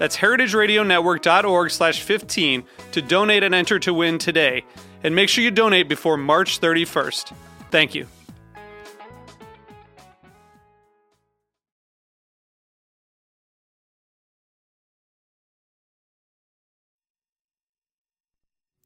That's 0.00 0.16
heritageradionetwork.org 0.16 1.70
slash 1.70 2.00
15 2.00 2.64
to 2.92 3.02
donate 3.02 3.42
and 3.42 3.54
enter 3.54 3.78
to 3.80 3.92
win 3.92 4.16
today. 4.16 4.64
And 5.04 5.14
make 5.14 5.28
sure 5.28 5.44
you 5.44 5.50
donate 5.50 5.90
before 5.90 6.16
March 6.16 6.58
31st. 6.58 7.34
Thank 7.70 7.94
you. 7.94 8.06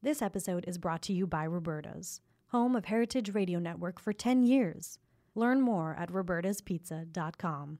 This 0.01 0.21
episode 0.21 0.65
is 0.67 0.77
brought 0.77 1.01
to 1.03 1.13
you 1.13 1.25
by 1.25 1.47
Roberta's, 1.47 2.19
home 2.47 2.75
of 2.75 2.85
Heritage 2.85 3.33
Radio 3.33 3.57
Network 3.59 4.01
for 4.01 4.11
10 4.11 4.43
years. 4.43 4.99
Learn 5.33 5.61
more 5.61 5.95
at 5.97 6.11
robertaspizza.com. 6.11 7.79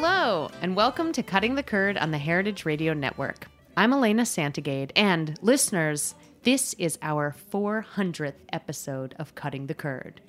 Hello, 0.00 0.48
and 0.62 0.76
welcome 0.76 1.10
to 1.10 1.24
Cutting 1.24 1.56
the 1.56 1.62
Curd 1.64 1.98
on 1.98 2.12
the 2.12 2.18
Heritage 2.18 2.64
Radio 2.64 2.94
Network. 2.94 3.48
I'm 3.76 3.92
Elena 3.92 4.22
Santogade, 4.22 4.92
and 4.94 5.36
listeners, 5.42 6.14
this 6.44 6.72
is 6.74 7.00
our 7.02 7.34
400th 7.50 8.34
episode 8.52 9.16
of 9.18 9.34
Cutting 9.34 9.66
the 9.66 9.74
Curd. 9.74 10.20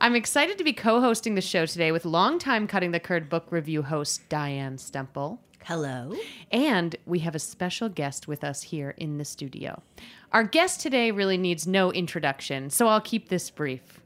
I'm 0.00 0.16
excited 0.16 0.58
to 0.58 0.64
be 0.64 0.72
co 0.72 1.00
hosting 1.00 1.36
the 1.36 1.40
show 1.40 1.64
today 1.64 1.92
with 1.92 2.04
longtime 2.04 2.66
Cutting 2.66 2.90
the 2.90 2.98
Curd 2.98 3.28
book 3.28 3.46
review 3.50 3.82
host 3.82 4.28
Diane 4.28 4.76
Stemple. 4.76 5.38
Hello. 5.62 6.12
And 6.50 6.96
we 7.06 7.20
have 7.20 7.36
a 7.36 7.38
special 7.38 7.88
guest 7.88 8.26
with 8.26 8.42
us 8.42 8.62
here 8.62 8.94
in 8.96 9.18
the 9.18 9.24
studio. 9.24 9.80
Our 10.32 10.42
guest 10.42 10.80
today 10.80 11.12
really 11.12 11.38
needs 11.38 11.68
no 11.68 11.92
introduction, 11.92 12.68
so 12.68 12.88
I'll 12.88 13.00
keep 13.00 13.28
this 13.28 13.48
brief. 13.48 14.01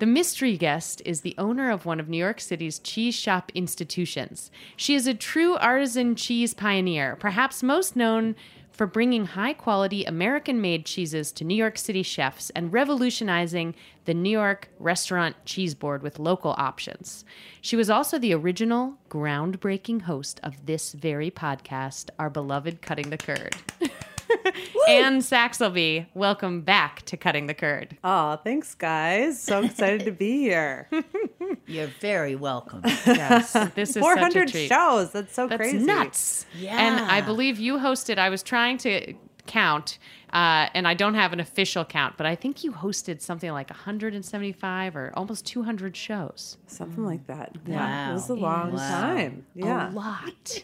The 0.00 0.06
mystery 0.06 0.56
guest 0.56 1.02
is 1.04 1.20
the 1.20 1.34
owner 1.36 1.70
of 1.70 1.84
one 1.84 2.00
of 2.00 2.08
New 2.08 2.16
York 2.16 2.40
City's 2.40 2.78
cheese 2.78 3.14
shop 3.14 3.52
institutions. 3.54 4.50
She 4.74 4.94
is 4.94 5.06
a 5.06 5.12
true 5.12 5.56
artisan 5.56 6.16
cheese 6.16 6.54
pioneer, 6.54 7.16
perhaps 7.16 7.62
most 7.62 7.96
known 7.96 8.34
for 8.72 8.86
bringing 8.86 9.26
high 9.26 9.52
quality 9.52 10.04
American 10.04 10.58
made 10.58 10.86
cheeses 10.86 11.30
to 11.32 11.44
New 11.44 11.54
York 11.54 11.76
City 11.76 12.02
chefs 12.02 12.48
and 12.56 12.72
revolutionizing 12.72 13.74
the 14.06 14.14
New 14.14 14.30
York 14.30 14.70
restaurant 14.78 15.36
cheese 15.44 15.74
board 15.74 16.02
with 16.02 16.18
local 16.18 16.54
options. 16.56 17.26
She 17.60 17.76
was 17.76 17.90
also 17.90 18.18
the 18.18 18.32
original 18.32 18.94
groundbreaking 19.10 20.00
host 20.00 20.40
of 20.42 20.64
this 20.64 20.94
very 20.94 21.30
podcast, 21.30 22.08
our 22.18 22.30
beloved 22.30 22.80
Cutting 22.80 23.10
the 23.10 23.18
Curd. 23.18 23.54
Anne 24.88 25.20
Saxelby, 25.20 26.06
welcome 26.14 26.60
back 26.62 27.02
to 27.06 27.16
Cutting 27.16 27.46
the 27.46 27.54
Curd. 27.54 27.96
Oh, 28.04 28.36
thanks, 28.36 28.74
guys. 28.74 29.40
So 29.40 29.62
excited 29.64 30.04
to 30.04 30.12
be 30.12 30.38
here. 30.40 30.88
You're 31.66 31.90
very 32.00 32.34
welcome. 32.36 32.82
Yes, 33.06 33.52
this 33.74 33.90
is 33.90 33.94
such 33.94 34.02
a 34.02 34.16
400 34.16 34.48
treat. 34.48 34.68
shows. 34.68 35.10
That's 35.12 35.34
so 35.34 35.46
That's 35.46 35.58
crazy. 35.60 35.78
nuts. 35.78 36.46
Yeah. 36.58 36.76
And 36.78 37.00
I 37.10 37.20
believe 37.20 37.58
you 37.58 37.78
hosted, 37.78 38.18
I 38.18 38.28
was 38.28 38.42
trying 38.42 38.78
to 38.78 39.14
count, 39.46 39.98
uh, 40.32 40.68
and 40.74 40.86
I 40.86 40.94
don't 40.94 41.14
have 41.14 41.32
an 41.32 41.40
official 41.40 41.84
count, 41.84 42.16
but 42.16 42.26
I 42.26 42.34
think 42.36 42.62
you 42.62 42.72
hosted 42.72 43.20
something 43.20 43.50
like 43.50 43.68
175 43.70 44.96
or 44.96 45.12
almost 45.16 45.44
200 45.46 45.96
shows. 45.96 46.56
Something 46.66 47.04
like 47.04 47.26
that. 47.26 47.56
Wow. 47.66 47.74
Yeah. 47.74 48.10
It 48.10 48.12
was 48.14 48.28
a 48.28 48.34
long 48.34 48.72
Wow. 48.72 49.00
time. 49.00 49.44
Yeah. 49.54 49.90
A 49.90 49.92
lot. 49.92 50.62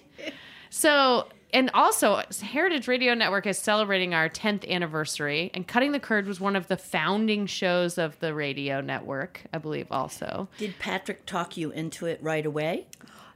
so, 0.71 1.29
and 1.57 1.71
also, 1.73 2.23
Heritage 2.43 2.87
Radio 2.87 3.15
Network 3.15 3.47
is 3.47 3.59
celebrating 3.59 4.13
our 4.13 4.29
10th 4.29 4.69
anniversary, 4.69 5.51
and 5.55 5.67
Cutting 5.67 5.93
the 5.93 5.99
Curd 5.99 6.27
was 6.27 6.39
one 6.39 6.55
of 6.55 6.69
the 6.69 6.77
founding 6.77 7.47
shows 7.47 7.97
of 7.97 8.21
the 8.21 8.35
radio 8.35 8.83
network, 8.83 9.41
I 9.55 9.59
believe, 9.59 9.87
also. 9.91 10.49
Did 10.59 10.79
Patrick 10.79 11.25
talk 11.25 11.57
you 11.57 11.71
into 11.71 12.05
it 12.05 12.23
right 12.23 12.45
away? 12.45 12.89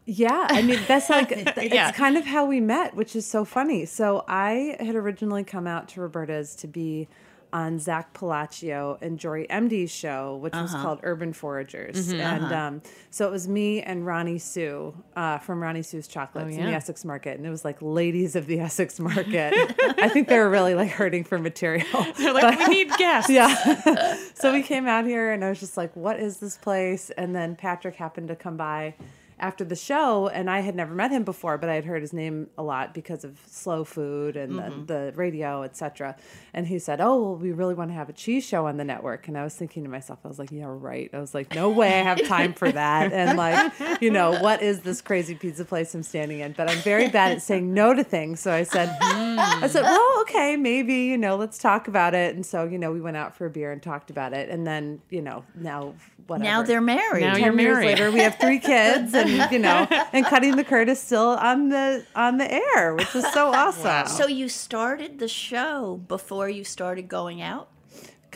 Yeah, 0.04 0.48
I 0.50 0.60
mean 0.60 0.80
that's 0.86 1.08
like 1.08 1.30
Yeah. 1.56 1.88
it's 1.88 1.96
kind 1.96 2.18
of 2.18 2.26
how 2.26 2.44
we 2.44 2.60
met, 2.60 2.94
which 2.94 3.16
is 3.16 3.24
so 3.24 3.46
funny. 3.46 3.86
So 3.86 4.24
I 4.28 4.76
had 4.80 4.96
originally 4.96 5.44
come 5.44 5.66
out 5.66 5.88
to 5.90 6.02
Roberta's 6.02 6.54
to 6.56 6.66
be 6.66 7.08
on 7.52 7.78
Zak 7.78 8.14
Pelaccio 8.14 9.00
and 9.02 9.18
Jori 9.18 9.46
Emde's 9.48 9.90
show, 9.90 10.36
which 10.36 10.52
was 10.54 10.72
called 10.72 11.00
Urban 11.02 11.32
Foragers, 11.32 12.12
and 12.12 12.52
um, 12.52 12.82
so 13.10 13.26
it 13.26 13.30
was 13.30 13.48
me 13.48 13.82
and 13.82 14.04
Roni-Sue 14.04 14.94
uh, 15.16 15.38
from 15.38 15.60
Roni-Sue's 15.60 16.06
Chocolates 16.06 16.56
in 16.56 16.66
the. 16.66 16.72
Essex 16.72 17.04
Market, 17.04 17.36
and 17.36 17.46
it 17.46 17.50
was 17.50 17.64
like 17.64 17.78
ladies 17.80 18.36
of 18.36 18.46
the 18.46 18.60
Essex 18.60 18.98
Market. 19.00 19.52
I 19.98 20.08
think 20.08 20.28
they 20.28 20.38
were 20.38 20.50
really 20.50 20.74
like 20.74 20.90
hurting 20.90 21.24
for 21.24 21.38
material. 21.38 21.86
They're 22.18 22.32
like, 22.32 22.58
we 22.58 22.66
need 22.68 22.90
guests. 22.96 23.30
Yeah. 23.40 24.16
so 24.34 24.52
we 24.52 24.62
came 24.62 24.86
out 24.86 25.04
here 25.06 25.32
and 25.32 25.44
I 25.44 25.50
was 25.50 25.60
just 25.60 25.76
like, 25.76 25.94
what 25.94 26.18
is 26.18 26.38
this 26.38 26.56
place? 26.56 27.10
And 27.10 27.34
then 27.34 27.54
Patrick 27.56 27.94
happened 27.96 28.28
to 28.28 28.36
come 28.36 28.56
by 28.56 28.94
after 29.40 29.64
the 29.64 29.76
show 29.76 30.28
and 30.28 30.48
I 30.48 30.60
had 30.60 30.76
never 30.76 30.94
met 30.94 31.10
him 31.10 31.24
before, 31.24 31.58
but 31.58 31.68
I 31.68 31.74
had 31.74 31.84
heard 31.84 32.02
his 32.02 32.12
name 32.12 32.48
a 32.56 32.62
lot 32.62 32.94
because 32.94 33.24
of 33.24 33.40
slow 33.46 33.84
food 33.84 34.36
and 34.36 34.58
the, 34.58 34.62
mm-hmm. 34.62 34.84
the 34.86 35.12
radio, 35.16 35.62
etc. 35.62 36.16
And 36.54 36.66
he 36.66 36.78
said, 36.78 37.00
"Oh, 37.00 37.22
well, 37.22 37.36
we 37.36 37.52
really 37.52 37.74
want 37.74 37.90
to 37.90 37.94
have 37.94 38.08
a 38.08 38.12
cheese 38.12 38.44
show 38.44 38.66
on 38.66 38.76
the 38.76 38.84
network." 38.84 39.28
And 39.28 39.36
I 39.36 39.42
was 39.42 39.54
thinking 39.54 39.82
to 39.84 39.88
myself, 39.88 40.20
I 40.24 40.28
was 40.28 40.38
like, 40.38 40.52
"Yeah, 40.52 40.66
right." 40.68 41.10
I 41.12 41.18
was 41.18 41.34
like, 41.34 41.54
"No 41.54 41.70
way 41.70 41.88
I 42.00 42.02
have 42.02 42.22
time 42.26 42.52
for 42.52 42.70
that." 42.70 43.12
And 43.20 43.36
like, 43.36 43.72
you 44.00 44.10
know, 44.10 44.40
what 44.40 44.62
is 44.62 44.80
this 44.80 45.00
crazy 45.02 45.34
pizza 45.34 45.64
place 45.64 45.94
I'm 45.94 46.02
standing 46.02 46.40
in? 46.40 46.52
But 46.52 46.70
I'm 46.70 46.78
very 46.78 47.08
bad 47.08 47.32
at 47.32 47.42
saying 47.42 47.74
no 47.74 47.92
to 47.92 48.04
things, 48.04 48.40
so 48.40 48.52
I 48.52 48.62
said, 48.62 48.96
I 49.00 49.66
said, 49.66 49.84
hmm. 49.84 49.90
"Well, 49.90 50.20
okay, 50.22 50.56
maybe, 50.56 50.94
you 50.94 51.18
know, 51.18 51.36
let's 51.36 51.58
talk 51.58 51.88
about 51.88 52.14
it." 52.14 52.34
And 52.34 52.46
so, 52.46 52.64
you 52.64 52.78
know, 52.78 52.92
we 52.92 53.00
went 53.00 53.16
out 53.16 53.36
for 53.36 53.46
a 53.46 53.50
beer 53.50 53.72
and 53.72 53.82
talked 53.82 54.10
about 54.10 54.32
it. 54.32 54.48
And 54.48 54.66
then, 54.66 55.00
you 55.10 55.22
know, 55.22 55.44
now 55.54 55.94
whatever. 56.26 56.44
Now 56.44 56.62
they're 56.62 56.80
married. 56.80 57.22
Now 57.22 57.34
10 57.34 57.42
you're 57.42 57.60
years 57.60 57.74
married. 57.74 57.86
later 57.86 58.10
we 58.10 58.20
have 58.20 58.36
three 58.38 58.58
kids 58.58 59.14
and 59.14 59.29
you 59.50 59.58
know 59.58 59.86
and 60.12 60.24
cutting 60.26 60.56
the 60.56 60.64
curd 60.64 60.88
is 60.88 61.00
still 61.00 61.30
on 61.30 61.68
the 61.68 62.04
on 62.14 62.38
the 62.38 62.52
air 62.52 62.94
which 62.94 63.14
is 63.14 63.26
so 63.32 63.48
awesome 63.54 64.06
so 64.06 64.26
you 64.26 64.48
started 64.48 65.18
the 65.18 65.28
show 65.28 66.00
before 66.08 66.48
you 66.48 66.64
started 66.64 67.08
going 67.08 67.40
out? 67.42 67.68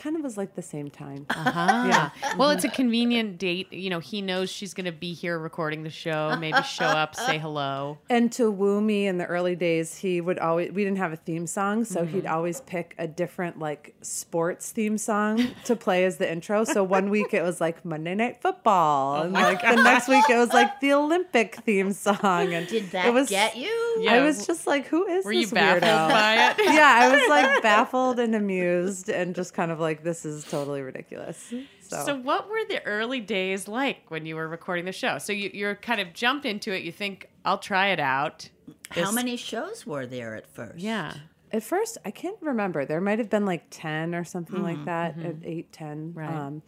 Kind 0.05 0.15
of 0.15 0.21
was 0.23 0.37
like 0.37 0.53
the 0.55 0.61
same 0.61 0.89
time. 0.91 1.25
Uh-huh. 1.29 1.85
Yeah. 1.87 2.09
Well, 2.37 2.51
it's 2.51 2.63
a 2.63 2.69
convenient 2.69 3.39
date. 3.39 3.73
You 3.73 3.89
know, 3.89 3.99
he 3.99 4.21
knows 4.21 4.51
she's 4.51 4.73
going 4.75 4.85
to 4.85 4.91
be 4.91 5.13
here 5.13 5.39
recording 5.39 5.81
the 5.83 5.89
show. 5.89 6.35
Maybe 6.39 6.61
show 6.63 6.85
up, 6.85 7.15
say 7.15 7.39
hello. 7.39 7.97
And 8.09 8.31
to 8.33 8.51
woo 8.51 8.81
me 8.81 9.07
in 9.07 9.17
the 9.17 9.25
early 9.25 9.55
days, 9.55 9.97
he 9.97 10.21
would 10.21 10.37
always, 10.37 10.71
we 10.71 10.83
didn't 10.83 10.99
have 10.99 11.11
a 11.11 11.15
theme 11.17 11.47
song, 11.47 11.83
so 11.85 12.01
Mm-hmm. 12.05 12.13
he'd 12.15 12.25
always 12.27 12.61
pick 12.61 12.93
a 12.99 13.07
different, 13.07 13.57
like, 13.57 13.95
sports 14.01 14.71
theme 14.71 14.97
song 14.99 15.47
to 15.63 15.75
play 15.75 16.05
as 16.05 16.17
the 16.17 16.31
intro. 16.31 16.63
So 16.65 16.83
one 16.83 17.09
week 17.09 17.33
it 17.33 17.41
was 17.41 17.59
like 17.59 17.83
Monday 17.83 18.13
Night 18.13 18.35
Oh 18.37 18.51
Football. 18.51 19.23
and 19.23 19.33
like 19.33 19.61
the 19.61 19.81
next 19.81 20.07
week 20.07 20.23
it 20.29 20.37
was 20.37 20.49
like 20.53 20.79
the 20.81 20.93
Olympic 20.93 21.55
theme 21.65 21.93
song. 21.93 22.53
And 22.53 22.67
Did 22.67 22.91
that 22.91 23.07
it 23.07 23.13
was, 23.13 23.29
get 23.29 23.55
you? 23.57 23.95
Yeah. 24.01 24.13
I 24.15 24.21
was 24.21 24.45
just 24.45 24.67
like, 24.67 24.85
who 24.87 25.07
is 25.07 25.25
Were 25.25 25.33
this 25.33 25.49
you 25.49 25.55
baffled 25.55 25.83
weirdo? 25.83 26.09
by 26.09 26.33
it? 26.51 26.73
yeah, 26.73 26.99
I 27.01 27.09
was 27.15 27.29
like 27.29 27.61
baffled 27.63 28.19
and 28.19 28.35
amused 28.35 29.09
and 29.09 29.33
just 29.33 29.53
kind 29.53 29.71
of 29.71 29.79
like, 29.79 29.94
this 30.03 30.25
is 30.25 30.43
totally 30.43 30.81
ridiculous. 30.81 31.53
So, 31.81 32.05
So, 32.05 32.15
what 32.17 32.49
were 32.49 32.63
the 32.67 32.83
early 32.85 33.19
days 33.19 33.67
like 33.67 34.09
when 34.09 34.25
you 34.25 34.35
were 34.35 34.47
recording 34.47 34.85
the 34.85 34.91
show? 34.91 35.17
So, 35.17 35.33
you, 35.33 35.51
you're 35.53 35.75
kind 35.75 36.01
of 36.01 36.13
jumped 36.13 36.45
into 36.45 36.73
it. 36.73 36.83
You 36.83 36.91
think, 36.91 37.29
I'll 37.43 37.57
try 37.57 37.89
it 37.89 37.99
out. 37.99 38.49
How 38.89 39.11
many 39.11 39.37
shows 39.37 39.85
were 39.85 40.05
there 40.05 40.35
at 40.35 40.47
first? 40.47 40.79
Yeah. 40.79 41.13
at 41.51 41.63
first, 41.63 41.97
I 42.05 42.11
can't 42.11 42.37
remember. 42.41 42.85
There 42.85 43.01
might 43.01 43.19
have 43.19 43.29
been 43.29 43.45
like 43.45 43.65
10 43.69 44.15
or 44.15 44.23
something 44.23 44.61
like 44.63 44.77
mm-hmm, 44.77 44.85
that, 44.85 45.17
mm-hmm. 45.17 45.43
at 45.43 45.47
8, 45.47 45.71
10. 45.71 46.13
Right. 46.13 46.29
Um, 46.29 46.61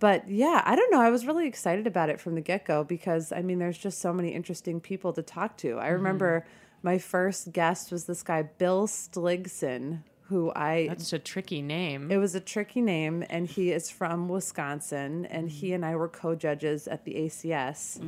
but 0.00 0.28
yeah, 0.28 0.62
I 0.64 0.76
don't 0.76 0.92
know. 0.92 1.00
I 1.00 1.10
was 1.10 1.26
really 1.26 1.46
excited 1.46 1.86
about 1.86 2.08
it 2.08 2.20
from 2.20 2.34
the 2.34 2.40
get 2.40 2.64
go 2.64 2.84
because 2.84 3.32
I 3.32 3.42
mean, 3.42 3.58
there's 3.58 3.78
just 3.78 4.00
so 4.00 4.12
many 4.12 4.30
interesting 4.30 4.80
people 4.80 5.12
to 5.14 5.22
talk 5.22 5.56
to. 5.58 5.78
I 5.78 5.84
mm-hmm. 5.86 5.94
remember 5.94 6.46
my 6.82 6.98
first 6.98 7.52
guest 7.52 7.90
was 7.90 8.04
this 8.04 8.22
guy, 8.22 8.42
Bill 8.42 8.86
Sligson, 8.86 10.02
who 10.28 10.52
I 10.54 10.88
That's 10.88 11.12
a 11.14 11.18
tricky 11.18 11.62
name. 11.62 12.10
It 12.10 12.18
was 12.18 12.34
a 12.34 12.40
tricky 12.40 12.82
name, 12.82 13.24
and 13.30 13.46
he 13.46 13.72
is 13.72 13.90
from 13.90 14.28
Wisconsin, 14.28 15.24
and 15.26 15.48
he 15.48 15.72
and 15.72 15.84
I 15.86 15.96
were 15.96 16.08
co-judges 16.08 16.86
at 16.86 17.04
the 17.04 17.14
ACS 17.14 17.98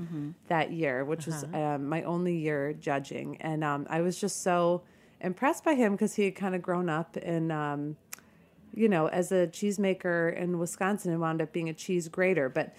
that 0.49 0.71
year, 0.71 1.05
which 1.05 1.27
was 1.27 1.45
um, 1.55 1.89
my 1.89 2.03
only 2.03 2.37
year 2.37 2.75
judging, 2.75 3.39
and 3.41 3.65
um, 3.65 3.87
I 3.89 4.03
was 4.03 4.21
just 4.21 4.43
so 4.43 4.83
impressed 5.23 5.65
by 5.65 5.75
him 5.75 5.93
because 5.93 6.15
he 6.15 6.25
had 6.25 6.35
kind 6.35 6.55
of 6.55 6.61
grown 6.61 6.91
up 6.91 7.17
in, 7.17 7.51
um, 7.51 7.97
you 8.75 8.89
know, 8.89 9.07
as 9.09 9.33
a 9.33 9.47
cheesemaker 9.47 10.37
in 10.37 10.59
Wisconsin 10.59 11.13
and 11.13 11.21
wound 11.21 11.41
up 11.41 11.53
being 11.53 11.69
a 11.69 11.75
cheese 11.75 12.09
grader, 12.09 12.49
but. 12.49 12.75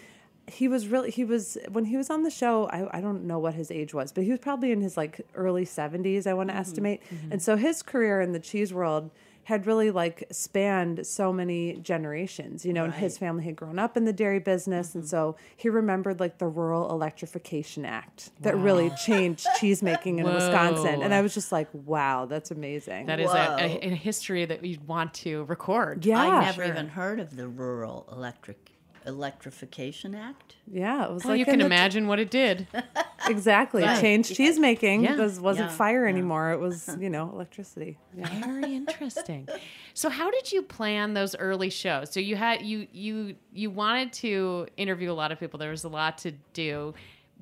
He 0.47 0.67
was 0.67 0.87
really 0.87 1.11
he 1.11 1.23
was 1.23 1.55
when 1.71 1.85
he 1.85 1.95
was 1.95 2.09
on 2.09 2.23
the 2.23 2.31
show. 2.31 2.65
I, 2.65 2.97
I 2.97 2.99
don't 2.99 3.25
know 3.25 3.37
what 3.39 3.53
his 3.53 3.71
age 3.71 3.93
was, 3.93 4.11
but 4.11 4.23
he 4.25 4.31
was 4.31 4.39
probably 4.39 4.71
in 4.71 4.81
his 4.81 4.97
like 4.97 5.21
early 5.35 5.63
seventies. 5.63 6.25
I 6.27 6.33
want 6.33 6.49
to 6.49 6.55
estimate, 6.55 7.01
and 7.29 7.41
so 7.41 7.55
his 7.55 7.83
career 7.83 8.19
in 8.19 8.33
the 8.33 8.39
cheese 8.39 8.73
world 8.73 9.11
had 9.43 9.65
really 9.65 9.91
like 9.91 10.23
spanned 10.31 11.05
so 11.05 11.33
many 11.33 11.75
generations, 11.77 12.65
you 12.65 12.73
know, 12.73 12.83
and 12.83 12.93
his 12.93 13.17
family 13.17 13.43
had 13.43 13.55
grown 13.55 13.79
up 13.79 13.97
in 13.97 14.05
the 14.05 14.13
dairy 14.13 14.39
business. 14.39 14.95
And 14.95 15.03
mm-hmm. 15.03 15.09
so 15.09 15.35
he 15.55 15.69
remembered 15.69 16.19
like 16.19 16.37
the 16.37 16.47
Rural 16.47 16.89
Electrification 16.91 17.85
Act 17.85 18.31
that 18.41 18.55
really 18.57 18.91
changed 19.05 19.47
cheese 19.59 19.81
making 19.81 20.19
in 20.19 20.25
Wisconsin. 20.25 21.01
And 21.01 21.13
I 21.13 21.21
was 21.21 21.33
just 21.33 21.51
like, 21.51 21.67
wow, 21.73 22.25
that's 22.25 22.51
amazing. 22.51 23.07
that 23.07 23.19
is 23.19 23.31
a, 23.31 23.33
Whoa. 23.33 23.57
a, 23.59 23.91
a 23.91 23.95
history 23.95 24.45
that 24.45 24.63
you'd 24.63 24.87
want 24.87 25.13
to 25.15 25.43
record. 25.45 26.05
yeah. 26.05 26.19
I 26.19 26.45
never 26.45 26.63
sure. 26.63 26.71
even 26.71 26.89
heard 26.89 27.19
of 27.19 27.35
the 27.35 27.47
Rural 27.47 28.07
Electric 28.11 28.70
Electrification 29.05 30.13
Act. 30.15 30.55
Yeah, 30.67 31.05
it 31.05 31.11
was 31.11 31.23
Well, 31.23 31.33
like 31.33 31.39
you 31.39 31.45
can 31.45 31.59
the- 31.59 31.65
imagine 31.65 32.07
what 32.07 32.19
it 32.19 32.29
did. 32.29 32.67
exactly 33.27 33.83
Right. 33.83 33.99
changed 33.99 34.31
cheesemaking 34.35 35.03
Yeah. 35.03 35.11
because 35.11 35.39
wasn't 35.39 35.69
Yeah. 35.69 35.75
fire 35.75 36.07
anymore. 36.07 36.51
It 36.51 36.59
was, 36.59 36.89
you 36.99 37.09
know, 37.09 37.29
electricity. 37.33 37.97
Yeah. 38.15 38.27
Very 38.45 38.75
interesting. 38.75 39.47
So 39.93 40.09
how 40.09 40.29
did 40.31 40.51
you 40.51 40.61
plan 40.61 41.13
those 41.13 41.35
early 41.35 41.69
shows? 41.69 42.11
So 42.11 42.19
you 42.19 42.35
had 42.35 42.61
you 42.63 42.87
you 42.91 43.35
you 43.53 43.69
wanted 43.69 44.13
to 44.13 44.67
interview 44.77 45.11
a 45.11 45.13
lot 45.13 45.31
of 45.31 45.39
people. 45.39 45.59
There 45.59 45.71
was 45.71 45.83
a 45.83 45.89
lot 45.89 46.17
to 46.19 46.31
do. 46.53 46.93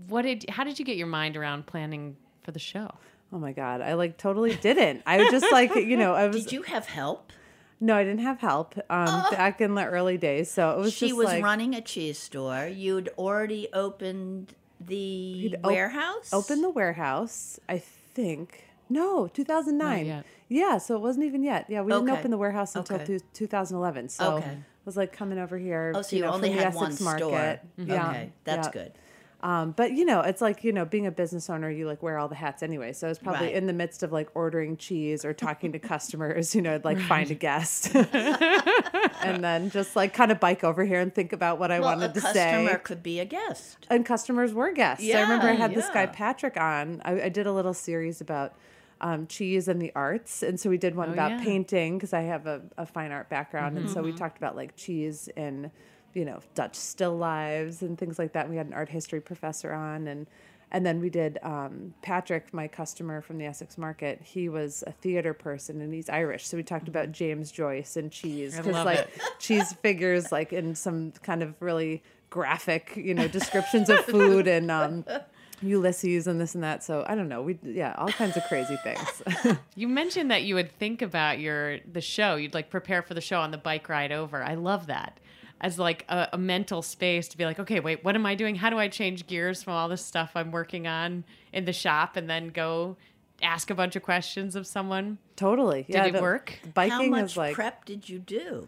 What 0.08 0.24
did 0.24 0.50
how 0.50 0.64
did 0.64 0.80
you 0.80 0.86
get 0.86 0.98
your 0.98 1.08
mind 1.08 1.38
around 1.38 1.66
planning 1.66 2.16
for 2.44 2.52
the 2.52 2.60
show? 2.60 2.90
Oh 3.32 3.38
my 3.38 3.52
god, 3.52 3.82
I 3.82 3.94
like 3.94 4.18
totally 4.18 4.56
didn't. 4.56 5.04
I 5.06 5.18
was 5.18 5.30
just 5.30 5.52
like, 5.52 5.76
you 5.76 5.98
know, 5.98 6.14
I 6.16 6.28
was 6.34 6.44
Did 6.46 6.52
you 6.54 6.62
have 6.64 6.88
help? 6.88 7.32
No, 7.80 7.96
I 7.96 8.04
didn't 8.04 8.20
have 8.22 8.40
help 8.40 8.76
um, 8.90 9.24
back 9.32 9.62
in 9.62 9.76
the 9.76 9.86
early 9.86 10.18
days, 10.18 10.52
so 10.52 10.72
it 10.72 10.78
was 10.80 10.94
She 10.94 11.08
just 11.08 11.18
was 11.18 11.26
like 11.28 11.44
running 11.44 11.76
a 11.76 11.82
cheese 11.82 12.18
store. 12.20 12.68
You'd 12.68 13.10
already 13.18 13.68
opened 13.74 14.54
the 14.80 15.56
op- 15.64 15.72
warehouse. 15.72 16.32
Opened 16.34 16.64
the 16.64 16.70
warehouse. 16.70 17.60
I 17.70 17.78
think 17.80 18.66
no, 18.90 19.28
two 19.28 19.44
thousand 19.44 19.78
nine. 19.78 20.06
yet. 20.06 20.26
Yeah, 20.48 20.78
so 20.80 20.96
it 20.96 21.02
wasn't 21.02 21.26
even 21.26 21.44
yet. 21.44 21.66
Yeah, 21.70 21.82
we 21.82 21.92
didn't 21.92 22.10
open 22.10 22.32
the 22.32 22.38
warehouse 22.38 22.76
until 22.76 22.96
Okay. 22.96 23.06
two- 23.06 23.20
2011. 23.34 24.10
So 24.10 24.38
Okay. 24.38 24.50
it 24.50 24.58
was 24.84 24.98
like 24.98 25.12
coming 25.14 25.38
over 25.38 25.58
here. 25.60 25.94
Oh, 25.96 26.02
so 26.02 26.16
you, 26.16 26.24
know, 26.24 26.32
only 26.32 26.50
from 26.50 26.58
the 26.58 26.64
had 26.64 26.74
Essex 26.74 26.82
one 26.82 26.92
store. 27.18 27.32
market. 27.32 27.62
Yeah, 27.78 28.10
Okay, 28.10 28.32
that's 28.46 28.68
yeah. 28.68 28.72
good. 28.72 28.92
Um, 29.42 29.72
but 29.72 29.94
you 29.94 30.04
know, 30.04 30.20
it's 30.20 30.42
like 30.42 30.64
you 30.66 30.74
know, 30.74 30.84
being 30.84 31.08
a 31.08 31.12
business 31.12 31.50
owner, 31.50 31.70
you 31.70 31.88
like 31.88 32.04
wear 32.04 32.18
all 32.18 32.28
the 32.28 32.36
hats 32.36 32.62
anyway. 32.62 32.92
So 32.92 33.08
I 33.08 33.10
was 33.10 33.20
probably 33.20 33.48
Right. 33.48 33.56
in 33.56 33.68
the 33.68 33.74
midst 33.74 34.04
of 34.04 34.12
like 34.12 34.28
ordering 34.36 34.76
cheese 34.76 35.24
or 35.24 35.34
talking 35.34 35.72
to 35.72 35.80
customers. 35.94 36.54
You 36.54 36.62
know, 36.62 36.76
I'd 36.76 36.84
like 36.84 37.00
find 37.00 37.32
a 37.32 37.36
guest, 37.36 37.96
and 37.96 39.44
then 39.44 39.70
just 39.70 39.96
like 39.96 40.14
kind 40.14 40.32
of 40.32 40.40
bike 40.40 40.64
over 40.64 40.84
here 40.86 41.00
and 41.00 41.14
think 41.14 41.34
about 41.34 41.60
what 41.60 41.72
I 41.72 41.80
Well, 41.80 41.90
wanted 41.90 42.12
a 42.12 42.14
to 42.16 42.22
customer 42.22 42.74
say. 42.78 42.82
could 42.84 43.04
be 43.04 43.20
a 43.20 43.26
guest. 43.26 43.88
and 43.90 44.06
customers 44.06 44.54
were 44.54 44.72
guests. 44.72 45.06
Yeah, 45.06 45.20
I 45.20 45.22
remember 45.22 45.48
I 45.48 45.52
Yeah, 45.54 45.58
had 45.58 45.76
this 45.76 45.90
guy. 45.90 46.06
Patrick 46.08 46.58
on. 46.58 47.02
I, 47.06 47.24
I 47.24 47.30
did 47.30 47.48
a 47.48 47.52
little 47.54 47.74
series 47.74 48.22
about 48.22 48.54
um, 49.02 49.28
cheese 49.28 49.68
and 49.70 49.82
the 49.82 49.92
arts, 49.96 50.44
and 50.44 50.60
so 50.60 50.70
we 50.70 50.78
did 50.78 50.96
one 50.96 51.10
Oh, 51.10 51.14
about 51.14 51.32
yeah. 51.32 51.44
painting 51.44 51.98
because 51.98 52.12
I 52.14 52.22
have 52.22 52.46
a, 52.46 52.62
a 52.78 52.86
fine 52.86 53.12
art 53.12 53.30
background, 53.30 53.78
and 53.78 53.86
Mm-hmm. 53.86 53.94
so 53.94 54.04
we 54.04 54.12
talked 54.12 54.38
about 54.38 54.56
like 54.58 54.76
cheese 54.76 55.30
and 55.38 55.72
you 56.14 56.26
know 56.26 56.40
Dutch 56.56 56.76
still 56.76 57.18
lives 57.18 57.82
and 57.82 57.98
things 57.98 58.20
like 58.20 58.34
that. 58.34 58.42
And 58.42 58.52
we 58.52 58.58
had 58.58 58.68
an 58.68 58.74
art 58.74 58.90
history 58.90 59.22
professor 59.22 59.74
on, 59.74 60.08
and 60.08 60.28
and 60.72 60.86
then 60.86 61.00
we 61.00 61.10
did 61.10 61.40
um, 61.42 61.94
Patrick, 62.02 62.54
my 62.54 62.68
customer 62.68 63.22
from 63.22 63.38
the 63.38 63.46
Essex 63.46 63.78
Market. 63.78 64.22
He 64.22 64.50
was 64.50 64.84
a 64.86 64.92
theater 64.92 65.34
person 65.34 65.82
and 65.82 65.94
he's 65.94 66.10
Irish, 66.10 66.48
so 66.48 66.58
we 66.58 66.64
talked 66.64 66.88
about 66.88 67.12
James 67.12 67.52
Joyce 67.52 67.98
and 67.98 68.12
cheese 68.12 68.56
because 68.56 68.86
like 68.86 69.00
it. 69.00 69.10
cheese 69.40 69.74
figures 69.74 70.32
like 70.32 70.54
in 70.54 70.76
some 70.76 71.12
kind 71.24 71.42
of 71.42 71.56
really 71.60 72.04
graphic, 72.30 72.94
you 72.96 73.14
know, 73.14 73.28
descriptions 73.28 73.90
of 73.90 74.06
food 74.06 74.48
and 74.48 74.70
um, 74.70 75.04
Ulysses 75.62 76.28
and 76.28 76.40
this 76.40 76.54
and 76.54 76.64
that. 76.64 76.84
So 76.84 77.04
I 77.08 77.16
don't 77.16 77.30
know. 77.30 77.42
We 77.42 77.58
yeah, 77.64 77.96
all 77.98 78.10
kinds 78.10 78.38
of 78.38 78.44
crazy 78.48 78.78
things. 78.78 79.58
You 79.76 79.88
mentioned 79.88 80.30
that 80.30 80.44
you 80.44 80.56
would 80.56 80.78
think 80.78 81.02
about 81.02 81.40
your 81.40 81.80
the 81.80 82.02
show. 82.02 82.36
You'd 82.36 82.54
like 82.54 82.70
prepare 82.70 83.02
for 83.02 83.14
the 83.14 83.22
show 83.22 83.40
on 83.40 83.52
the 83.52 83.58
bike 83.58 83.88
ride 83.88 84.12
over. 84.12 84.44
I 84.44 84.56
love 84.56 84.88
that 84.88 85.20
as 85.62 85.78
like 85.78 86.06
a, 86.10 86.30
a 86.34 86.38
mental 86.38 86.82
space 86.82 87.28
to 87.30 87.38
be 87.38 87.46
like, 87.46 87.60
okay, 87.60 87.80
wait, 87.80 88.04
what 88.04 88.16
am 88.16 88.26
I 88.26 88.36
doing? 88.36 88.56
How 88.56 88.70
do 88.70 88.78
I 88.78 88.88
change 88.88 89.28
gears 89.28 89.64
from 89.64 89.74
all 89.74 89.90
this 89.90 90.06
stuff 90.06 90.32
I'm 90.36 90.52
working 90.52 90.88
on 90.88 91.24
in 91.52 91.66
the 91.66 91.74
shop 91.74 92.16
and 92.16 92.30
then 92.30 92.50
go 92.50 92.98
ask 93.42 93.70
a 93.70 93.76
bunch 93.76 93.96
of 93.96 94.04
questions 94.04 94.56
of 94.56 94.66
someone? 94.68 95.18
totally. 95.36 95.86
yeah, 95.88 96.06
it 96.06 96.14
the- 96.14 96.22
work? 96.22 96.60
Biking 96.74 96.92
How 96.92 97.04
much 97.06 97.32
is 97.32 97.38
like 97.38 97.56
prep 97.56 97.86
did 97.86 98.10
you 98.10 98.20
do? 98.20 98.68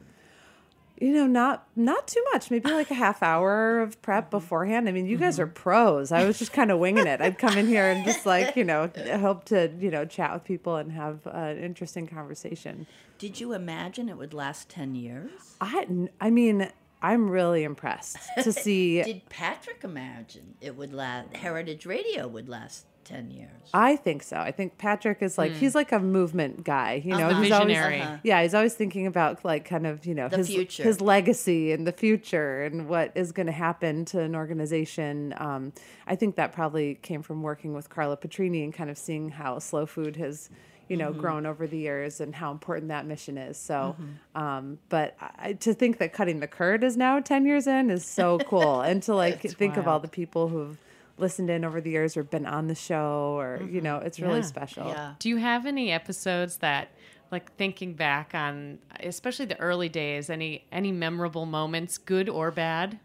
you 1.02 1.12
know 1.12 1.26
not 1.26 1.68
not 1.76 2.08
too 2.08 2.24
much 2.32 2.52
maybe 2.52 2.70
like 2.72 2.92
a 2.92 2.96
half 2.96 3.22
hour 3.24 3.82
of 3.82 4.00
prep 4.02 4.26
mm-hmm. 4.26 4.38
beforehand 4.38 4.88
i 4.88 4.92
mean 4.92 5.08
you 5.08 5.18
guys 5.18 5.34
mm-hmm. 5.34 5.44
are 5.44 5.48
pros 5.48 6.12
i 6.12 6.24
was 6.24 6.38
just 6.40 6.54
kind 6.54 6.72
of 6.72 6.80
winging 6.80 7.08
it 7.08 7.20
i'd 7.20 7.38
come 7.40 7.58
in 7.58 7.68
here 7.68 7.90
and 7.90 8.06
just 8.06 8.26
like 8.26 8.56
you 8.56 8.64
know 8.64 8.90
hope 9.20 9.44
to 9.44 9.70
you 9.80 9.90
know 9.90 10.06
chat 10.06 10.32
with 10.32 10.44
people 10.46 10.76
and 10.78 10.92
have 10.92 11.26
an 11.26 11.58
interesting 11.58 12.08
conversation 12.08 12.86
Did 13.18 13.40
you 13.40 13.54
imagine 13.54 14.10
it 14.10 14.18
would 14.18 14.34
last 14.34 14.70
10 14.70 14.96
years? 14.96 15.32
i 15.60 15.88
i 16.22 16.30
mean 16.30 16.70
i'm 17.02 17.30
really 17.30 17.64
impressed 17.64 18.18
to 18.44 18.52
see 18.64 19.02
Did 19.04 19.28
Patrick 19.30 19.84
imagine 19.84 20.56
it 20.62 20.76
would 20.76 20.94
last, 20.94 21.36
Heritage 21.36 21.86
Radio 21.86 22.28
would 22.28 22.48
last 22.50 22.86
10 23.04 23.32
years? 23.32 23.50
I 23.74 23.96
think 23.96 24.22
so. 24.22 24.38
I 24.38 24.52
think 24.52 24.78
Patrick 24.78 25.24
is 25.24 25.36
like 25.38 25.52
he's 25.54 25.74
like 25.74 25.92
a 25.92 26.00
movement 26.00 26.64
guy. 26.64 27.02
You 27.04 27.18
know, 27.18 27.30
Uh-huh. 27.30 27.42
he's 27.42 27.52
always 27.52 27.68
Visionary. 27.76 28.00
Uh-huh. 28.02 28.18
yeah, 28.24 28.42
he's 28.44 28.54
always 28.54 28.76
thinking 28.76 29.08
about 29.08 29.44
like 29.44 29.66
kind 29.66 29.88
of 29.88 30.06
you 30.06 30.14
know 30.14 30.30
The 30.30 30.38
his 30.38 30.48
future. 30.50 30.84
his 30.84 31.02
legacy 31.02 31.72
and 31.72 31.86
the 31.88 31.92
future 31.92 32.64
and 32.64 32.88
what 32.88 33.12
is 33.16 33.32
going 33.32 33.48
to 33.48 33.52
happen 33.54 34.06
to 34.06 34.20
an 34.22 34.36
organization. 34.36 35.34
Um, 35.38 35.74
I 36.06 36.16
think 36.16 36.36
that 36.36 36.54
probably 36.54 36.96
came 36.96 37.24
from 37.24 37.42
working 37.42 37.74
with 37.74 37.90
Carlo 37.90 38.16
Petrini 38.16 38.64
and 38.64 38.72
kind 38.74 38.90
of 38.92 38.98
seeing 39.00 39.30
how 39.30 39.58
slow 39.60 39.88
food 39.88 40.16
has 40.18 40.50
you 40.92 40.98
know 40.98 41.12
Mm-hmm. 41.12 41.22
grown 41.22 41.46
over 41.46 41.66
the 41.68 41.78
years 41.90 42.22
and 42.22 42.36
how 42.36 42.52
important 42.52 42.90
that 42.90 43.06
mission 43.06 43.38
is. 43.38 43.58
So, 43.58 43.96
Mm-hmm. 44.00 44.42
um, 44.44 44.64
but 44.90 45.16
I, 45.20 45.54
to 45.66 45.74
think 45.74 45.98
that 46.00 46.14
cutting 46.14 46.40
the 46.40 46.48
curd 46.48 46.84
is 46.84 46.96
now 46.98 47.20
ten 47.22 47.46
years 47.46 47.66
in 47.68 47.90
is 47.90 48.06
so 48.06 48.40
cool, 48.40 48.82
and 48.82 49.02
to 49.04 49.16
like 49.16 49.42
think 49.62 49.78
of 49.78 49.88
all 49.88 50.00
the 50.00 50.08
people 50.22 50.48
who've 50.50 50.78
listened 51.18 51.50
in 51.50 51.64
over 51.64 51.80
the 51.82 51.92
years 51.92 52.18
or 52.18 52.24
been 52.24 52.46
on 52.48 52.68
the 52.68 52.76
show 52.76 53.36
or 53.40 53.62
you 53.70 53.80
know 53.82 53.98
it's 53.98 54.20
really 54.20 54.40
Yeah. 54.40 54.46
special 54.56 54.88
Yeah. 54.88 55.14
Do 55.20 55.30
you 55.30 55.38
have 55.38 55.66
any 55.66 55.92
episodes 55.92 56.58
that 56.58 56.90
like 57.32 57.52
thinking 57.58 57.94
back 57.94 58.34
on 58.34 58.80
especially 59.02 59.46
the 59.46 59.60
early 59.60 59.88
days, 59.90 60.30
any 60.30 60.66
any 60.72 60.92
memorable 60.92 61.46
moments, 61.46 61.98
good 61.98 62.28
or 62.30 62.52
bad? 62.52 63.00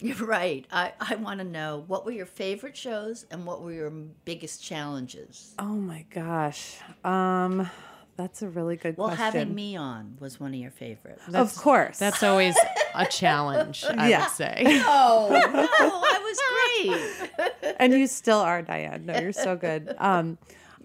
You're 0.00 0.16
right. 0.26 0.66
I, 0.70 0.92
I 1.00 1.14
want 1.16 1.38
to 1.40 1.44
know 1.44 1.84
what 1.86 2.04
were 2.04 2.12
your 2.12 2.26
favorite 2.26 2.76
shows 2.76 3.26
and 3.30 3.46
what 3.46 3.62
were 3.62 3.72
your 3.72 3.90
biggest 3.90 4.62
challenges? 4.62 5.54
oh 5.58 5.64
my 5.64 6.04
gosh 6.10 6.76
um 7.04 7.68
That's 8.16 8.40
a 8.42 8.48
really 8.48 8.76
good 8.76 8.96
Well, 8.96 9.08
question. 9.08 9.24
having 9.24 9.54
me 9.54 9.76
on 9.76 10.16
was 10.20 10.40
one 10.40 10.54
of 10.54 10.60
your 10.60 10.70
favorites. 10.70 11.22
of 11.34 11.54
course. 11.56 11.98
That's 11.98 12.22
always 12.22 12.56
a 12.94 13.04
challenge, 13.06 13.84
I 13.88 14.08
Yeah. 14.08 14.20
would 14.22 14.30
say. 14.30 14.62
Oh 14.86 15.28
no, 15.52 15.68
I 15.78 16.18
was 16.28 16.38
great. 17.36 17.74
and 17.78 17.92
you 17.92 18.06
still 18.06 18.38
are 18.38 18.62
Diane. 18.62 19.04
No, 19.06 19.18
you're 19.20 19.32
so 19.32 19.54
good. 19.56 19.94
Um, 19.98 20.38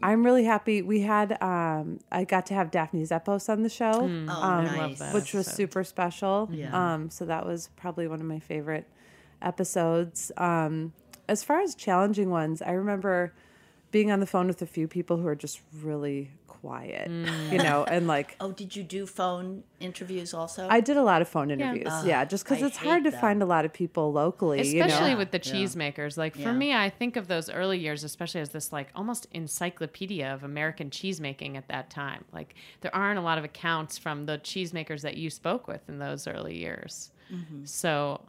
I'm 0.04 0.26
really 0.26 0.44
happy. 0.46 0.82
We 0.82 1.02
had 1.02 1.42
um, 1.44 2.00
I 2.12 2.24
got 2.26 2.48
to 2.48 2.54
have 2.54 2.72
Daphne 2.72 3.04
Zepos 3.04 3.48
on 3.50 3.62
the 3.64 3.70
show, 3.70 3.94
Oh, 4.28 4.42
um, 4.44 4.66
nice. 4.66 5.00
which 5.14 5.34
was 5.34 5.48
super 5.48 5.84
special. 5.84 6.50
Yeah. 6.52 6.74
Um, 6.96 7.10
so 7.12 7.26
that 7.26 7.46
was 7.46 7.70
probably 7.78 8.08
one 8.08 8.20
of 8.20 8.26
my 8.26 8.40
favorite 8.40 8.88
episodes. 9.42 10.32
Um, 10.38 10.94
as 11.28 11.44
far 11.44 11.62
as 11.62 11.76
challenging 11.76 12.30
ones, 12.30 12.62
I 12.62 12.72
remember 12.72 13.34
being 13.92 14.12
on 14.12 14.20
the 14.20 14.26
phone 14.26 14.48
with 14.48 14.62
a 14.62 14.66
few 14.66 14.88
people 14.88 15.18
who 15.18 15.28
are 15.28 15.36
just 15.36 15.62
really 15.82 16.32
quiet, 16.48 17.10
you 17.10 17.58
know, 17.58 17.84
and 17.86 18.08
like 18.08 18.36
Oh, 18.40 18.52
did 18.52 18.76
you 18.76 18.84
do 18.84 19.06
phone 19.08 19.64
interviews 19.80 20.34
also? 20.34 20.68
I 20.70 20.80
did 20.80 20.96
a 20.96 21.02
lot 21.02 21.22
of 21.22 21.28
phone 21.28 21.50
interviews. 21.52 21.92
Yeah, 22.06 22.24
just 22.24 22.44
because 22.46 22.62
it's 22.62 22.78
hard 22.78 23.04
hate 23.04 23.12
to 23.12 23.18
find 23.18 23.42
a 23.42 23.46
lot 23.46 23.66
of 23.66 23.74
people 23.74 24.14
locally. 24.14 24.60
especially 24.62 25.10
you 25.10 25.14
know? 25.14 25.18
with 25.18 25.32
the 25.32 25.40
cheesemakers 25.40 26.18
like 26.18 26.36
for 26.36 26.54
me 26.54 26.74
i 26.74 26.88
think 26.90 27.16
of 27.16 27.28
those 27.28 27.50
early 27.50 27.80
years 27.80 28.04
especially 28.04 28.42
as 28.42 28.50
this 28.50 28.72
like 28.72 28.90
almost 28.96 29.28
encyclopedia 29.32 30.32
of 30.32 30.44
american 30.44 30.90
cheesemaking 30.92 31.58
at 31.58 31.68
that 31.68 31.90
time 31.90 32.24
like 32.32 32.54
there 32.82 32.94
aren't 32.96 33.18
a 33.18 33.22
lot 33.24 33.38
of 33.38 33.44
accounts 33.44 33.98
from 33.98 34.26
the 34.28 34.38
cheesemakers 34.38 35.02
that 35.02 35.18
you 35.18 35.30
spoke 35.30 35.68
with 35.68 35.82
in 35.90 35.98
those 36.00 36.28
early 36.28 36.58
years 36.58 37.12
Mm-hmm. 37.32 37.64
so 37.64 38.20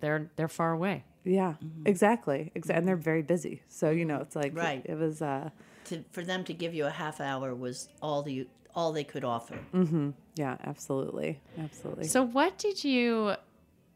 they're 0.00 0.30
they're 0.36 0.48
far 0.48 0.72
away 0.72 1.04
Yeah, 1.24 1.54
mm-hmm. 1.62 1.86
exactly. 1.86 2.52
Exa- 2.56 2.76
and 2.76 2.86
they're 2.86 2.96
mm-hmm. 2.96 3.02
very 3.02 3.22
busy. 3.22 3.62
So, 3.68 3.90
you 3.90 4.04
know, 4.04 4.18
it's 4.20 4.34
like, 4.36 4.56
Right. 4.56 4.82
it 4.84 4.96
was, 4.96 5.20
uh, 5.20 5.50
to, 5.86 6.04
for 6.12 6.22
them 6.22 6.44
to 6.44 6.54
give 6.54 6.72
you 6.74 6.86
a 6.86 6.90
half 6.90 7.20
hour 7.20 7.54
was 7.54 7.88
all 8.02 8.22
the 8.22 8.46
all 8.74 8.92
they 8.92 9.04
could 9.04 9.24
offer. 9.24 9.58
Mm-hmm. 9.74 10.10
yeah, 10.36 10.56
absolutely. 10.64 11.40
Absolutely. 11.58 12.04
so 12.06 12.22
what 12.22 12.58
did 12.58 12.84
you 12.84 13.34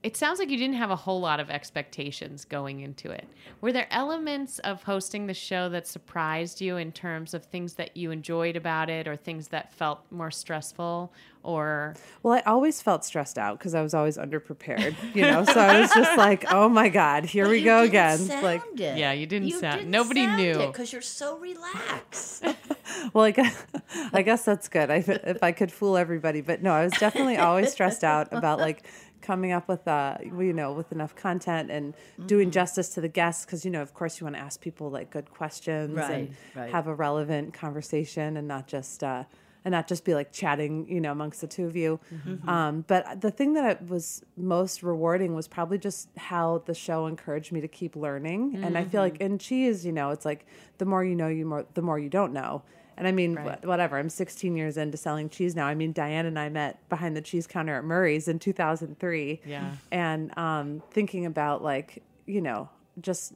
it 0.02 0.16
sounds 0.16 0.38
like 0.40 0.50
you 0.50 0.56
didn't 0.56 0.74
have 0.76 0.90
a 0.90 0.96
whole 0.96 1.20
lot 1.20 1.38
of 1.38 1.48
expectations 1.50 2.44
going 2.44 2.80
into 2.80 3.10
it 3.10 3.26
were 3.60 3.72
there 3.72 3.86
elements 3.90 4.58
of 4.60 4.82
hosting 4.82 5.26
the 5.26 5.34
show 5.34 5.68
that 5.68 5.86
surprised 5.86 6.60
you 6.60 6.76
in 6.76 6.90
terms 6.92 7.34
of 7.34 7.44
things 7.44 7.74
that 7.74 7.96
you 7.96 8.10
enjoyed 8.10 8.56
about 8.56 8.90
it 8.90 9.06
or 9.06 9.16
things 9.16 9.48
that 9.48 9.72
felt 9.72 10.00
more 10.10 10.30
stressful 10.30 11.12
or 11.44 11.94
well, 12.22 12.34
I 12.34 12.40
always 12.48 12.80
felt 12.80 13.04
stressed 13.04 13.36
out 13.36 13.58
because 13.58 13.74
I 13.74 13.82
was 13.82 13.94
always 13.94 14.16
underprepared, 14.16 14.94
you 15.12 15.22
know? 15.22 15.44
so 15.44 15.58
I 15.58 15.80
was 15.80 15.90
just 15.92 16.16
like, 16.26 16.44
oh 16.52 16.68
my 16.68 16.88
God, 16.88 17.24
here 17.24 17.48
we 17.48 17.58
You 17.58 17.64
go 17.64 17.80
didn't 17.80 17.88
again. 17.90 18.18
sound 18.18 18.42
Like, 18.44 18.62
it. 18.74 18.96
Yeah, 18.96 19.10
you 19.10 19.26
didn't 19.26 19.50
sound- 19.50 19.78
didn't 19.80 19.90
nobody 19.90 20.24
knew. 20.26 20.54
because 20.68 20.92
you're 20.92 21.02
so 21.02 21.38
relaxed. 21.38 22.44
well, 23.12 23.24
I 23.24 23.32
guess, 23.32 23.66
I 24.12 24.22
guess 24.22 24.44
that's 24.44 24.68
good. 24.68 24.88
I, 24.90 24.96
if 24.98 25.42
I 25.42 25.50
could 25.50 25.72
fool 25.72 25.96
everybody, 25.96 26.42
but 26.42 26.62
no, 26.62 26.72
I 26.72 26.84
was 26.84 26.92
definitely 26.92 27.38
always 27.38 27.72
stressed 27.72 28.04
out 28.04 28.28
about 28.30 28.60
like 28.60 28.84
coming 29.22 29.52
up 29.52 29.68
with, 29.68 29.86
uh, 29.88 30.18
you 30.22 30.52
know, 30.52 30.72
with 30.72 30.92
enough 30.92 31.14
content 31.16 31.70
and 31.70 31.94
doing 32.26 32.48
Mm-hmm. 32.48 32.52
justice 32.52 32.88
to 32.94 33.00
the 33.00 33.08
guests. 33.08 33.44
Cause 33.46 33.64
you 33.64 33.70
know, 33.70 33.80
of 33.82 33.94
course 33.94 34.20
you 34.20 34.24
want 34.24 34.36
to 34.36 34.42
ask 34.42 34.60
people 34.60 34.90
like 34.90 35.10
good 35.10 35.30
questions 35.30 35.96
Right, 35.96 36.10
and 36.12 36.36
right. 36.54 36.70
have 36.70 36.86
a 36.88 36.94
relevant 36.94 37.54
conversation 37.54 38.36
and 38.36 38.46
not 38.48 38.66
just, 38.66 39.02
uh, 39.04 39.24
and 39.64 39.70
not 39.70 39.86
just 39.86 40.04
be 40.04 40.12
like 40.12 40.32
chatting, 40.32 40.88
you 40.88 41.00
know, 41.00 41.12
amongst 41.12 41.40
the 41.40 41.46
two 41.46 41.66
of 41.66 41.76
you. 41.76 42.00
Mm-hmm. 42.12 42.48
Um, 42.48 42.84
but 42.88 43.20
the 43.20 43.30
thing 43.30 43.54
that 43.54 43.86
was 43.88 44.24
most 44.36 44.82
rewarding 44.82 45.34
was 45.36 45.46
probably 45.46 45.78
just 45.78 46.08
how 46.16 46.62
the 46.66 46.74
show 46.74 47.06
encouraged 47.06 47.52
me 47.52 47.60
to 47.60 47.68
keep 47.68 47.94
learning. 47.94 48.58
And 48.64 48.76
I 48.76 48.84
feel 48.84 49.00
like 49.00 49.14
Mm-hmm. 49.14 49.22
in 49.34 49.38
cheese, 49.38 49.86
you 49.86 49.92
know, 49.92 50.10
it's 50.10 50.24
like 50.24 50.46
the 50.78 50.84
more 50.84 51.04
you 51.04 51.14
know, 51.14 51.28
you 51.28 51.46
more 51.46 51.64
the 51.74 51.82
more 51.82 51.98
you 51.98 52.08
don't 52.08 52.32
know. 52.32 52.62
And 52.96 53.06
I 53.08 53.12
mean, 53.12 53.36
wh- 53.36 53.64
whatever. 53.64 53.98
I'm 53.98 54.08
16 54.10 54.56
years 54.56 54.76
into 54.76 54.96
selling 54.96 55.28
cheese 55.28 55.54
now. 55.56 55.66
I 55.66 55.74
mean, 55.74 55.92
Diane 55.92 56.26
and 56.26 56.38
I 56.38 56.48
met 56.48 56.88
behind 56.88 57.16
the 57.16 57.22
cheese 57.22 57.46
counter 57.46 57.74
at 57.76 57.84
Murray's 57.84 58.28
in 58.28 58.38
2003. 58.38 59.40
Yeah. 59.46 59.72
And 59.90 60.36
um, 60.38 60.82
thinking 60.90 61.26
about 61.26 61.62
like, 61.62 62.02
you 62.26 62.40
know, 62.40 62.68
just 63.00 63.32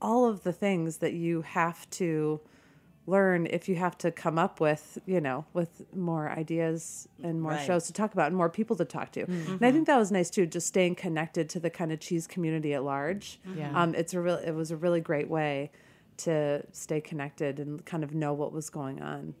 all 0.00 0.26
of 0.26 0.42
the 0.42 0.52
things 0.52 0.98
that 0.98 1.12
you 1.12 1.42
have 1.42 1.88
to 1.90 2.40
learn 3.08 3.46
if 3.46 3.68
you 3.68 3.76
have 3.76 3.96
to 3.96 4.10
come 4.10 4.36
up 4.38 4.58
with, 4.60 4.98
you 5.06 5.20
know, 5.20 5.44
with 5.52 5.84
more 5.94 6.28
ideas 6.28 7.06
and 7.22 7.40
more 7.40 7.52
Right. 7.52 7.64
shows 7.64 7.86
to 7.86 7.92
talk 7.92 8.12
about 8.14 8.26
and 8.28 8.36
more 8.36 8.48
people 8.50 8.74
to 8.76 8.84
talk 8.84 9.12
to. 9.12 9.22
And 9.24 9.62
I 9.64 9.70
think 9.70 9.86
that 9.86 9.96
was 9.96 10.10
nice 10.10 10.28
too, 10.28 10.44
just 10.44 10.66
staying 10.66 10.96
connected 10.96 11.48
to 11.50 11.60
the 11.60 11.70
kind 11.70 11.92
of 11.92 12.00
cheese 12.00 12.26
community 12.26 12.74
at 12.74 12.82
large. 12.82 13.38
Yeah. 13.56 13.70
Um, 13.80 13.94
it's 13.94 14.12
a 14.12 14.20
real, 14.20 14.34
it 14.36 14.50
was 14.52 14.72
a 14.72 14.76
really 14.76 15.00
great 15.00 15.28
way 15.28 15.70
to 16.18 16.62
stay 16.72 17.00
connected 17.00 17.58
and 17.60 17.84
kind 17.84 18.04
of 18.04 18.14
know 18.14 18.32
what 18.32 18.52
was 18.52 18.70
going 18.70 19.02
on. 19.02 19.34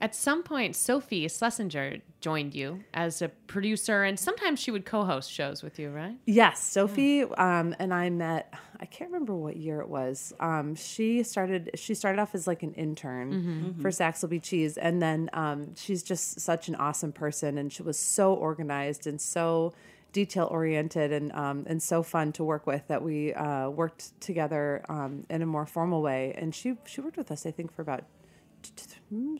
At 0.00 0.14
some 0.14 0.44
point, 0.44 0.76
Sophie 0.76 1.26
Schlesinger 1.26 1.96
joined 2.20 2.54
you 2.54 2.84
as 2.94 3.20
a 3.20 3.28
producer, 3.48 4.04
and 4.04 4.16
sometimes 4.16 4.60
she 4.60 4.70
would 4.70 4.84
co-host 4.86 5.28
shows 5.28 5.60
with 5.64 5.76
you, 5.80 5.90
right? 5.90 6.16
Yes, 6.24 6.62
Sophie 6.62 7.24
um, 7.24 7.74
and 7.80 7.92
I 7.92 8.08
met. 8.08 8.54
I 8.78 8.84
can't 8.86 9.10
remember 9.10 9.34
what 9.34 9.56
year 9.56 9.80
it 9.80 9.88
was. 9.88 10.32
Um, 10.38 10.76
she 10.76 11.24
started. 11.24 11.70
She 11.74 11.94
started 11.94 12.20
off 12.20 12.32
as 12.36 12.46
like 12.46 12.62
an 12.62 12.74
intern 12.74 13.74
for 13.80 13.90
Saxelby 13.90 14.40
Cheese, 14.40 14.76
and 14.78 15.02
then 15.02 15.30
um, 15.32 15.74
she's 15.74 16.04
just 16.04 16.38
such 16.40 16.68
an 16.68 16.76
awesome 16.76 17.10
person, 17.12 17.58
and 17.58 17.72
she 17.72 17.82
was 17.82 17.98
so 17.98 18.34
organized 18.34 19.08
and 19.08 19.20
so 19.20 19.72
detail 20.12 20.48
oriented 20.50 21.12
and 21.12 21.32
um, 21.32 21.64
and 21.66 21.82
so 21.82 22.02
fun 22.02 22.32
to 22.32 22.44
work 22.44 22.66
with 22.66 22.86
that 22.88 23.02
we 23.02 23.34
uh, 23.34 23.68
worked 23.68 24.18
together 24.20 24.84
um, 24.88 25.24
in 25.28 25.42
a 25.42 25.46
more 25.46 25.66
formal 25.66 26.02
way. 26.02 26.34
And 26.36 26.54
she 26.54 26.76
she 26.86 27.00
worked 27.00 27.16
with 27.16 27.30
us, 27.30 27.44
I 27.46 27.50
think, 27.50 27.72
for 27.72 27.82
about 27.82 28.04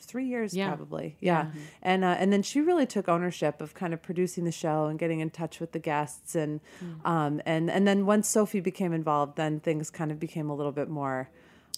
three 0.01 0.27
years 0.27 0.55
Yeah. 0.55 0.69
probably. 0.69 1.17
Yeah. 1.21 1.51
And 1.83 2.05
uh, 2.05 2.17
and 2.19 2.33
then 2.33 2.43
she 2.43 2.61
really 2.61 2.87
took 2.87 3.09
ownership 3.09 3.61
of 3.61 3.75
kind 3.75 3.93
of 3.93 4.03
producing 4.03 4.45
the 4.45 4.53
show 4.53 4.87
and 4.87 4.99
getting 4.99 5.21
in 5.21 5.31
touch 5.31 5.59
with 5.61 5.73
the 5.73 5.79
guests 5.79 6.35
and 6.35 6.61
um 7.05 7.41
and 7.45 7.71
and 7.71 7.87
then 7.87 8.07
once 8.07 8.29
sophie 8.29 8.61
became 8.61 8.93
involved 8.93 9.37
then 9.37 9.59
things 9.61 9.91
kind 9.91 10.11
of 10.13 10.19
became 10.21 10.49
a 10.49 10.55
little 10.55 10.73
bit 10.73 10.89
more 10.89 11.29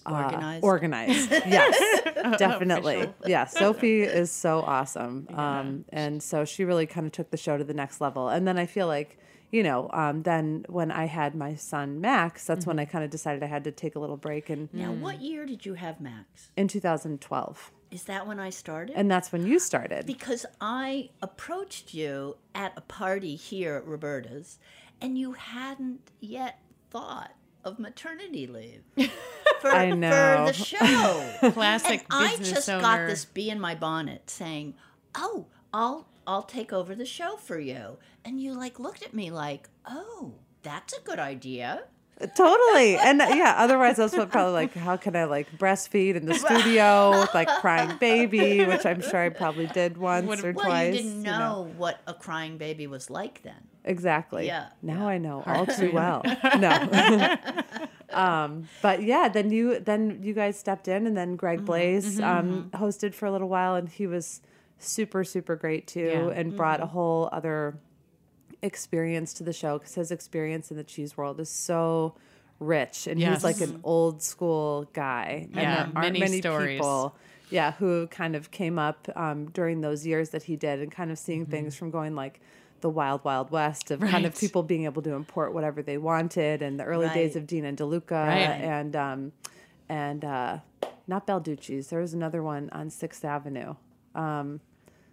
uh, 0.06 0.12
Organized. 0.12 0.64
organized. 0.64 1.30
Yes 1.46 2.38
definitely. 2.38 3.08
Yeah 3.26 3.44
sophie 3.62 4.02
is 4.02 4.30
so 4.30 4.60
awesome. 4.60 5.28
Um 5.34 5.84
and 5.90 6.22
so 6.22 6.44
she 6.44 6.64
really 6.64 6.86
kind 6.86 7.06
of 7.06 7.12
took 7.12 7.30
the 7.30 7.36
show 7.36 7.56
to 7.56 7.64
the 7.64 7.74
next 7.74 8.00
level. 8.00 8.28
And 8.28 8.46
then 8.46 8.58
i 8.58 8.66
feel 8.66 8.86
like 8.86 9.18
you 9.52 9.62
know 9.64 9.90
um, 9.92 10.22
then 10.22 10.64
when 10.68 10.92
i 10.92 11.06
had 11.06 11.34
my 11.34 11.56
son 11.56 12.00
max 12.00 12.44
that's 12.46 12.66
when 12.66 12.78
i 12.78 12.84
kind 12.84 13.02
of 13.04 13.10
decided 13.10 13.42
i 13.42 13.46
had 13.46 13.64
to 13.64 13.72
take 13.72 13.96
a 13.96 13.98
little 13.98 14.16
break 14.16 14.48
and 14.48 14.68
Now, 14.72 14.92
what 14.92 15.20
year 15.20 15.44
did 15.44 15.66
you 15.66 15.74
have 15.74 16.00
Max? 16.00 16.50
in 16.56 16.68
2012 16.68 17.72
Is 17.90 18.04
that 18.04 18.26
when 18.28 18.38
I 18.38 18.50
started? 18.50 18.94
and 18.96 19.10
that's 19.10 19.32
when 19.32 19.44
you 19.46 19.58
started. 19.58 20.06
Because 20.06 20.46
I 20.60 21.10
approached 21.20 21.92
you 21.94 22.36
at 22.54 22.72
a 22.76 22.80
party 22.80 23.34
here 23.34 23.74
at 23.74 23.84
Roberta's, 23.86 24.58
and 25.00 25.18
you 25.18 25.32
hadn't 25.32 26.12
yet 26.20 26.60
thought 26.90 27.32
of 27.64 27.78
maternity 27.78 28.46
leave 28.46 28.82
for, 29.60 29.70
I 29.70 29.90
for 29.90 29.96
know. 29.96 30.46
the 30.46 30.52
show. 30.52 31.30
Classic 31.52 32.00
and 32.10 32.26
I 32.26 32.36
just 32.36 32.68
owner. 32.68 32.80
got 32.80 33.06
this 33.06 33.24
bee 33.24 33.50
in 33.50 33.60
my 33.60 33.74
bonnet 33.74 34.30
saying, 34.30 34.74
"Oh, 35.14 35.46
I'll 35.72 36.08
I'll 36.26 36.42
take 36.42 36.72
over 36.72 36.94
the 36.94 37.04
show 37.06 37.36
for 37.36 37.58
you," 37.58 37.98
and 38.24 38.40
you 38.40 38.54
like 38.54 38.78
looked 38.78 39.02
at 39.02 39.14
me 39.14 39.30
like, 39.30 39.68
"Oh, 39.86 40.34
that's 40.62 40.92
a 40.96 41.00
good 41.02 41.18
idea." 41.18 41.84
totally 42.36 42.96
and 42.98 43.22
uh, 43.22 43.28
yeah 43.30 43.54
otherwise 43.56 43.98
i 43.98 44.02
was 44.02 44.12
probably 44.12 44.52
like 44.52 44.74
how 44.74 44.94
can 44.94 45.16
i 45.16 45.24
like 45.24 45.50
breastfeed 45.56 46.16
in 46.16 46.26
the 46.26 46.34
studio 46.34 47.12
with 47.18 47.32
like 47.32 47.48
crying 47.62 47.96
baby 47.96 48.62
which 48.62 48.84
i'm 48.84 49.00
sure 49.00 49.20
i 49.22 49.30
probably 49.30 49.66
did 49.68 49.96
once 49.96 50.44
or 50.44 50.52
Well, 50.52 50.66
twice 50.66 50.94
you 50.96 51.02
didn't 51.02 51.22
know, 51.22 51.72
what 51.78 51.98
a 52.06 52.12
crying 52.12 52.58
baby 52.58 52.86
was 52.86 53.08
like 53.08 53.42
then. 53.42 53.68
Exactly. 53.84 54.46
Yeah, 54.46 54.66
now 54.82 55.08
i 55.08 55.16
know. 55.18 55.42
All 55.46 55.66
too 55.66 55.90
well. 55.92 56.22
No. 56.58 57.36
Um 58.12 58.68
but 58.82 59.04
yeah 59.04 59.28
then 59.28 59.52
you 59.52 59.78
then 59.78 60.18
you 60.20 60.34
guys 60.34 60.58
stepped 60.58 60.88
in 60.88 61.06
and 61.06 61.16
then 61.16 61.36
greg 61.36 61.64
blais 61.64 62.20
um 62.20 62.68
hosted 62.74 63.14
for 63.14 63.26
a 63.26 63.30
little 63.30 63.48
while 63.48 63.76
and 63.76 63.88
he 63.88 64.08
was 64.08 64.40
super 64.78 65.22
super 65.22 65.54
great 65.54 65.86
too 65.86 66.00
Yeah. 66.26 66.28
and 66.40 66.56
brought 66.56 66.80
a 66.80 66.86
whole 66.86 67.28
other 67.30 67.78
experience 68.62 69.32
to 69.34 69.44
the 69.44 69.52
show 69.52 69.78
because 69.78 69.94
his 69.94 70.10
experience 70.10 70.72
in 70.72 70.76
the 70.76 70.82
cheese 70.82 71.16
world 71.16 71.38
is 71.38 71.48
so 71.48 72.16
rich 72.58 73.06
and 73.06 73.20
Yes. 73.20 73.36
he's 73.36 73.44
like 73.44 73.60
an 73.60 73.80
old 73.84 74.22
school 74.22 74.90
guy. 74.92 75.46
And 75.52 75.54
Yeah, 75.54 75.74
there 75.76 75.80
aren't 75.84 75.94
many 75.94 76.18
many, 76.20 76.40
stories. 76.40 76.78
people 76.78 77.16
yeah 77.48 77.72
who 77.72 78.06
kind 78.08 78.34
of 78.36 78.50
came 78.50 78.76
up 78.78 79.08
um, 79.16 79.46
during 79.50 79.80
those 79.82 80.04
years 80.06 80.30
that 80.30 80.42
he 80.42 80.56
did 80.56 80.80
and 80.80 80.90
kind 80.90 81.10
of 81.12 81.18
seeing 81.18 81.46
things 81.46 81.76
from 81.76 81.90
going 81.92 82.14
like 82.16 82.40
the 82.80 82.90
wild 82.90 83.24
wild 83.24 83.50
west 83.50 83.90
of 83.90 84.00
kind 84.00 84.24
of 84.26 84.32
Mm-hmm. 84.34 84.40
People 84.40 84.62
being 84.62 84.84
able 84.84 85.02
to 85.02 85.12
import 85.14 85.52
whatever 85.54 85.82
they 85.82 85.98
wanted 85.98 86.62
and 86.62 86.78
the 86.78 86.84
early 86.84 87.08
days 87.10 87.36
of 87.36 87.46
Dean 87.46 87.64
and 87.64 87.76
DeLuca 87.78 88.10
Right. 88.10 88.38
and 88.38 88.96
um, 88.96 89.32
and 89.88 90.24
uh, 90.24 90.58
not 91.06 91.26
Balducci's 91.26 91.88
there 91.88 92.00
was 92.00 92.14
another 92.14 92.42
one 92.42 92.70
on 92.72 92.90
Sixth 92.90 93.24
Avenue 93.24 93.74
um, 94.14 94.60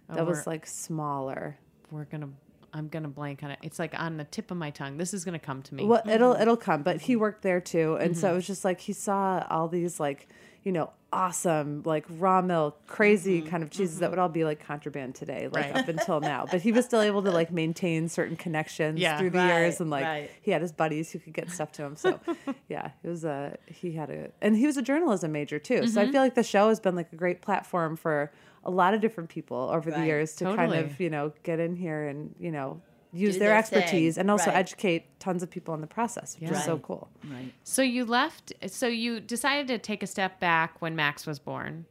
that 0.10 0.20
Oh, 0.20 0.26
was 0.26 0.46
like 0.48 0.66
smaller 0.68 1.58
We're 1.92 2.06
gonna 2.06 2.30
I'm 2.74 2.90
gonna 2.90 3.08
blank 3.08 3.44
on 3.44 3.52
it. 3.52 3.60
It's 3.64 3.80
like 3.80 3.98
on 4.00 4.18
the 4.18 4.24
tip 4.26 4.52
of 4.52 4.58
my 4.58 4.70
tongue. 4.70 4.98
This 4.98 5.14
is 5.14 5.24
gonna 5.26 5.40
come 5.40 5.62
to 5.64 5.74
me. 5.74 5.86
Well, 5.86 6.04
it'll 6.08 6.34
it'll 6.34 6.58
come, 6.58 6.84
but 6.84 7.02
he 7.02 7.16
worked 7.16 7.42
there 7.42 7.62
too, 7.62 7.96
and 7.96 8.16
so 8.16 8.32
it 8.32 8.36
was 8.36 8.46
just 8.46 8.64
like 8.66 8.82
he 8.82 8.94
saw 8.94 9.46
all 9.50 9.68
these 9.68 10.00
like 10.00 10.28
you 10.64 10.72
know 10.72 10.92
awesome 11.14 11.82
like 11.86 12.06
raw 12.10 12.42
milk 12.42 12.86
crazy 12.86 13.40
mm-hmm. 13.40 13.50
kind 13.50 13.64
of 13.64 13.70
cheeses 13.70 14.00
that 14.00 14.06
mm-hmm. 14.06 14.12
would 14.12 14.20
all 14.20 14.28
be 14.30 14.44
like 14.44 14.66
contraband 14.66 15.16
today 15.16 15.48
like 15.52 15.74
Right. 15.74 15.76
up 15.76 15.88
until 15.88 16.20
now. 16.20 16.46
But 16.50 16.62
he 16.62 16.72
was 16.74 16.86
still 16.86 17.02
able 17.02 17.24
to 17.24 17.32
like 17.32 17.52
maintain 17.52 18.10
certain 18.10 18.36
connections 18.36 19.00
Yeah. 19.00 19.18
through 19.18 19.30
the 19.30 19.40
Right, 19.40 19.60
years 19.60 19.80
and 19.80 19.90
like 19.90 20.04
right. 20.04 20.32
he 20.42 20.52
had 20.52 20.62
his 20.62 20.74
buddies 20.74 21.12
who 21.12 21.20
could 21.20 21.34
get 21.34 21.50
stuff 21.50 21.72
to 21.74 21.84
him. 21.84 21.96
So 21.96 22.20
yeah 22.70 22.92
it 23.04 23.08
was 23.08 23.24
a 23.24 23.58
he 23.68 23.94
had 23.94 24.10
a 24.10 24.32
and 24.42 24.56
he 24.56 24.66
was 24.66 24.76
a 24.78 24.82
journalism 24.82 25.32
major 25.32 25.60
too. 25.60 25.88
So 25.88 26.02
i 26.02 26.04
mm-hmm. 26.04 26.12
feel 26.12 26.22
like 26.22 26.36
the 26.36 26.44
show 26.44 26.70
has 26.70 26.80
been 26.80 26.96
like 26.96 27.12
a 27.14 27.16
great 27.16 27.42
platform 27.42 27.96
for 27.96 28.32
a 28.64 28.72
lot 28.72 28.94
of 28.94 29.00
different 29.00 29.30
people 29.30 29.70
over 29.72 29.90
the 29.90 30.06
years 30.06 30.36
to 30.36 30.56
kind 30.56 30.74
of 30.74 31.00
you 31.00 31.10
know 31.10 31.32
get 31.44 31.60
in 31.60 31.76
here 31.76 32.08
and 32.08 32.36
you 32.38 32.52
know 32.52 32.82
use 33.14 33.38
their, 33.38 33.50
their 33.50 33.58
expertise 33.58 34.16
thing, 34.16 34.22
and 34.22 34.32
also 34.32 34.48
right. 34.52 34.58
educate 34.58 35.20
tons 35.20 35.42
of 35.42 35.50
people 35.50 35.74
in 35.74 35.82
the 35.82 35.88
process 35.88 36.38
which 36.40 36.52
is 36.52 36.64
so 36.64 36.78
cool 36.80 37.10
Right. 37.24 37.54
So 37.64 37.82
you 37.82 38.06
left. 38.06 38.54
So 38.68 38.88
you 38.88 39.20
decided 39.20 39.68
to 39.68 39.78
take 39.78 40.04
a 40.04 40.08
step 40.08 40.40
back 40.40 40.82
when 40.82 40.96
Max 40.96 41.26
was 41.26 41.40
born, 41.40 41.86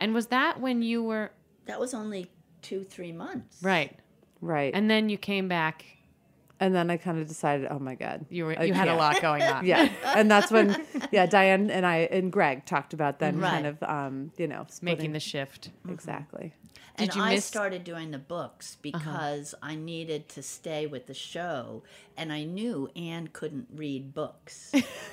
and 0.00 0.14
was 0.14 0.28
that 0.28 0.60
when 0.60 0.82
you 0.82 1.02
were 1.02 1.30
That 1.66 1.78
was 1.80 1.94
only 1.94 2.30
two, 2.62 2.84
three 2.84 3.12
months. 3.12 3.62
right? 3.62 3.98
right 4.40 4.72
And 4.74 4.90
then 4.90 5.08
you 5.08 5.18
came 5.18 5.48
back. 5.48 5.84
And 6.60 6.74
then 6.74 6.90
I 6.90 6.96
kind 6.96 7.20
of 7.20 7.28
decided, 7.28 7.68
oh 7.70 7.78
my 7.78 7.94
god, 7.94 8.26
You 8.30 8.46
were 8.46 8.58
I 8.58 8.64
you 8.64 8.74
had 8.74 8.88
a 8.88 8.96
lot 8.96 9.20
going 9.22 9.42
on. 9.54 9.64
Yeah, 9.64 9.88
and 10.04 10.30
that's 10.30 10.50
when 10.50 10.84
yeah 11.12 11.26
Diane 11.26 11.70
and 11.70 11.86
I 11.86 12.08
and 12.10 12.32
Greg 12.32 12.64
talked 12.66 12.92
about 12.94 13.18
then 13.20 13.38
Right. 13.38 13.50
kind 13.50 13.66
of 13.66 13.82
um 13.84 14.32
you 14.36 14.48
know 14.48 14.66
making 14.82 15.12
the 15.12 15.20
shift. 15.20 15.70
exactly. 15.88 16.52
Did 16.96 17.10
and 17.10 17.16
you 17.16 17.22
I 17.22 17.34
miss- 17.34 17.44
Uh-huh. 17.44 17.58
started 17.60 17.84
doing 17.84 18.10
the 18.10 18.18
books 18.18 18.76
because 18.82 19.54
I 19.62 19.76
needed 19.76 20.28
to 20.30 20.42
stay 20.42 20.86
with 20.88 21.06
the 21.06 21.14
show, 21.14 21.84
and 22.16 22.32
I 22.32 22.42
knew 22.42 22.90
Anne 22.96 23.28
couldn't 23.32 23.68
read 23.72 24.12
books. 24.12 24.72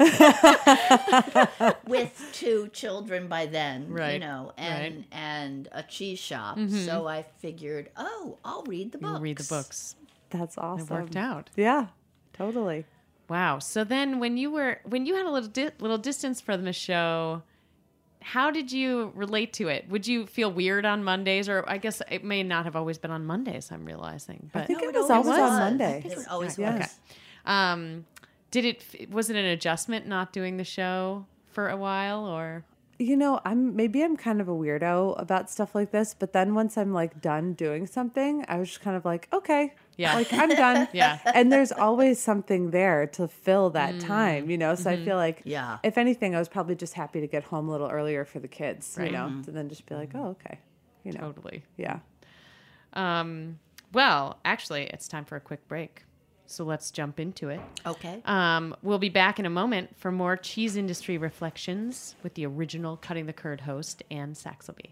with 1.87 2.29
two 2.33 2.69
children 2.69 3.27
by 3.27 3.45
then, 3.45 3.87
you 3.89 3.93
Right, 3.95 4.19
know, 4.19 4.51
right. 4.57 4.65
Mm-hmm. 4.65 4.83
and 4.83 5.05
and 5.11 5.67
a 5.71 5.83
cheese 5.83 6.19
shop. 6.19 6.57
So 6.69 7.07
I 7.07 7.23
figured, 7.37 7.89
oh, 7.97 8.37
I'll 8.43 8.63
read 8.63 8.91
the 8.91 8.97
books. 8.97 9.11
You'll 9.11 9.19
read 9.21 9.37
the 9.37 9.43
books. 9.43 9.95
That's 10.39 10.57
awesome. 10.57 10.87
It 10.87 10.99
worked 11.01 11.15
out. 11.15 11.49
Yeah, 11.55 11.87
totally. 12.33 12.85
Wow. 13.29 13.59
So 13.59 13.83
then 13.83 14.19
when 14.19 14.37
you 14.37 14.51
were 14.51 14.79
when 14.85 15.05
you 15.05 15.15
had 15.15 15.25
a 15.25 15.31
little 15.31 15.49
di- 15.49 15.71
little 15.79 15.97
distance 15.97 16.41
from 16.41 16.63
the 16.63 16.73
show, 16.73 17.41
how 18.21 18.51
did 18.51 18.71
you 18.71 19.11
relate 19.15 19.53
to 19.53 19.67
it? 19.67 19.89
Would 19.89 20.05
you 20.07 20.25
feel 20.27 20.51
weird 20.51 20.85
on 20.85 21.03
Mondays 21.03 21.47
or 21.49 21.63
I 21.67 21.77
guess 21.77 22.01
it 22.09 22.23
may 22.23 22.43
not 22.43 22.65
have 22.65 22.75
always 22.75 22.97
been 22.97 23.11
on 23.11 23.25
Mondays, 23.25 23.71
I'm 23.71 23.85
realizing. 23.85 24.49
But 24.53 24.63
I 24.63 24.65
think 24.65 24.81
No, 24.81 24.89
it 24.89 24.95
was 24.95 25.09
always 25.09 25.27
always 25.27 25.41
on 25.41 25.49
was. 25.49 25.59
Monday. 25.59 26.03
It 26.05 26.27
always 26.29 26.57
Yeah. 26.57 26.77
was. 26.79 26.99
um 27.45 28.05
did 28.51 28.65
it 28.65 29.09
was 29.11 29.29
it 29.29 29.35
an 29.35 29.45
adjustment 29.45 30.07
not 30.07 30.31
doing 30.31 30.57
the 30.57 30.63
show 30.63 31.25
for 31.51 31.69
a 31.69 31.77
while 31.77 32.25
or 32.25 32.63
You 32.97 33.17
know, 33.17 33.41
I'm 33.43 33.75
maybe 33.75 34.01
I'm 34.03 34.15
kind 34.17 34.39
of 34.39 34.47
a 34.47 34.53
weirdo 34.53 35.19
about 35.19 35.49
stuff 35.49 35.75
like 35.75 35.91
this, 35.91 36.13
but 36.17 36.31
then 36.31 36.53
once 36.55 36.77
I'm 36.77 36.93
like 36.93 37.21
done 37.21 37.53
doing 37.53 37.87
something, 37.87 38.45
I 38.47 38.57
was 38.57 38.69
just 38.69 38.81
kind 38.81 38.95
of 38.95 39.03
like, 39.03 39.27
okay, 39.33 39.73
Yeah. 39.97 40.15
like 40.15 40.31
I'm 40.33 40.49
done. 40.49 40.87
Yeah. 40.93 41.19
and 41.33 41.51
there's 41.51 41.71
always 41.71 42.19
something 42.21 42.71
there 42.71 43.07
to 43.07 43.27
fill 43.27 43.69
that 43.71 43.99
time, 43.99 44.49
you 44.49 44.57
know. 44.57 44.75
So 44.75 44.89
I 44.89 45.03
feel 45.03 45.15
like, 45.17 45.41
Yeah. 45.45 45.77
if 45.83 45.97
anything, 45.97 46.35
I 46.35 46.39
was 46.39 46.49
probably 46.49 46.75
just 46.75 46.93
happy 46.93 47.21
to 47.21 47.27
get 47.27 47.43
home 47.43 47.67
a 47.69 47.71
little 47.71 47.89
earlier 47.89 48.25
for 48.25 48.39
the 48.39 48.47
kids, 48.47 48.95
Right. 48.97 49.07
you 49.07 49.11
know, 49.13 49.25
and 49.27 49.45
then 49.45 49.69
just 49.69 49.85
be 49.85 49.95
like, 49.95 50.11
oh, 50.15 50.29
okay, 50.39 50.59
you 51.03 51.11
know, 51.13 51.19
totally? 51.21 51.63
yeah. 51.77 51.99
Um 52.93 53.59
well, 53.93 54.39
actually, 54.43 54.83
it's 54.87 55.07
time 55.07 55.23
for 55.23 55.35
a 55.37 55.39
quick 55.39 55.67
break. 55.69 56.03
So 56.47 56.63
let's 56.63 56.91
jump 56.91 57.19
into 57.19 57.49
it. 57.49 57.59
Okay. 57.87 58.21
Um, 58.25 58.75
we'll 58.83 58.99
be 58.99 59.09
back 59.09 59.39
in 59.39 59.45
a 59.47 59.49
moment 59.49 59.97
for 59.97 60.11
more 60.11 60.35
cheese 60.37 60.75
industry 60.75 61.17
reflections 61.17 62.15
with 62.21 62.35
the 62.35 62.45
original 62.45 62.97
Cutting 62.97 63.25
the 63.25 63.33
Curd 63.33 63.61
host, 63.61 64.03
Anne 64.11 64.33
Saxelby. 64.33 64.91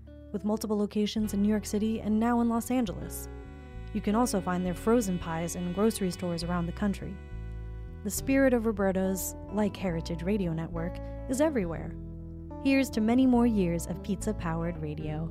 with 0.31 0.45
multiple 0.45 0.77
locations 0.77 1.33
in 1.33 1.41
New 1.41 1.49
York 1.49 1.65
City 1.65 2.01
and 2.01 2.19
now 2.19 2.41
in 2.41 2.49
Los 2.49 2.71
Angeles. 2.71 3.29
You 3.93 4.01
can 4.01 4.15
also 4.15 4.39
find 4.39 4.65
their 4.65 4.73
frozen 4.73 5.19
pies 5.19 5.55
in 5.55 5.73
grocery 5.73 6.11
stores 6.11 6.43
around 6.43 6.65
the 6.65 6.71
country. 6.71 7.13
The 8.03 8.09
spirit 8.09 8.53
of 8.53 8.65
Roberta's, 8.65 9.35
like 9.53 9.75
Heritage 9.75 10.23
Radio 10.23 10.53
Network, 10.53 10.97
is 11.29 11.41
everywhere. 11.41 11.93
Here's 12.63 12.89
to 12.91 13.01
many 13.01 13.27
more 13.27 13.47
years 13.47 13.87
of 13.87 14.01
pizza 14.03 14.33
powered 14.33 14.81
radio. 14.81 15.29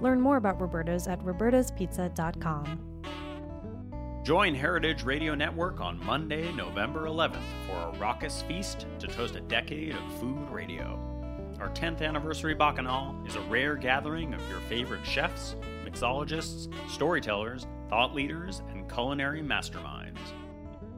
Learn 0.00 0.20
more 0.20 0.36
about 0.36 0.60
Roberta's 0.60 1.06
at 1.06 1.20
robertaspizza.com. 1.20 2.86
Join 4.22 4.54
Heritage 4.54 5.02
Radio 5.02 5.34
Network 5.34 5.80
on 5.80 6.04
Monday, 6.04 6.52
November 6.52 7.06
11th 7.06 7.40
for 7.66 7.76
a 7.76 7.98
raucous 7.98 8.42
feast 8.42 8.86
to 8.98 9.06
toast 9.06 9.36
a 9.36 9.40
decade 9.40 9.94
of 9.94 10.20
food 10.20 10.50
radio. 10.50 11.09
Our 11.60 11.68
10th 11.68 12.00
anniversary 12.00 12.54
Bacchanal 12.54 13.14
is 13.26 13.36
a 13.36 13.40
rare 13.42 13.76
gathering 13.76 14.32
of 14.32 14.40
your 14.48 14.60
favorite 14.60 15.04
chefs, 15.04 15.56
mixologists, 15.84 16.72
storytellers, 16.88 17.66
thought 17.90 18.14
leaders, 18.14 18.62
and 18.70 18.90
culinary 18.90 19.42
masterminds. 19.42 20.16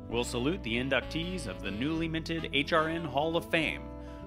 We'll 0.09 0.22
salute 0.22 0.62
the 0.62 0.77
inductees 0.77 1.48
of 1.48 1.62
the 1.62 1.70
newly 1.72 2.07
minted 2.07 2.44
HRN 2.53 3.05
Hall 3.07 3.37
of 3.37 3.51
Fame, 3.51 3.83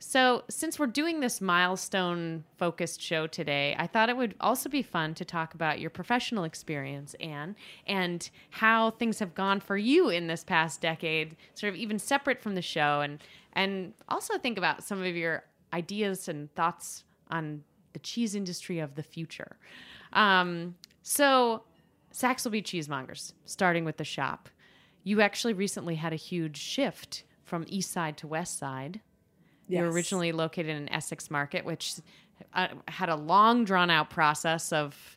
So, 0.00 0.44
since 0.48 0.78
we're 0.78 0.86
doing 0.86 1.20
this 1.20 1.40
milestone 1.40 2.44
focused 2.56 3.00
show 3.00 3.26
today, 3.26 3.74
I 3.78 3.88
thought 3.88 4.08
it 4.08 4.16
would 4.16 4.36
also 4.40 4.68
be 4.68 4.82
fun 4.82 5.14
to 5.14 5.24
talk 5.24 5.54
about 5.54 5.80
your 5.80 5.90
professional 5.90 6.44
experience, 6.44 7.14
Anne, 7.20 7.56
and 7.86 8.28
how 8.50 8.92
things 8.92 9.18
have 9.18 9.34
gone 9.34 9.58
for 9.58 9.76
you 9.76 10.08
in 10.08 10.28
this 10.28 10.44
past 10.44 10.80
decade, 10.80 11.36
sort 11.54 11.72
of 11.72 11.76
even 11.76 11.98
separate 11.98 12.40
from 12.40 12.54
the 12.54 12.62
show, 12.62 13.00
and 13.00 13.18
and 13.54 13.92
also 14.08 14.38
think 14.38 14.56
about 14.56 14.84
some 14.84 15.02
of 15.02 15.16
your 15.16 15.42
ideas 15.72 16.28
and 16.28 16.54
thoughts 16.54 17.02
on 17.30 17.64
the 17.92 17.98
cheese 17.98 18.36
industry 18.36 18.78
of 18.78 18.94
the 18.94 19.02
future. 19.02 19.56
Um, 20.12 20.76
so, 21.02 21.64
Saxelby 22.12 22.62
Cheesemongers, 22.62 23.32
starting 23.46 23.84
with 23.84 23.96
the 23.96 24.04
shop. 24.04 24.48
You 25.02 25.20
actually 25.20 25.54
recently 25.54 25.96
had 25.96 26.12
a 26.12 26.16
huge 26.16 26.56
shift 26.56 27.24
from 27.44 27.64
east 27.66 27.90
side 27.90 28.16
to 28.18 28.26
west 28.26 28.58
side. 28.58 29.00
You 29.68 29.82
were 29.82 29.90
originally 29.90 30.32
located 30.32 30.76
in 30.76 30.88
Essex 30.90 31.30
Market, 31.30 31.64
which 31.64 31.94
uh, 32.54 32.68
had 32.88 33.08
a 33.08 33.16
long, 33.16 33.64
drawn 33.64 33.90
out 33.90 34.10
process 34.10 34.72
of 34.72 35.16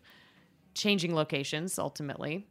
changing 0.74 1.16
locations 1.16 1.78
ultimately. 1.80 2.48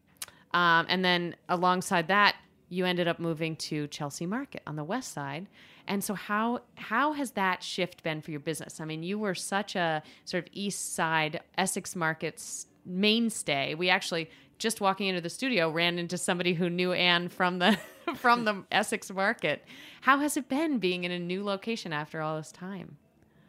Um, 0.53 0.87
and 0.89 1.05
then 1.05 1.37
alongside 1.49 2.09
that, 2.09 2.37
you 2.69 2.85
ended 2.85 3.09
up 3.09 3.19
moving 3.19 3.57
to 3.57 3.87
Chelsea 3.89 4.27
Market 4.27 4.63
on 4.67 4.77
the 4.77 4.85
west 4.85 5.13
side. 5.13 5.49
And 5.87 6.05
so 6.05 6.15
how 6.15 6.61
how 6.77 7.13
has 7.13 7.33
that 7.33 7.63
shift 7.63 8.03
been 8.03 8.21
for 8.21 8.31
your 8.31 8.41
business? 8.41 8.81
I 8.81 8.85
mean, 8.85 9.03
you 9.03 9.19
were 9.19 9.35
such 9.35 9.75
a 9.75 10.03
sort 10.25 10.45
of 10.45 10.51
east 10.53 10.95
side 10.95 11.41
Essex 11.59 11.97
Market's 11.97 12.67
mainstay. 12.87 13.75
We 13.75 13.91
actually 13.91 14.31
just 14.61 14.81
walking 14.81 15.09
into 15.09 15.21
the 15.21 15.31
studio 15.31 15.69
ran 15.71 15.99
into 15.99 16.17
somebody 16.17 16.55
who 16.55 16.71
knew 16.71 16.93
Anne 16.93 17.29
from 17.29 17.59
the 17.59 17.79
from 18.15 18.45
the 18.45 18.63
Essex 18.71 19.11
Market. 19.11 19.65
How 20.03 20.19
has 20.19 20.37
it 20.37 20.49
been 20.49 20.79
being 20.79 21.03
in 21.03 21.11
a 21.11 21.19
new 21.19 21.43
location 21.43 21.93
after 21.93 22.21
all 22.21 22.37
this 22.37 22.53
time? 22.53 22.99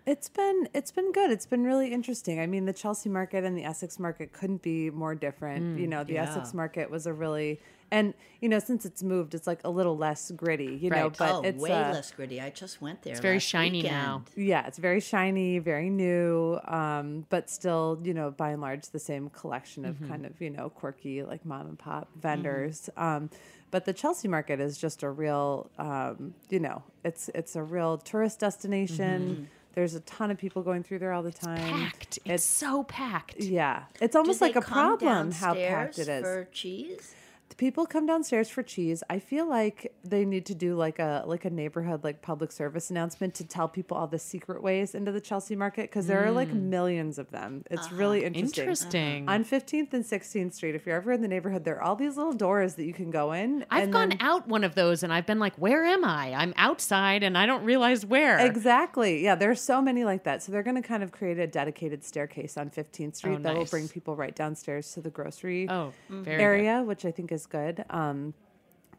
It's 0.05 0.29
been 0.29 0.67
it's 0.73 0.91
been 0.91 1.11
good. 1.11 1.31
It's 1.31 1.45
been 1.45 1.63
really 1.63 1.93
interesting. 1.93 2.39
I 2.39 2.47
mean, 2.47 2.65
the 2.65 2.73
Chelsea 2.73 3.09
market 3.09 3.43
and 3.43 3.57
the 3.57 3.63
Essex 3.63 3.99
market 3.99 4.33
couldn't 4.33 4.61
be 4.61 4.89
more 4.89 5.15
different. 5.15 5.79
you 5.79 5.87
know, 5.87 6.03
the 6.03 6.13
yeah. 6.13 6.23
Essex 6.23 6.53
market 6.53 6.89
was 6.89 7.05
a 7.05 7.13
really 7.13 7.59
and 7.91 8.13
you 8.39 8.47
know 8.49 8.57
since 8.57 8.85
it's 8.85 9.03
moved, 9.03 9.35
it's 9.35 9.45
like 9.45 9.59
a 9.63 9.69
little 9.69 9.97
less 9.97 10.31
gritty. 10.31 10.79
You 10.81 10.89
know, 10.89 11.09
but 11.09 11.31
oh, 11.31 11.41
it's 11.41 11.61
way 11.61 11.71
uh, 11.71 11.91
less 11.91 12.11
gritty. 12.11 12.39
I 12.41 12.49
just 12.49 12.81
went 12.81 13.03
there. 13.03 13.11
It's 13.11 13.19
very 13.19 13.35
last 13.35 13.43
shiny 13.43 13.83
now. 13.83 14.23
Yeah, 14.35 14.65
it's 14.65 14.77
very 14.77 15.01
shiny, 15.01 15.59
very 15.59 15.89
new, 15.89 16.59
um, 16.65 17.25
but 17.29 17.49
still, 17.49 17.99
you 18.03 18.13
know, 18.13 18.31
by 18.31 18.51
and 18.51 18.61
large, 18.61 18.89
the 18.89 18.99
same 18.99 19.29
collection 19.29 19.85
of 19.85 20.01
kind 20.07 20.25
of, 20.25 20.39
you 20.41 20.49
know, 20.49 20.69
quirky, 20.69 21.23
like 21.23 21.45
mom 21.45 21.67
and 21.67 21.77
pop 21.77 22.07
vendors. 22.19 22.89
Um, 22.95 23.29
but 23.71 23.85
the 23.85 23.93
Chelsea 23.93 24.27
market 24.27 24.59
is 24.59 24.77
just 24.77 25.03
a 25.03 25.09
real, 25.09 25.69
um, 25.77 26.33
you 26.49 26.59
know, 26.59 26.83
it's 27.03 27.29
it's 27.35 27.55
a 27.55 27.63
real 27.63 27.97
tourist 27.97 28.39
destination. 28.39 29.49
There's 29.73 29.95
a 29.95 30.01
ton 30.01 30.31
of 30.31 30.37
people 30.37 30.61
going 30.63 30.83
through 30.83 30.99
there 30.99 31.13
all 31.13 31.23
the 31.23 31.31
time. 31.31 31.57
Packed. 31.57 32.19
It's, 32.25 32.43
so 32.43 32.83
packed. 32.83 33.39
yeah, 33.39 33.83
it's 34.01 34.15
almost 34.15 34.41
like 34.41 34.55
a 34.55 34.61
problem 34.61 35.31
how 35.31 35.53
packed 35.53 35.99
it 35.99 36.09
is. 36.09 36.23
for 36.23 36.47
cheese. 36.51 37.15
People 37.57 37.85
come 37.85 38.05
downstairs 38.05 38.49
for 38.49 38.63
cheese 38.63 39.03
i 39.09 39.19
feel 39.19 39.47
like 39.47 39.93
they 40.03 40.25
need 40.25 40.45
to 40.45 40.55
do 40.55 40.75
like 40.75 40.99
a 40.99 41.23
like 41.25 41.45
a 41.45 41.49
neighborhood 41.49 42.03
like 42.03 42.21
public 42.21 42.51
service 42.51 42.89
announcement 42.89 43.33
to 43.33 43.43
tell 43.43 43.67
people 43.67 43.97
all 43.97 44.07
the 44.07 44.19
secret 44.19 44.61
ways 44.61 44.95
into 44.95 45.11
the 45.11 45.21
chelsea 45.21 45.55
market 45.55 45.89
because 45.89 46.07
there 46.07 46.23
are 46.25 46.31
like 46.31 46.49
mm. 46.49 46.61
millions 46.63 47.17
of 47.17 47.29
them 47.31 47.63
it's 47.69 47.87
uh-huh. 47.87 47.95
really 47.95 48.23
interesting 48.23 48.61
Interesting. 48.61 49.29
on 49.29 49.43
15th 49.43 49.93
and 49.93 50.03
16th 50.03 50.53
street 50.53 50.75
if 50.75 50.85
you're 50.85 50.95
ever 50.95 51.11
in 51.11 51.21
the 51.21 51.27
neighborhood 51.27 51.63
there 51.63 51.77
are 51.77 51.83
all 51.83 51.95
these 51.95 52.17
little 52.17 52.33
doors 52.33 52.75
that 52.75 52.85
you 52.85 52.93
can 52.93 53.11
go 53.11 53.31
in 53.31 53.65
I've 53.69 53.83
and 53.83 53.93
gone 53.93 54.09
then- 54.09 54.17
out 54.21 54.47
one 54.47 54.63
of 54.63 54.75
those 54.75 55.03
and 55.03 55.13
I've 55.13 55.25
been 55.25 55.39
like, 55.39 55.55
where 55.55 55.83
am 55.85 56.05
I? 56.05 56.33
I'm 56.33 56.53
outside 56.57 57.23
and 57.23 57.37
I 57.37 57.45
don't 57.45 57.63
realize 57.63 58.05
where. 58.05 58.39
Exactly. 58.39 59.23
Yeah, 59.23 59.35
there 59.35 59.49
are 59.49 59.55
so 59.55 59.81
many 59.81 60.03
like 60.03 60.23
that. 60.23 60.43
So 60.43 60.51
they're 60.51 60.63
going 60.63 60.81
to 60.81 60.87
kind 60.87 61.03
of 61.03 61.11
create 61.11 61.39
a 61.39 61.47
dedicated 61.47 62.03
staircase 62.03 62.57
on 62.57 62.69
15th 62.69 63.15
Street 63.15 63.43
that 63.43 63.53
will 63.53 63.61
nice. 63.61 63.69
bring 63.69 63.87
people 63.87 64.15
right 64.15 64.35
downstairs 64.35 64.91
to 64.93 65.01
the 65.01 65.09
grocery 65.09 65.69
Oh, 65.69 65.93
very 66.09 66.41
area, 66.41 66.83
which 66.83 67.05
I 67.05 67.11
think 67.11 67.31
is 67.31 67.40
good. 67.45 67.83
Um, 67.89 68.33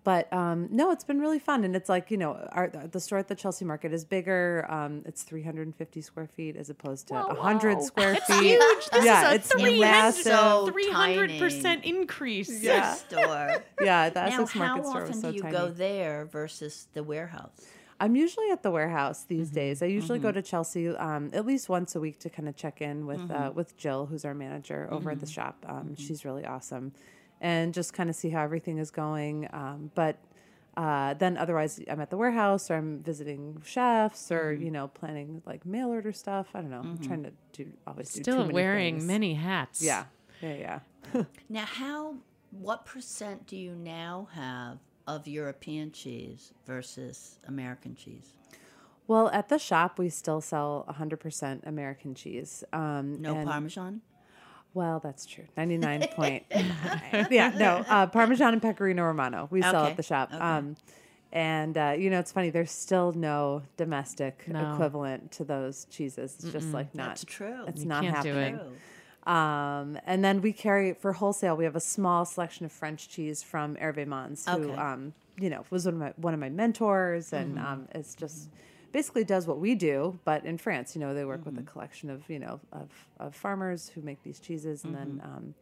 but 0.04 0.32
um, 0.32 0.66
no, 0.72 0.90
it's 0.90 1.04
been 1.04 1.20
really 1.20 1.38
fun, 1.38 1.62
and 1.62 1.76
it's 1.76 1.88
like 1.88 2.10
you 2.10 2.16
know, 2.16 2.32
our, 2.50 2.68
the 2.68 2.98
store 2.98 3.18
at 3.18 3.28
the 3.28 3.36
Chelsea 3.36 3.64
Market 3.64 3.92
is 3.92 4.04
bigger. 4.04 4.66
Um, 4.68 5.02
it's 5.06 5.22
350 5.22 6.00
square 6.00 6.26
feet 6.26 6.56
as 6.56 6.70
opposed 6.70 7.06
to 7.08 7.14
100 7.14 7.82
square 7.82 8.14
That's 8.14 8.26
feet. 8.26 8.58
huge. 8.60 8.90
This 8.92 9.04
yeah, 9.04 9.26
is 9.26 9.32
a 9.32 9.34
it's 9.36 9.52
300 9.54 9.80
massive. 9.80 10.22
So 10.24 10.70
300% 10.72 11.84
increase. 11.84 12.62
Yeah. 12.62 12.94
store. 12.94 13.62
yeah, 13.80 14.10
the 14.10 14.22
Essex 14.22 14.52
how 14.52 14.58
Market 14.58 14.86
store 14.86 15.02
often 15.02 15.08
was 15.12 15.20
so 15.20 15.30
do 15.30 15.36
you 15.36 15.42
tiny. 15.42 15.56
go 15.56 15.70
there 15.70 16.24
versus 16.26 16.88
the 16.94 17.04
warehouse? 17.04 17.52
I'm 18.00 18.16
usually 18.16 18.50
at 18.50 18.64
the 18.64 18.72
warehouse 18.72 19.22
these 19.28 19.46
Mm-hmm. 19.50 19.54
days. 19.54 19.82
I 19.84 19.86
usually 19.86 20.18
go 20.18 20.32
to 20.32 20.42
Chelsea 20.42 20.88
um, 20.88 21.30
at 21.32 21.46
least 21.46 21.68
once 21.68 21.94
a 21.94 22.00
week 22.00 22.18
to 22.20 22.28
kind 22.30 22.48
of 22.48 22.56
check 22.56 22.82
in 22.82 23.06
with 23.06 23.20
uh, 23.20 23.34
Mm-hmm. 23.50 23.54
with 23.56 23.76
Jill, 23.76 24.06
who's 24.06 24.24
our 24.24 24.34
manager 24.34 24.88
over 24.90 25.12
at 25.12 25.20
the 25.20 25.26
shop. 25.26 25.64
Um, 25.68 25.94
She's 25.96 26.24
really 26.24 26.44
awesome, 26.44 26.92
and 27.42 27.74
just 27.74 27.92
kind 27.92 28.08
of 28.08 28.16
see 28.16 28.30
how 28.30 28.42
everything 28.42 28.78
is 28.78 28.90
going. 28.90 29.46
Um, 29.52 29.90
but 29.94 30.16
uh, 30.76 31.12
then 31.14 31.36
otherwise, 31.36 31.78
I'm 31.86 32.00
at 32.00 32.08
the 32.08 32.16
warehouse 32.16 32.70
or 32.70 32.76
I'm 32.76 33.00
visiting 33.02 33.60
chefs 33.64 34.30
or 34.32 34.54
Mm-hmm. 34.54 34.64
you 34.64 34.70
know 34.70 34.88
planning 34.88 35.42
like 35.44 35.66
mail 35.66 35.88
order 35.88 36.12
stuff. 36.12 36.46
I 36.54 36.60
don't 36.62 36.70
know. 36.70 36.80
I'm 36.80 36.98
trying 36.98 37.24
to 37.24 37.32
do 37.52 37.66
always 37.86 38.10
do 38.14 38.20
too 38.20 38.22
Still 38.22 38.38
many 38.42 38.54
wearing 38.54 38.94
things. 38.94 39.04
many 39.06 39.34
hats. 39.34 39.82
Yeah, 39.82 40.04
yeah, 40.40 40.54
yeah. 41.14 41.22
Now, 41.50 41.66
how? 41.66 42.14
What 42.52 42.84
percent 42.86 43.46
do 43.46 43.56
you 43.56 43.74
now 43.74 44.28
have 44.32 44.78
of 45.06 45.26
European 45.26 45.90
cheese 45.90 46.52
versus 46.66 47.38
American 47.48 47.94
cheese? 47.94 48.34
Well, 49.08 49.28
at 49.30 49.48
the 49.48 49.58
shop, 49.58 49.98
we 49.98 50.08
still 50.10 50.40
sell 50.40 50.86
100% 50.88 51.66
American 51.66 52.14
cheese. 52.14 52.62
Um, 52.72 53.20
No 53.20 53.34
and- 53.34 53.48
Parmesan. 53.48 54.00
Well, 54.74 55.00
that's 55.00 55.26
true. 55.26 55.44
99 55.56 56.08
point. 56.14 56.44
yeah, 57.30 57.52
no, 57.56 57.84
uh, 57.88 58.06
Parmesan 58.06 58.54
and 58.54 58.62
Pecorino 58.62 59.04
Romano 59.04 59.48
we 59.50 59.60
sell 59.62 59.84
at 59.86 59.96
the 59.96 60.02
shop. 60.02 60.30
okay. 60.32 60.42
Um, 60.42 60.76
and, 61.34 61.78
uh, 61.78 61.94
you 61.98 62.10
know, 62.10 62.18
it's 62.18 62.30
funny, 62.32 62.50
there's 62.50 62.70
still 62.70 63.12
no 63.12 63.62
domestic 63.78 64.44
No. 64.48 64.72
equivalent 64.74 65.32
to 65.32 65.44
those 65.44 65.86
cheeses. 65.90 66.36
It's 66.38 66.52
just 66.52 66.72
like 66.74 66.94
not 66.94 67.08
That's 67.08 67.24
true. 67.24 67.64
It's 67.66 67.82
You 67.82 67.88
not 67.88 68.02
can't 68.02 68.22
do 68.22 68.30
it. 68.36 68.52
happening. 68.52 68.76
Um, 69.26 69.98
and 70.04 70.24
then 70.24 70.42
we 70.42 70.52
carry 70.52 70.94
for 70.94 71.12
wholesale. 71.12 71.56
We 71.56 71.64
have 71.64 71.76
a 71.76 71.80
small 71.80 72.24
selection 72.24 72.66
of 72.66 72.72
French 72.72 73.08
cheese 73.08 73.42
from 73.42 73.76
Hervé 73.76 74.06
Mons, 74.06 74.46
who, 74.46 74.72
um, 74.74 75.14
you 75.38 75.48
know, 75.48 75.64
was 75.70 75.84
one 75.86 75.94
of 75.94 76.00
my 76.00 76.12
one 76.16 76.34
of 76.34 76.40
my 76.40 76.48
mentors, 76.50 77.32
and 77.32 77.58
um, 77.58 77.88
it's 77.94 78.14
just 78.14 78.48
basically 78.92 79.24
does 79.24 79.46
what 79.46 79.58
we 79.58 79.74
do, 79.74 80.18
but 80.24 80.44
in 80.44 80.58
France. 80.58 80.94
You 80.94 81.00
know, 81.00 81.14
they 81.14 81.24
work 81.24 81.44
with 81.44 81.58
a 81.58 81.62
collection 81.62 82.10
of 82.10 82.28
you 82.28 82.38
know 82.38 82.60
of, 82.72 82.88
of 83.18 83.34
farmers 83.34 83.90
who 83.94 84.02
make 84.02 84.22
these 84.22 84.38
cheeses, 84.40 84.84
and 84.84 84.94
then 84.94 85.20
um, 85.24 85.54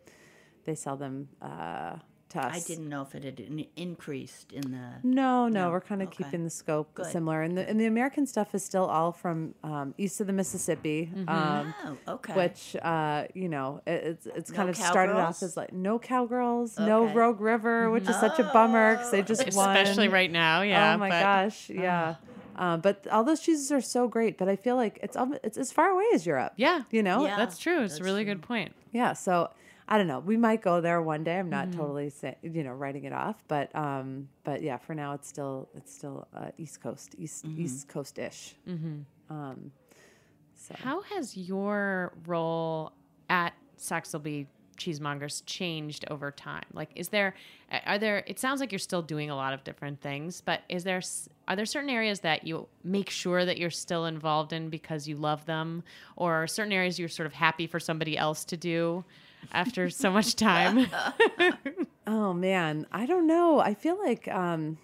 they 0.65 0.75
sell 0.75 0.97
them 0.97 1.29
uh, 1.41 1.97
to 2.31 2.39
us. 2.41 2.55
I 2.55 2.61
didn't 2.67 2.89
know 2.89 3.03
if 3.03 3.15
it 3.17 3.25
had 3.25 3.41
in- 3.41 3.67
increased 3.77 4.53
in 4.53 4.71
the. 4.71 4.91
No, 5.03 5.49
no, 5.49 5.65
No, 5.65 5.71
we're 5.71 5.81
kind 5.81 6.01
of 6.03 6.09
okay. 6.09 6.23
keeping 6.25 6.45
the 6.45 6.51
scope 6.51 6.95
Good, 6.95 7.07
similar, 7.07 7.43
and 7.43 7.57
the 7.59 7.69
and 7.69 7.81
the 7.81 7.87
American 7.87 8.27
stuff 8.27 8.55
is 8.55 8.65
still 8.65 8.85
all 8.85 9.11
from 9.13 9.55
um, 9.65 9.95
east 9.99 10.21
of 10.21 10.27
the 10.29 10.33
Mississippi. 10.33 11.11
Um, 11.27 11.75
Oh, 11.85 12.15
okay. 12.15 12.35
which 12.35 12.77
uh, 12.83 13.25
you 13.35 13.49
know 13.49 13.81
it, 13.87 13.91
it's 14.05 14.27
it's 14.27 14.51
kind 14.51 14.69
of 14.69 14.77
started 14.77 15.17
off 15.17 15.43
as 15.43 15.57
like 15.57 15.73
no 15.73 15.99
cowgirls, 15.99 16.79
no 16.79 17.05
Rogue 17.13 17.41
River, 17.41 17.91
which 17.91 18.09
is 18.09 18.17
such 18.21 18.39
a 18.39 18.45
bummer 18.45 18.97
because 18.97 19.11
they 19.11 19.23
just 19.23 19.53
won. 19.57 19.77
Especially 19.77 20.09
right 20.09 20.31
now. 20.31 20.63
Yeah. 20.63 20.95
oh 20.95 20.99
my 20.99 21.09
but- 21.09 21.21
gosh, 21.21 21.69
yeah. 21.71 22.01
Uh, 22.11 22.15
but 22.57 23.07
all 23.09 23.25
those 23.25 23.41
cheeses 23.41 23.71
are 23.73 23.81
so 23.81 24.09
great. 24.09 24.39
But 24.39 24.49
I 24.49 24.57
feel 24.57 24.77
like 24.77 24.99
it's 25.03 25.17
al- 25.17 25.39
it's 25.43 25.57
as 25.59 25.73
far 25.73 25.89
away 25.91 26.05
as 26.15 26.27
Europe. 26.27 26.53
Yeah. 26.57 26.83
you 26.91 27.03
know. 27.03 27.25
Yeah. 27.25 27.37
That's 27.37 27.59
true. 27.59 27.83
It's 27.83 27.99
a 28.01 28.05
really 28.05 28.25
true. 28.25 28.35
good 28.35 28.43
point. 28.43 28.73
Yeah, 28.93 29.13
So 29.15 29.51
I 29.93 29.99
don't 29.99 30.07
know. 30.07 30.21
We 30.21 30.37
might 30.37 30.63
go 30.63 30.81
there 30.81 31.03
one 31.03 31.25
day. 31.25 31.37
I'm 31.39 31.51
not 31.51 31.69
Mm-hmm. 31.69 31.81
totally 31.81 32.11
say, 32.11 32.37
you 32.43 32.63
know 32.63 32.71
writing 32.73 33.05
it 33.05 33.13
off, 33.13 33.43
but 33.49 33.75
um, 33.75 34.29
but 34.45 34.63
yeah, 34.63 34.77
for 34.79 34.95
now 34.95 35.15
it's 35.15 35.27
still 35.29 35.69
it's 35.75 35.93
still 35.93 36.29
uh, 36.35 36.51
East 36.59 36.81
Coast, 36.81 37.15
East 37.19 37.45
Mm-hmm. 37.45 37.61
East 37.63 37.89
Coast 37.89 38.19
ish. 38.19 38.55
Um, 39.29 39.73
so 40.55 40.75
How 40.79 41.03
has 41.03 41.37
your 41.37 42.13
role 42.27 42.93
at 43.29 43.53
Saxelby 43.79 44.47
Cheesemongers 44.81 45.43
changed 45.47 46.05
over 46.11 46.33
time? 46.33 46.65
Like, 46.73 46.91
is 46.97 47.09
there, 47.09 47.35
are 47.87 47.99
there, 47.99 48.25
it 48.27 48.41
sounds 48.41 48.59
like 48.61 48.73
you're 48.73 48.79
still 48.81 49.03
doing 49.03 49.31
a 49.31 49.37
lot 49.37 49.53
of 49.53 49.63
different 49.63 50.01
things, 50.01 50.41
but 50.41 50.63
is 50.69 50.83
there, 50.83 51.01
are 51.47 51.55
there 51.55 51.67
certain 51.67 51.91
areas 51.91 52.21
that 52.21 52.47
you 52.47 52.67
make 52.83 53.11
sure 53.11 53.45
that 53.45 53.59
you're 53.59 53.71
still 53.71 54.07
involved 54.07 54.53
in 54.53 54.71
because 54.71 55.07
you 55.07 55.17
love 55.17 55.47
them? 55.47 55.85
Or 56.17 56.47
certain 56.49 56.73
areas 56.73 56.99
you're 56.99 57.09
sort 57.09 57.27
of 57.27 57.33
happy 57.35 57.67
for 57.69 57.79
somebody 57.79 58.19
else 58.19 58.45
to 58.47 58.57
do 58.57 59.05
after 59.53 59.89
so 59.91 60.11
much 60.11 60.35
time? 60.35 60.89
Oh 62.07 62.33
man, 62.33 62.87
I 62.91 63.07
don't 63.07 63.29
know. 63.29 63.61
I 63.61 63.75
feel 63.75 63.97
like 63.97 64.27
um 64.27 64.79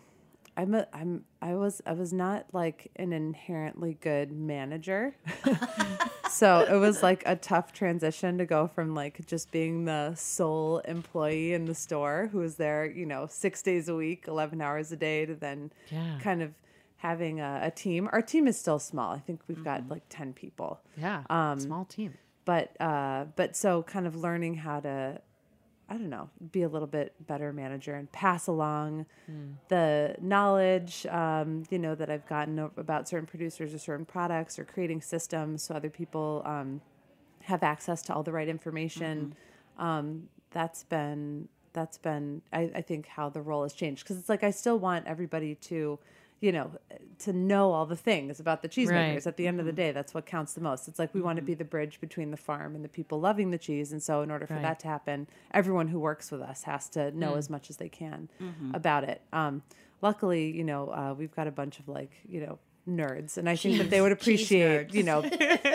I'm 0.57 0.75
a, 0.75 0.87
I'm 0.93 1.25
I 1.43 1.55
was 1.55 1.83
I 1.87 1.93
was 1.93 2.13
not 2.13 2.47
like 2.53 2.91
an 2.97 3.13
inherently 3.13 3.99
good 4.01 4.33
manager. 4.33 5.15
so 6.31 6.61
it 6.69 6.77
was 6.79 7.03
like 7.03 7.23
a 7.27 7.37
tough 7.37 7.73
transition 7.73 8.39
to 8.39 8.47
go 8.47 8.67
from 8.67 8.95
like 8.95 9.25
just 9.27 9.51
being 9.51 9.85
the 9.85 10.15
sole 10.15 10.79
employee 10.81 11.53
in 11.53 11.65
the 11.67 11.75
store 11.75 12.29
who 12.33 12.39
was 12.39 12.57
there, 12.57 12.87
you 12.87 13.07
know, 13.07 13.27
6 13.29 13.63
days 13.63 13.89
a 13.89 13.95
week, 13.95 14.25
11 14.29 14.61
hours 14.61 14.93
a 14.93 14.97
day 14.97 15.27
to 15.27 15.35
then 15.35 15.73
Yeah. 15.91 16.19
kind 16.21 16.43
of 16.43 16.53
having 16.99 17.41
a, 17.41 17.61
a 17.63 17.71
team. 17.71 18.09
Our 18.13 18.23
team 18.23 18.49
is 18.49 18.59
still 18.59 18.79
small. 18.79 19.13
I 19.13 19.19
think 19.19 19.41
we've 19.49 19.63
got 19.63 19.89
like 19.89 20.03
10 20.09 20.33
people 20.33 20.81
yeah. 20.97 21.23
Um, 21.31 21.61
small 21.61 21.85
team. 21.85 22.15
but 22.47 22.79
uh 22.81 23.27
but 23.37 23.55
so 23.57 23.83
kind 23.83 24.07
of 24.07 24.17
learning 24.17 24.55
how 24.55 24.81
to 24.81 25.21
i 25.89 25.95
don't 25.95 26.11
know 26.11 26.29
be 26.53 26.63
a 26.63 26.69
little 26.69 26.89
bit 26.89 27.15
better 27.27 27.53
manager 27.53 27.95
and 27.95 28.11
pass 28.13 28.47
along 28.47 29.07
the 29.69 30.15
knowledge 30.21 31.07
um, 31.07 31.63
you 31.71 31.79
know 31.79 31.95
that 31.95 32.11
i've 32.11 32.27
gotten 32.27 32.59
about 32.77 33.09
certain 33.09 33.27
producers 33.27 33.73
or 33.73 33.79
certain 33.79 34.07
products 34.07 34.59
or 34.59 34.65
creating 34.65 35.01
systems 35.01 35.63
so 35.63 35.75
other 35.75 35.91
people 35.91 36.43
um, 36.45 36.81
have 37.47 37.63
access 37.63 38.03
to 38.03 38.15
all 38.15 38.23
the 38.23 38.33
right 38.33 38.49
information. 38.49 39.35
Um, 39.79 40.29
that's 40.51 40.85
been 40.85 41.49
that's 41.73 41.99
been 41.99 42.43
I, 42.53 42.71
I 42.75 42.81
think 42.83 43.07
how 43.07 43.29
the 43.29 43.41
role 43.41 43.63
has 43.63 43.73
changed. 43.73 44.03
Because 44.03 44.19
it's 44.19 44.29
like 44.29 44.43
I 44.43 44.51
still 44.51 44.79
want 44.79 45.07
everybody 45.07 45.55
to 45.55 45.99
you 46.41 46.53
know 46.53 46.71
to 47.19 47.33
know 47.33 47.73
all 47.73 47.87
the 47.87 47.97
things 47.97 48.41
about 48.41 48.61
the 48.63 48.69
cheesemakers. 48.69 48.91
Right. 49.15 49.27
at 49.27 49.37
the 49.39 49.47
end 49.47 49.59
of 49.59 49.65
the 49.67 49.73
day 49.73 49.91
that's 49.93 50.13
what 50.15 50.27
counts 50.27 50.53
the 50.53 50.61
most. 50.61 50.87
It's 50.89 50.99
like 50.99 51.15
we 51.15 51.21
want 51.23 51.37
to 51.37 51.43
be 51.43 51.55
the 51.55 51.65
bridge 51.65 52.01
between 52.01 52.31
the 52.31 52.37
farm 52.37 52.75
and 52.75 52.85
the 52.85 52.89
people 52.91 53.19
loving 53.21 53.51
the 53.51 53.59
cheese 53.59 53.91
and 53.93 54.03
so 54.03 54.21
in 54.23 54.31
order 54.31 54.47
for 54.47 54.55
Right. 54.55 54.63
that 54.63 54.81
to 54.81 54.89
happen 54.89 55.27
everyone 55.53 55.89
who 55.89 55.99
works 55.99 56.31
with 56.31 56.43
us 56.43 56.65
has 56.65 56.89
to 56.91 57.11
know 57.13 57.35
as 57.37 57.49
much 57.49 57.71
as 57.71 57.79
they 57.79 57.89
can 57.89 58.29
about 58.75 59.05
it. 59.05 59.23
Um, 59.33 59.63
luckily 60.03 60.51
you 60.51 60.63
know 60.65 60.89
uh, 60.91 61.15
we've 61.17 61.35
got 61.35 61.47
a 61.47 61.51
bunch 61.51 61.79
of 61.81 61.89
like 61.89 62.13
you 62.29 62.41
know 62.41 62.59
nerds 62.89 63.37
and 63.37 63.49
i 63.49 63.57
think 63.57 63.79
that 63.79 63.91
they 63.91 64.01
would 64.01 64.13
appreciate 64.13 64.95
you 64.95 65.03
know 65.03 65.25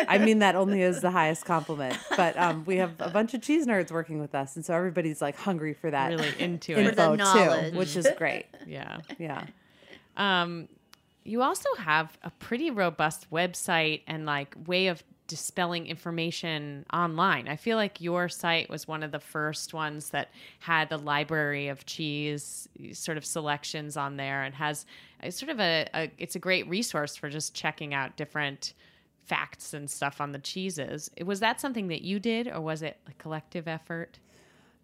i 0.08 0.18
mean 0.18 0.40
that 0.40 0.56
only 0.56 0.82
as 0.84 1.02
the 1.02 1.12
highest 1.12 1.44
compliment 1.44 1.98
but 2.16 2.38
um, 2.38 2.64
we 2.66 2.78
have 2.78 2.94
a 3.00 3.10
bunch 3.10 3.34
of 3.34 3.42
cheese 3.42 3.66
nerds 3.66 3.92
working 3.92 4.22
with 4.22 4.34
us 4.34 4.56
and 4.56 4.64
so 4.64 4.74
everybody's 4.74 5.22
like 5.22 5.36
hungry 5.36 5.74
for 5.74 5.92
that 5.92 6.10
Really 6.10 6.34
into 6.40 6.74
For 6.76 6.80
it. 6.80 6.84
the 6.84 6.90
info 6.92 7.16
knowledge. 7.16 7.72
too 7.74 7.78
which 7.78 7.98
is 7.98 8.08
great. 8.18 8.46
Yeah. 8.68 9.00
yeah 9.18 9.46
Um, 10.18 10.68
you 11.24 11.42
also 11.42 11.70
have 11.78 12.18
a 12.24 12.32
pretty 12.32 12.72
robust 12.72 13.30
website 13.32 14.02
and 14.08 14.26
like 14.26 14.56
way 14.66 14.88
of 14.88 15.04
dispelling 15.28 15.88
information 15.88 16.86
online. 16.92 17.48
I 17.48 17.56
feel 17.56 17.78
like 17.78 18.02
your 18.02 18.28
site 18.28 18.70
was 18.70 18.86
one 18.86 19.02
of 19.02 19.14
the 19.14 19.20
first 19.20 19.74
ones 19.74 20.10
that 20.10 20.30
had 20.60 20.92
a 20.92 20.98
library 20.98 21.70
of 21.70 21.86
cheese 21.86 22.68
sort 22.92 23.18
of 23.18 23.26
selections 23.26 23.96
on 23.96 24.18
there 24.18 24.44
and 24.44 24.54
has 24.56 24.86
sort 25.30 25.50
of 25.50 25.62
a, 25.62 25.88
a 25.94 26.12
it's 26.18 26.36
a 26.36 26.40
great 26.40 26.68
resource 26.68 27.16
for 27.16 27.30
just 27.30 27.54
checking 27.54 27.94
out 27.94 28.18
different 28.18 28.74
facts 29.24 29.74
and 29.74 29.90
stuff 29.90 30.20
on 30.20 30.34
the 30.34 30.40
cheeses. 30.40 31.10
Was 31.24 31.40
that 31.40 31.62
something 31.62 31.88
that 31.88 32.02
you 32.02 32.20
did 32.20 32.48
or 32.48 32.60
was 32.60 32.82
it 32.82 32.98
a 33.08 33.14
collective 33.14 33.70
effort? 33.70 34.20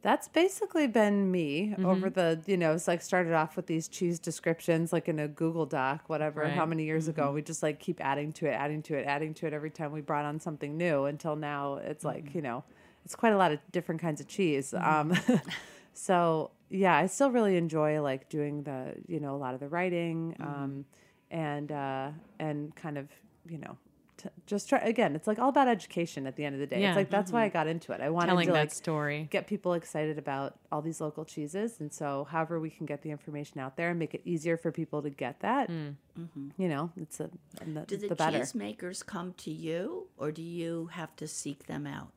That's 0.03 0.27
basically 0.27 0.87
been 0.87 1.31
me 1.31 1.69
Mm-hmm. 1.77 1.85
over 1.85 2.09
the, 2.09 2.41
you 2.45 2.55
know, 2.57 2.73
it's 2.73 2.87
like 2.87 3.01
started 3.01 3.33
off 3.33 3.55
with 3.55 3.65
these 3.67 3.87
cheese 3.87 4.19
descriptions, 4.19 4.93
like 4.93 5.07
in 5.09 5.19
a 5.19 5.27
Google 5.27 5.65
Doc, 5.65 6.03
whatever, 6.07 6.41
Right. 6.41 6.49
Mm-hmm. 6.49 6.57
how 6.59 6.65
many 6.65 6.83
years 6.85 7.07
ago. 7.07 7.31
We 7.33 7.41
just 7.41 7.61
like 7.63 7.79
keep 7.79 7.99
adding 7.99 8.31
to 8.33 8.45
it, 8.47 8.51
adding 8.53 8.81
to 8.83 8.95
it, 8.95 9.05
adding 9.05 9.33
to 9.35 9.47
it 9.47 9.53
every 9.53 9.71
time 9.71 9.91
we 9.91 10.01
brought 10.01 10.25
on 10.25 10.39
something 10.39 10.77
new 10.77 11.05
until 11.05 11.35
now 11.35 11.75
it's 11.75 12.03
Mm-hmm. 12.03 12.07
like, 12.25 12.35
you 12.35 12.41
know, 12.41 12.63
it's 13.05 13.15
quite 13.15 13.33
a 13.33 13.37
lot 13.37 13.51
of 13.51 13.59
different 13.71 13.99
kinds 14.01 14.21
of 14.21 14.27
cheese. 14.27 14.73
Um, 14.73 15.13
so 15.93 16.51
yeah, 16.69 16.95
I 16.95 17.07
still 17.07 17.31
really 17.31 17.57
enjoy 17.57 18.01
like 18.01 18.29
doing 18.29 18.63
the, 18.63 18.93
you 19.07 19.19
know, 19.19 19.35
a 19.35 19.37
lot 19.37 19.53
of 19.53 19.59
the 19.59 19.67
writing 19.67 20.35
Mm-hmm. 20.39 20.63
um, 20.63 20.85
and, 21.31 21.71
uh, 21.71 22.09
and 22.39 22.73
kind 22.75 22.97
of, 22.97 23.09
you 23.49 23.57
know, 23.57 23.77
t- 24.17 24.29
just 24.45 24.69
try 24.69 24.79
again. 24.79 25.15
It's 25.15 25.27
like 25.27 25.39
all 25.39 25.49
about 25.49 25.67
education 25.67 26.27
at 26.27 26.35
the 26.35 26.45
end 26.45 26.55
of 26.55 26.59
the 26.59 26.67
day. 26.67 26.81
Yeah. 26.81 26.89
It's 26.89 26.95
like 26.95 27.09
that's 27.09 27.31
why 27.31 27.43
I 27.43 27.47
mm-hmm. 27.47 27.53
got 27.53 27.67
into 27.67 27.91
it. 27.91 28.01
I 28.01 28.09
wanted 28.09 28.27
Telling 28.27 28.47
to 28.47 28.53
that 28.53 28.59
like 28.59 28.73
story. 28.73 29.27
get 29.29 29.47
people 29.47 29.73
excited 29.73 30.17
about 30.17 30.57
all 30.71 30.81
these 30.81 30.99
local 30.99 31.25
cheeses 31.25 31.79
and 31.79 31.93
so 31.93 32.27
however 32.29 32.59
we 32.59 32.69
can 32.69 32.85
get 32.85 33.01
the 33.01 33.11
information 33.11 33.59
out 33.59 33.77
there 33.77 33.89
and 33.89 33.99
make 33.99 34.13
it 34.13 34.21
easier 34.25 34.57
for 34.57 34.71
people 34.71 35.01
to 35.01 35.09
get 35.09 35.39
that 35.39 35.69
mm. 35.69 35.95
mm-hmm. 36.19 36.49
you 36.57 36.67
know 36.67 36.91
it's 36.97 37.19
a 37.19 37.29
and 37.61 37.77
the, 37.77 37.81
Do 37.81 37.97
the, 37.97 38.09
the 38.09 38.15
better 38.15 38.39
cheesemakers 38.39 39.05
come 39.05 39.33
to 39.37 39.51
you, 39.51 40.07
or 40.17 40.31
do 40.31 40.41
you 40.41 40.87
have 40.93 41.15
to 41.17 41.27
seek 41.27 41.67
them 41.67 41.87
out? 41.87 42.11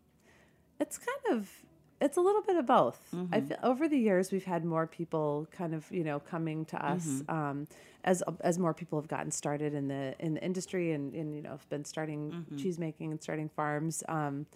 it's 0.81 0.99
kind 0.99 1.39
of 1.39 1.49
it's 2.01 2.17
a 2.17 2.21
little 2.21 2.43
bit 2.43 2.57
of 2.57 2.67
both 2.67 2.99
i 3.13 3.17
mm-hmm. 3.17 3.47
feel 3.47 3.59
over 3.63 3.87
the 3.87 3.99
years 3.99 4.33
we've 4.33 4.45
had 4.45 4.65
more 4.65 4.87
people 4.87 5.47
kind 5.53 5.75
of 5.75 5.87
you 5.93 6.03
know 6.03 6.19
coming 6.19 6.65
to 6.65 6.85
us 6.85 7.23
um, 7.29 7.69
as 8.05 8.23
as 8.41 8.59
more 8.59 8.73
people 8.75 9.01
have 9.01 9.09
gotten 9.09 9.31
started 9.31 9.75
in 9.75 9.89
the 9.89 10.15
in 10.19 10.35
the 10.35 10.43
industry 10.43 10.93
and, 10.93 11.15
and 11.15 11.35
you 11.35 11.43
know 11.43 11.51
have 11.51 11.69
been 11.69 11.85
starting 11.85 12.47
cheese 12.57 12.79
making 12.79 13.11
and 13.11 13.23
starting 13.23 13.49
farms. 13.49 14.03
Um, 14.09 14.47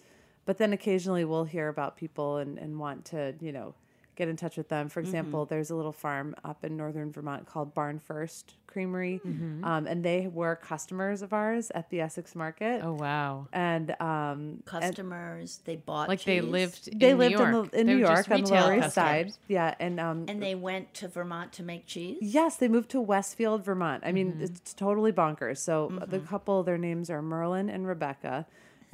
but 0.45 0.57
then 0.57 0.73
occasionally 0.73 1.25
we'll 1.25 1.45
hear 1.45 1.69
about 1.69 1.97
people 1.97 2.37
and, 2.37 2.57
and 2.57 2.79
want 2.79 3.05
to 3.05 3.35
you 3.39 3.51
know 3.51 3.73
get 4.15 4.27
in 4.27 4.35
touch 4.35 4.55
with 4.57 4.69
them 4.69 4.87
for 4.89 4.99
example 4.99 5.45
there's 5.45 5.69
a 5.69 5.75
little 5.75 5.91
farm 5.91 6.33
up 6.43 6.63
in 6.63 6.75
northern 6.77 7.11
vermont 7.11 7.45
called 7.45 7.73
barn 7.73 7.99
first 7.99 8.53
creamery 8.67 9.21
um, 9.63 9.87
and 9.87 10.03
they 10.03 10.27
were 10.27 10.55
customers 10.57 11.21
of 11.21 11.31
ours 11.33 11.71
at 11.75 11.89
the 11.89 12.01
essex 12.01 12.35
market 12.35 12.81
Oh 12.83 12.93
wow. 12.93 13.47
and 13.53 13.91
um, 14.01 14.05
and- 14.39 14.65
Customers, 14.65 15.59
they 15.65 15.75
bought 15.75 16.07
Like 16.09 16.23
they 16.23 16.39
cheese, 16.39 16.49
lived 16.49 16.87
in 16.89 16.99
they 16.99 17.11
New 17.13 17.17
lived 17.17 17.31
York. 17.33 17.45
in, 17.47 17.51
the, 17.71 17.79
in 17.81 17.87
New 17.87 17.97
York 17.97 18.29
on 18.29 18.37
the 18.41 18.43
retail 18.43 18.63
Lower 18.67 18.77
East 18.79 18.93
Side. 18.93 19.31
Yeah, 19.47 19.75
and 19.79 19.99
um, 19.99 20.25
and 20.27 20.41
they 20.41 20.55
went 20.55 20.93
to 20.95 21.07
Vermont 21.07 21.53
to 21.53 21.63
make 21.63 21.85
cheese. 21.85 22.17
yes, 22.21 22.57
they 22.57 22.67
moved 22.67 22.89
to 22.91 23.01
Westfield, 23.01 23.63
Vermont. 23.63 24.03
I 24.03 24.07
Mm-hmm. 24.07 24.15
mean, 24.15 24.37
it's 24.41 24.73
totally 24.73 25.11
bonkers. 25.11 25.57
So 25.59 25.91
the 26.07 26.19
couple, 26.19 26.63
their 26.63 26.77
names 26.77 27.09
are 27.09 27.21
Merlin 27.21 27.69
and 27.69 27.87
Rebecca. 27.87 28.45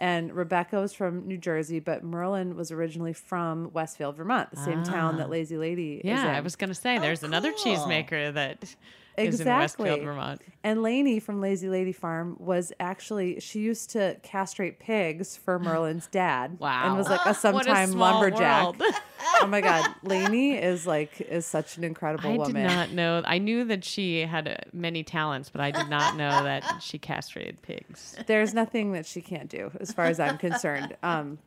And 0.01 0.33
Rebecca 0.33 0.79
was 0.81 0.93
from 0.93 1.27
New 1.27 1.37
Jersey, 1.37 1.79
but 1.79 2.03
Merlin 2.03 2.55
was 2.55 2.71
originally 2.71 3.13
from 3.13 3.71
Westfield, 3.71 4.17
Vermont, 4.17 4.49
the 4.49 4.57
same 4.57 4.83
town 4.83 5.17
that 5.17 5.29
Lazy 5.29 5.57
Lady 5.57 6.01
is 6.03 6.19
Ah. 6.19 6.23
Yeah. 6.25 6.37
I 6.37 6.39
was 6.39 6.55
going 6.55 6.69
to 6.69 6.73
say 6.75 6.97
there's 6.97 7.21
another 7.21 7.51
cheesemaker 7.51 8.33
that 8.33 8.63
is 8.63 8.71
in 8.71 8.77
Exactly. 9.17 9.89
Westfield, 9.89 10.05
Vermont. 10.05 10.41
And 10.63 10.79
Laini 10.79 11.21
from 11.21 11.41
Lazy 11.41 11.69
Lady 11.69 11.91
Farm 11.91 12.35
was 12.39 12.71
actually 12.79 13.39
she 13.39 13.59
used 13.59 13.89
to 13.91 14.17
castrate 14.23 14.79
pigs 14.79 15.35
for 15.37 15.59
Merlin's 15.63 16.07
dad. 16.07 16.59
Wow. 16.59 16.87
And 16.87 16.97
was 16.97 17.09
like 17.09 17.25
a 17.25 17.29
a 17.31 17.33
sometime 17.33 17.91
small 17.91 18.13
lumberjack. 18.13 18.75
oh 19.41 19.47
my 19.47 19.61
god, 19.61 19.89
Laini 20.05 20.61
is 20.61 20.87
like 20.87 21.21
is 21.21 21.45
such 21.45 21.77
an 21.77 21.83
incredible 21.83 22.31
I 22.31 22.37
woman. 22.37 22.65
I 22.65 22.69
did 22.69 22.75
not 22.75 22.91
know. 22.91 23.21
I 23.25 23.37
knew 23.37 23.65
that 23.65 23.83
she 23.83 24.21
had 24.21 24.47
uh, 24.47 24.55
many 24.73 25.03
talents, 25.03 25.49
but 25.49 25.61
I 25.61 25.71
did 25.71 25.89
not 25.89 26.15
know 26.15 26.43
that 26.43 26.81
she 26.81 26.97
castrated 26.97 27.61
pigs. 27.61 28.15
There's 28.27 28.53
nothing 28.53 28.93
that 28.93 29.05
she 29.05 29.21
can't 29.21 29.49
do, 29.49 29.71
as 29.79 29.91
far 29.91 30.05
as 30.05 30.19
I'm 30.19 30.37
concerned. 30.37 30.95
Um, 31.03 31.39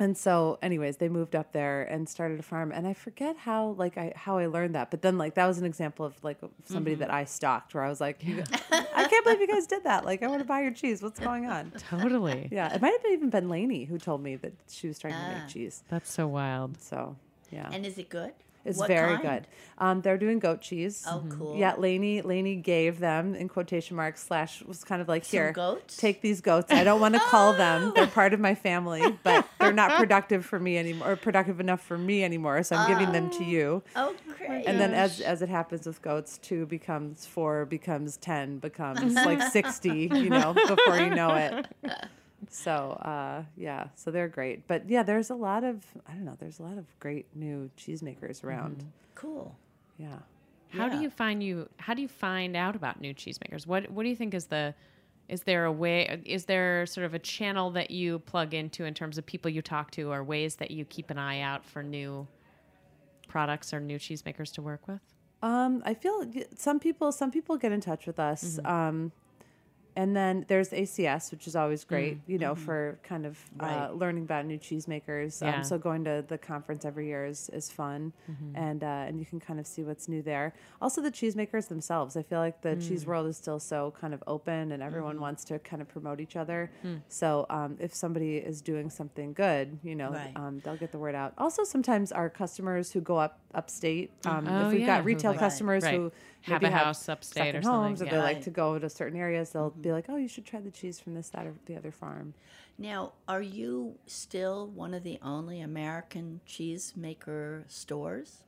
and 0.00 0.16
so, 0.16 0.58
anyways, 0.62 0.96
they 0.96 1.08
moved 1.08 1.34
up 1.36 1.52
there 1.52 1.82
and 1.82 2.08
started 2.08 2.40
a 2.40 2.42
farm. 2.42 2.72
And 2.72 2.86
I 2.86 2.94
forget 2.94 3.36
how 3.36 3.68
like 3.78 3.96
I 3.98 4.12
how 4.16 4.38
I 4.38 4.46
learned 4.46 4.74
that, 4.74 4.90
but 4.90 5.02
then 5.02 5.18
like 5.18 5.34
that 5.34 5.46
was 5.46 5.58
an 5.58 5.64
example 5.64 6.04
of 6.04 6.14
like 6.24 6.38
somebody 6.64 6.96
that 6.96 7.12
I 7.12 7.24
stalked, 7.24 7.74
where 7.74 7.82
I 7.84 7.88
was 7.88 8.00
like, 8.00 8.22
I 8.72 9.06
can't 9.08 9.24
believe 9.24 9.40
you 9.40 9.46
guys 9.46 9.66
did 9.66 9.84
that. 9.84 10.04
Like, 10.04 10.22
I 10.22 10.26
want 10.28 10.40
to 10.40 10.44
buy 10.46 10.62
your 10.62 10.72
cheese. 10.72 11.02
What's 11.02 11.20
going 11.20 11.46
on? 11.46 11.72
Totally. 11.90 12.48
Yeah, 12.52 12.72
it 12.74 12.80
might 12.82 12.92
have 12.92 13.12
even 13.12 13.30
been 13.30 13.48
Laini 13.48 13.86
who 13.88 13.98
told 13.98 14.22
me 14.22 14.36
that 14.36 14.52
she 14.68 14.86
was 14.88 14.98
trying 14.98 15.14
to 15.14 15.18
Ah. 15.18 15.38
make 15.40 15.48
cheese. 15.48 15.82
That's 15.88 16.10
so 16.12 16.26
wild. 16.28 16.80
So, 16.80 17.16
yeah. 17.50 17.68
And 17.72 17.84
is 17.86 17.98
it 17.98 18.08
good? 18.08 18.32
It's 18.64 18.78
What 18.78 18.88
very 18.88 19.16
kind? 19.18 19.22
good. 19.22 19.46
Um, 19.76 20.00
they're 20.02 20.16
doing 20.18 20.38
goat 20.38 20.60
cheese. 20.62 21.04
Oh, 21.06 21.24
cool. 21.28 21.56
Yeah, 21.56 21.74
Laini 21.74 22.22
Laini 22.22 22.62
gave 22.62 22.98
them 23.00 23.34
in 23.34 23.48
quotation 23.48 23.96
marks 23.96 24.22
slash 24.24 24.62
was 24.62 24.84
kind 24.84 25.02
of 25.02 25.08
like 25.08 25.24
Some 25.24 25.36
here, 25.38 25.52
goats? 25.52 25.96
take 25.96 26.20
these 26.22 26.40
goats. 26.40 26.72
I 26.72 26.84
don't 26.84 27.00
want 27.00 27.14
to 27.14 27.20
call 27.20 27.52
them. 27.54 27.92
They're 27.96 28.06
part 28.06 28.32
of 28.32 28.40
my 28.40 28.54
family, 28.54 29.02
but 29.22 29.46
they're 29.58 29.72
not 29.72 29.92
productive 29.98 30.46
for 30.46 30.58
me 30.60 30.78
anymore, 30.78 31.10
or 31.12 31.16
productive 31.16 31.58
enough 31.60 31.80
for 31.82 31.98
me 31.98 32.22
anymore. 32.24 32.62
So 32.62 32.76
I'm 32.76 32.88
giving 32.88 33.12
them 33.12 33.30
to 33.30 33.44
you. 33.44 33.82
Oh, 33.96 34.14
great. 34.38 34.64
And 34.66 34.80
then 34.80 34.94
as 34.94 35.20
as 35.20 35.42
it 35.42 35.48
happens 35.48 35.86
with 35.86 36.00
goats, 36.00 36.38
two 36.38 36.66
becomes 36.66 37.26
four, 37.26 37.64
becomes 37.66 38.16
ten, 38.16 38.58
becomes 38.58 39.14
like 39.26 39.42
sixty. 39.50 40.08
You 40.12 40.30
know, 40.30 40.54
before 40.54 40.98
you 40.98 41.10
know 41.10 41.34
it. 41.34 41.66
So 42.50 42.72
uh, 43.02 43.44
yeah, 43.56 43.88
so 43.94 44.10
they're 44.10 44.28
great. 44.28 44.66
But 44.66 44.88
yeah, 44.88 45.02
there's 45.02 45.30
a 45.30 45.34
lot 45.34 45.64
of 45.64 45.84
I 46.06 46.12
don't 46.12 46.24
know. 46.24 46.36
There's 46.38 46.58
a 46.58 46.62
lot 46.62 46.78
of 46.78 46.86
great 47.00 47.26
new 47.34 47.70
cheesemakers 47.78 48.44
around. 48.44 48.84
cool. 49.14 49.56
Yeah. 49.98 50.18
How 50.70 50.88
do 50.88 50.98
you 50.98 51.08
find 51.08 51.42
you? 51.42 51.68
How 51.78 51.94
do 51.94 52.02
you 52.02 52.08
find 52.08 52.56
out 52.56 52.74
about 52.74 53.00
new 53.00 53.14
cheesemakers? 53.14 53.66
What 53.66 53.90
What 53.90 54.02
do 54.02 54.08
you 54.08 54.16
think 54.16 54.34
is 54.34 54.46
the? 54.46 54.74
Is 55.28 55.42
there 55.44 55.64
a 55.64 55.72
way? 55.72 56.20
Is 56.26 56.44
there 56.44 56.84
sort 56.86 57.06
of 57.06 57.14
a 57.14 57.18
channel 57.18 57.70
that 57.70 57.90
you 57.90 58.18
plug 58.20 58.52
into 58.52 58.84
in 58.84 58.92
terms 58.92 59.16
of 59.16 59.24
people 59.24 59.50
you 59.50 59.62
talk 59.62 59.90
to, 59.92 60.10
or 60.12 60.22
ways 60.22 60.56
that 60.56 60.70
you 60.70 60.84
keep 60.84 61.10
an 61.10 61.18
eye 61.18 61.40
out 61.40 61.64
for 61.64 61.82
new 61.82 62.26
products 63.28 63.72
or 63.72 63.80
new 63.80 63.98
cheesemakers 63.98 64.52
to 64.54 64.62
work 64.62 64.86
with? 64.86 65.00
Um, 65.42 65.82
I 65.84 65.94
feel 65.94 66.30
some 66.56 66.80
people 66.80 67.12
some 67.12 67.30
people 67.30 67.56
get 67.56 67.70
in 67.72 67.80
touch 67.80 68.06
with 68.06 68.18
us. 68.18 68.58
Um, 68.64 69.12
and 69.96 70.14
then 70.16 70.44
there's 70.48 70.70
ACS, 70.70 71.30
which 71.30 71.46
is 71.46 71.54
always 71.54 71.84
great, 71.84 72.18
you 72.26 72.38
know, 72.38 72.54
for 72.54 72.98
kind 73.02 73.24
of 73.26 73.38
uh, 73.60 73.64
Right. 73.64 73.90
learning 73.94 74.24
about 74.24 74.44
new 74.46 74.58
cheesemakers. 74.58 75.40
Yeah. 75.40 75.58
Um, 75.58 75.64
so 75.64 75.78
going 75.78 76.04
to 76.04 76.24
the 76.26 76.36
conference 76.38 76.84
every 76.84 77.06
year 77.06 77.24
is, 77.26 77.48
is 77.50 77.70
fun, 77.70 78.12
and 78.54 78.82
uh, 78.82 78.86
and 79.08 79.18
you 79.20 79.26
can 79.26 79.38
kind 79.40 79.60
of 79.60 79.66
see 79.66 79.82
what's 79.84 80.08
new 80.08 80.22
there. 80.22 80.54
Also, 80.82 81.00
the 81.00 81.10
cheesemakers 81.12 81.68
themselves. 81.68 82.16
I 82.16 82.22
feel 82.22 82.38
like 82.40 82.60
the 82.62 82.76
cheese 82.76 83.06
world 83.06 83.26
is 83.28 83.36
still 83.36 83.60
so 83.60 83.92
kind 84.00 84.12
of 84.14 84.22
open, 84.26 84.72
and 84.72 84.82
everyone 84.82 85.20
wants 85.20 85.44
to 85.44 85.58
kind 85.60 85.80
of 85.80 85.88
promote 85.88 86.20
each 86.20 86.36
other. 86.36 86.70
So 87.08 87.46
um, 87.50 87.76
if 87.80 87.94
somebody 87.94 88.36
is 88.38 88.60
doing 88.60 88.90
something 88.90 89.32
good, 89.32 89.78
you 89.82 89.94
know, 89.94 90.10
Right. 90.12 90.32
um, 90.36 90.60
they'll 90.64 90.76
get 90.76 90.90
the 90.92 90.98
word 90.98 91.14
out. 91.14 91.34
Also, 91.38 91.64
sometimes 91.64 92.10
our 92.12 92.28
customers 92.28 92.90
who 92.92 93.00
go 93.00 93.16
up 93.18 93.40
upstate, 93.54 94.10
um, 94.26 94.46
Oh, 94.48 94.66
if 94.66 94.72
we've 94.72 94.80
yeah, 94.80 94.86
got 94.96 95.04
retail 95.04 95.32
customers 95.34 95.84
Right. 95.84 95.94
who 95.94 96.12
Have 96.44 96.60
maybe 96.62 96.74
a 96.74 96.76
house 96.76 97.08
upstate 97.08 97.54
or 97.54 97.62
second 97.62 97.64
homes, 97.64 97.98
something, 97.98 98.14
or 98.14 98.18
they 98.18 98.22
like 98.22 98.42
to 98.42 98.50
go 98.50 98.78
to 98.78 98.90
certain 98.90 99.18
areas, 99.18 99.50
they'll 99.50 99.70
be 99.70 99.92
like, 99.92 100.06
"Oh, 100.08 100.16
you 100.16 100.28
should 100.28 100.44
try 100.44 100.60
the 100.60 100.70
cheese 100.70 101.00
from 101.00 101.14
this, 101.14 101.30
that, 101.30 101.46
or 101.46 101.54
the 101.66 101.76
other 101.76 101.90
farm." 101.90 102.34
Now, 102.76 103.12
are 103.28 103.42
you 103.42 103.98
still 104.06 104.66
one 104.66 104.94
of 104.94 105.04
the 105.04 105.18
only 105.22 105.60
American 105.60 106.40
cheesemaker 106.46 107.70
stores? 107.70 108.42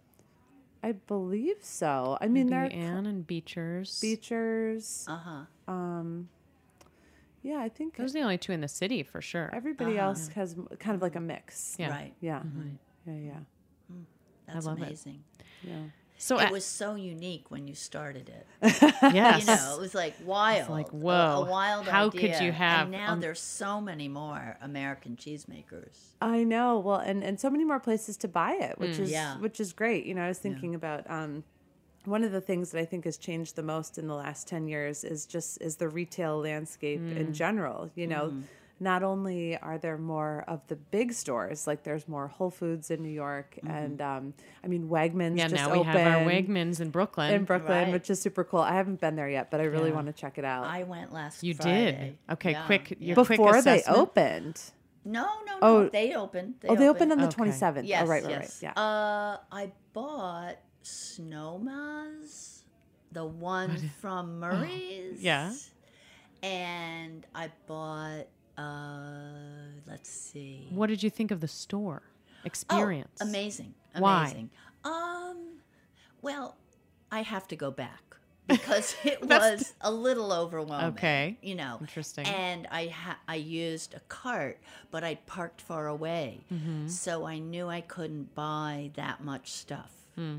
I 0.82 0.92
believe 0.92 1.56
so. 1.62 2.18
I 2.20 2.26
mean, 2.26 2.48
Maybe 2.48 2.50
they're 2.50 2.72
Ann 2.72 3.06
and 3.06 3.26
Beechers. 3.26 4.00
Beechers. 4.00 5.06
Uh 5.09 5.16
huh. 5.16 5.72
Um, 5.72 6.28
yeah, 7.42 7.61
I 7.61 7.68
think 7.68 7.96
Those 7.96 8.11
are 8.11 8.18
the 8.18 8.22
only 8.22 8.38
two 8.38 8.52
in 8.52 8.61
the 8.61 8.68
city 8.68 9.02
for 9.02 9.20
sure. 9.20 9.50
everybody 9.54 9.98
else 9.98 10.28
has 10.28 10.56
kind 10.80 10.96
of 10.96 11.02
like 11.02 11.16
a 11.16 11.20
mix. 11.20 11.76
Yeah. 11.78 11.90
Right. 11.90 12.14
Yeah. 12.20 12.42
Yeah. 13.06 13.12
Yeah. 13.14 13.32
That's 14.46 14.66
love 14.66 14.78
it. 14.78 14.85
amazing. 14.85 15.22
So 16.18 16.38
It 16.38 16.48
uh, 16.48 16.52
was 16.52 16.64
so 16.64 16.94
unique 16.94 17.50
when 17.50 17.66
you 17.68 17.74
started 17.74 18.29
it. 18.31 18.46
yes. 19.12 19.40
You 19.40 19.46
know, 19.55 19.74
it 19.76 19.81
was 19.81 19.94
like 19.94 20.14
wild. 20.24 20.70
like, 20.70 20.90
a- 20.92 20.96
whoa, 20.96 21.44
a, 21.46 21.50
wild 21.50 21.87
how 21.87 22.09
could 22.11 22.20
idea. 22.24 22.42
you 22.42 22.52
have 22.52 22.83
And 22.83 22.90
now 22.92 23.12
on- 23.12 23.20
there's 23.20 23.40
so 23.40 23.81
many 23.81 24.09
more 24.09 24.57
American 24.62 25.16
cheesemakers. 25.16 25.96
I 26.22 26.44
know. 26.44 26.79
Well, 26.79 26.96
and 27.00 27.22
and 27.22 27.38
so 27.38 27.50
many 27.50 27.64
more 27.64 27.81
places 27.81 28.16
to 28.18 28.29
buy 28.29 28.52
it, 28.52 28.79
which 28.79 28.98
is 28.98 29.11
Yeah. 29.11 29.38
which 29.38 29.61
is 29.61 29.72
great. 29.72 30.07
You 30.07 30.14
know, 30.14 30.22
I 30.22 30.29
was 30.29 30.38
thinking 30.38 30.74
about 30.74 31.09
um, 31.11 31.44
one 32.07 32.24
of 32.24 32.33
the 32.33 32.40
things 32.40 32.70
that 32.70 32.81
I 32.81 32.85
think 32.87 33.05
has 33.05 33.18
changed 33.18 33.57
the 33.57 33.62
most 33.62 33.98
in 33.98 34.07
the 34.07 34.14
last 34.14 34.48
ten 34.48 34.68
years 34.68 35.05
is 35.05 35.26
just 35.26 35.61
is 35.61 35.76
the 35.76 35.88
retail 35.88 36.38
landscape 36.38 37.00
Mm. 37.00 37.16
in 37.16 37.33
general. 37.35 37.90
You 37.94 38.07
know. 38.07 38.26
Mm-hmm. 38.29 38.40
Not 38.79 39.03
only 39.03 39.57
are 39.57 39.79
there 39.79 39.97
more 39.97 40.45
of 40.47 40.61
the 40.69 40.77
big 40.77 41.15
stores, 41.15 41.67
like 41.67 41.83
there's 41.83 42.07
more 42.07 42.29
Whole 42.29 42.51
Foods 42.51 42.91
in 42.91 43.03
New 43.03 43.09
York, 43.09 43.57
Mm-hmm. 43.57 43.71
and 43.71 44.01
um, 44.03 44.35
I 44.62 44.67
mean 44.69 44.89
Wegmans 44.89 45.39
yeah, 45.39 45.49
just 45.49 45.55
now 45.62 45.73
we 45.73 45.79
opened 45.79 45.99
have 45.99 46.21
our 46.27 46.31
Wegmans 46.31 46.81
in 46.81 46.91
Brooklyn. 46.91 47.33
in 47.33 47.45
Brooklyn, 47.45 47.85
Right. 47.85 47.93
which 47.93 48.11
is 48.11 48.21
super 48.21 48.45
cool. 48.45 48.61
I 48.61 48.75
haven't 48.75 49.01
been 49.01 49.17
there 49.17 49.31
yet, 49.31 49.51
but 49.51 49.61
I 49.61 49.65
really 49.65 49.89
Yeah. 49.89 49.95
want 49.95 50.09
to 50.09 50.12
check 50.12 50.37
it 50.37 50.45
out. 50.45 50.67
I 50.67 50.83
went 50.83 51.11
last 51.12 51.43
You 51.43 51.55
Friday. 51.55 52.17
did. 52.29 52.35
Okay, 52.35 52.51
Yeah, 52.53 52.67
quick. 52.67 52.91
yeah. 52.91 52.97
Your 53.15 53.15
quick 53.25 53.29
Before 53.39 53.62
they 53.62 53.83
opened. 53.89 54.61
No, 55.07 55.23
no, 55.47 55.53
no. 55.53 55.59
Oh. 55.62 55.89
they 55.89 56.15
opened. 56.15 56.57
They 56.61 56.69
oh, 56.69 56.75
they 56.77 56.89
opened 56.89 57.12
on 57.12 57.19
the 57.19 57.29
Okay. 57.29 57.37
27th. 57.45 57.87
Yes, 57.87 58.03
oh, 58.05 58.07
right, 58.09 58.23
right, 58.25 58.31
yes. 58.31 58.62
right. 58.62 58.73
Yeah. 58.77 58.83
Uh, 58.83 59.39
I 59.53 59.73
bought 59.95 60.57
Snowma's, 60.83 62.65
the 63.12 63.25
one 63.25 63.91
from 64.01 64.39
Murray's. 64.41 65.23
yeah. 65.23 65.53
And 66.43 67.27
I 67.35 67.51
bought. 67.67 68.27
Uh, 68.59 69.71
let's 69.87 70.09
see. 70.09 70.69
What 70.71 70.88
did 70.88 71.03
you 71.03 71.11
think 71.11 71.31
of 71.31 71.40
the 71.40 71.49
store 71.49 72.03
experience? 72.45 73.19
Oh, 73.21 73.27
amazing. 73.27 73.75
Why? 73.97 74.23
Amazing. 74.23 74.51
Um, 74.85 75.38
well, 76.23 76.57
I 77.11 77.23
have 77.23 77.47
to 77.49 77.57
go 77.57 77.71
back 77.71 78.16
because 78.47 78.95
it 79.05 79.23
was 79.23 79.75
a 79.81 79.90
little 79.90 80.33
overwhelming. 80.33 80.88
Okay. 80.92 81.37
You 81.42 81.57
know. 81.57 81.79
Interesting. 81.81 82.27
And 82.27 82.66
I 82.71 82.87
ha- 82.87 83.19
I 83.27 83.37
used 83.37 83.95
a 83.95 84.01
cart, 84.09 84.59
but 84.90 85.03
I 85.05 85.16
parked 85.27 85.61
far 85.61 85.88
away. 85.88 86.45
Mm-hmm. 86.53 86.88
So 86.88 87.27
I 87.27 87.38
knew 87.38 87.69
I 87.69 87.81
couldn't 87.81 88.35
buy 88.35 88.90
that 88.95 89.23
much 89.23 89.53
stuff. 89.53 89.92
Hmm. 90.14 90.38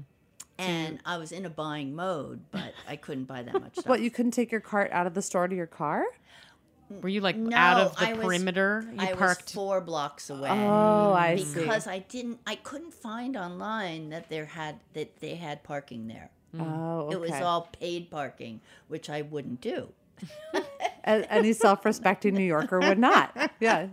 And 0.59 0.99
I 1.05 1.17
was 1.17 1.31
in 1.31 1.45
a 1.45 1.51
buying 1.51 1.95
mode, 1.95 2.39
but 2.49 2.73
I 2.87 2.95
couldn't 2.95 3.25
buy 3.25 3.43
that 3.43 3.53
much 3.53 3.73
stuff. 3.73 3.87
What, 3.87 4.01
you 4.01 4.09
couldn't 4.09 4.31
take 4.31 4.51
your 4.51 4.61
cart 4.61 4.91
out 4.91 5.05
of 5.05 5.13
the 5.13 5.21
store 5.21 5.47
to 5.47 5.55
your 5.55 5.67
car? 5.67 6.03
Mm. 6.91 7.01
Were 7.01 7.09
you 7.09 7.21
like 7.21 7.35
No, 7.35 7.55
out 7.55 7.79
of 7.81 7.95
the 7.97 8.05
I 8.07 8.13
was- 8.13 8.23
perimeter? 8.25 8.85
You 8.93 8.99
I 8.99 9.13
parked. 9.13 9.45
was 9.45 9.53
four 9.53 9.81
blocks 9.81 10.29
oh, 10.31 10.35
away. 10.35 10.49
Oh, 10.49 11.13
I 11.13 11.35
see. 11.37 11.59
because 11.61 11.87
I 11.87 11.99
didn't 11.99 12.39
I 12.47 12.55
couldn't 12.55 12.93
find 12.93 13.35
online 13.35 14.09
that 14.09 14.29
there 14.29 14.45
had 14.45 14.79
that 14.93 15.19
they 15.19 15.35
had 15.35 15.63
parking 15.63 16.07
there. 16.07 16.29
Mm. 16.55 16.61
Oh, 16.61 16.99
okay. 17.07 17.15
It 17.15 17.19
was 17.19 17.31
all 17.41 17.69
paid 17.79 18.09
parking, 18.09 18.61
which 18.87 19.09
I 19.09 19.21
wouldn't 19.21 19.61
do. 19.61 19.89
Any 21.03 21.53
self 21.53 21.85
respecting 21.85 22.33
New 22.33 22.43
Yorker 22.43 22.79
would 22.79 22.99
not. 22.99 23.51
Yeah. 23.59 23.87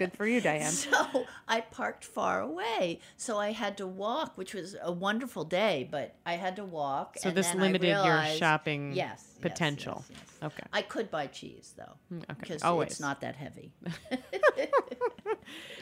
Good 0.00 0.16
for 0.16 0.26
you, 0.26 0.40
Diane. 0.40 0.72
So 0.72 1.26
I 1.46 1.60
parked 1.60 2.06
far 2.06 2.40
away. 2.40 3.00
So 3.18 3.36
I 3.36 3.52
had 3.52 3.76
to 3.76 3.86
walk, 3.86 4.38
which 4.38 4.54
was 4.54 4.74
a 4.80 4.90
wonderful 4.90 5.44
day, 5.44 5.86
but 5.90 6.14
I 6.24 6.36
had 6.36 6.56
to 6.56 6.64
walk. 6.64 7.18
So 7.18 7.28
and 7.28 7.36
this 7.36 7.54
limited 7.54 7.88
your 7.88 8.24
shopping 8.38 8.92
yes, 8.94 9.26
yes, 9.28 9.38
potential. 9.42 10.02
yes, 10.08 10.18
yes. 10.40 10.52
Okay. 10.52 10.62
I 10.72 10.80
could 10.80 11.10
buy 11.10 11.26
cheese 11.26 11.74
though, 11.76 12.16
okay. 12.16 12.34
because 12.40 12.62
Always. 12.62 12.92
it's 12.92 13.00
not 13.00 13.20
that 13.20 13.36
heavy. 13.36 13.72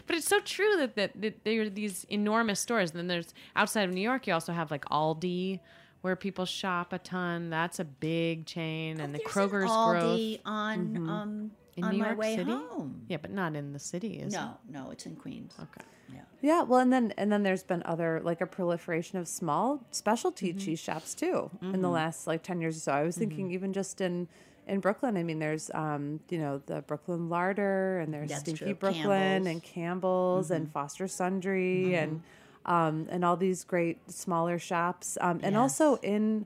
But 0.08 0.16
it's 0.16 0.26
so 0.26 0.40
true 0.40 0.76
that, 0.78 0.96
that, 0.96 1.20
that 1.20 1.44
there 1.44 1.62
are 1.62 1.68
these 1.68 2.04
enormous 2.08 2.58
stores. 2.58 2.90
And 2.90 2.98
then 2.98 3.06
there's 3.06 3.34
outside 3.54 3.82
of 3.88 3.94
New 3.94 4.00
York, 4.00 4.26
you 4.26 4.32
also 4.32 4.52
have 4.52 4.70
like 4.72 4.84
Aldi, 4.86 5.60
where 6.00 6.16
people 6.16 6.44
shop 6.44 6.92
a 6.92 6.98
ton. 6.98 7.50
That's 7.50 7.78
a 7.78 7.84
big 7.84 8.46
chain, 8.46 8.98
and 8.98 9.14
the 9.14 9.20
Oh, 9.24 9.28
Kroger's 9.28 9.70
an 9.70 9.90
growth 9.90 10.18
Aldi 10.18 10.40
on 10.44 11.08
um 11.08 11.50
in 11.78 11.84
on 11.84 11.92
New 11.92 11.98
my 12.00 12.06
York 12.06 12.18
way 12.18 12.36
City. 12.36 12.50
home. 12.52 13.02
Yeah, 13.08 13.16
but 13.18 13.30
not 13.30 13.56
in 13.56 13.72
the 13.72 13.78
city, 13.78 14.14
is 14.18 14.32
No, 14.32 14.56
no, 14.70 14.90
it's 14.90 15.06
in 15.06 15.16
Queens. 15.16 15.54
Okay. 15.60 15.86
Yeah. 16.12 16.20
Yeah, 16.40 16.62
well, 16.62 16.80
and 16.80 16.92
then 16.92 17.12
and 17.18 17.30
then 17.32 17.42
there's 17.42 17.62
been 17.62 17.82
other 17.84 18.20
like 18.24 18.40
a 18.40 18.46
proliferation 18.46 19.18
of 19.18 19.26
small 19.28 19.84
specialty 19.90 20.50
Mm-hmm. 20.50 20.58
cheese 20.58 20.80
shops 20.80 21.14
too 21.14 21.50
in 21.62 21.82
the 21.82 21.88
last 21.90 22.26
like 22.26 22.42
ten 22.42 22.60
years 22.60 22.76
or 22.76 22.80
so. 22.80 22.92
I 22.92 23.02
was 23.02 23.16
thinking 23.16 23.46
Mm-hmm. 23.46 23.54
even 23.54 23.72
just 23.72 24.00
in 24.00 24.28
in 24.66 24.80
Brooklyn. 24.80 25.16
I 25.16 25.22
mean, 25.22 25.38
there's 25.38 25.70
um 25.74 26.20
you 26.30 26.38
know 26.38 26.60
the 26.66 26.82
Brooklyn 26.82 27.28
Larder 27.28 27.98
and 28.00 28.12
there's 28.12 28.28
That's 28.30 28.40
Stinky 28.40 28.64
true. 28.66 28.74
Brooklyn 28.74 29.44
Campbell's. 29.44 29.46
and 29.46 29.62
Campbell's 29.62 30.46
Mm-hmm. 30.46 30.54
and 30.56 30.72
Foster 30.72 31.08
Sundry 31.08 31.94
and 31.96 32.22
um 32.66 33.06
and 33.10 33.24
all 33.24 33.36
these 33.36 33.64
great 33.64 34.10
smaller 34.10 34.58
shops 34.58 35.16
um 35.20 35.40
and 35.42 35.56
also 35.56 35.96
in 35.96 36.44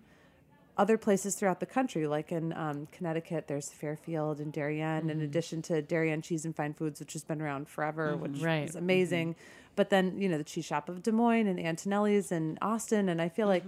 other 0.79 0.97
places 0.97 1.35
throughout 1.35 1.61
the 1.61 1.67
country, 1.67 2.07
like 2.07 2.33
in 2.33 2.53
um, 2.55 2.89
Connecticut, 2.93 3.47
there's 3.47 3.69
Fairfield 3.69 4.41
and 4.41 4.53
Darien, 4.53 5.11
in 5.11 5.17
mm-hmm. 5.17 5.25
addition 5.25 5.61
to 5.63 5.83
Darien 5.83 6.23
Cheese 6.23 6.45
and 6.45 6.57
Fine 6.57 6.75
Foods, 6.75 6.99
which 6.99 7.13
has 7.13 7.25
been 7.25 7.43
around 7.43 7.69
forever, 7.69 8.13
mm-hmm. 8.13 8.23
which 8.23 8.43
Right. 8.43 8.65
is 8.65 8.71
mm-hmm. 8.71 8.79
amazing. 8.79 9.37
But 9.77 9.91
then, 9.91 10.19
you 10.19 10.29
know, 10.29 10.39
the 10.39 10.45
cheese 10.45 10.65
shop 10.65 10.89
of 10.89 11.03
Des 11.03 11.13
Moines 11.13 11.47
and 11.47 11.59
Antonelli's 11.59 12.33
and 12.33 12.59
Austin. 12.61 13.09
And 13.09 13.21
I 13.23 13.29
feel 13.29 13.49
like 13.49 13.65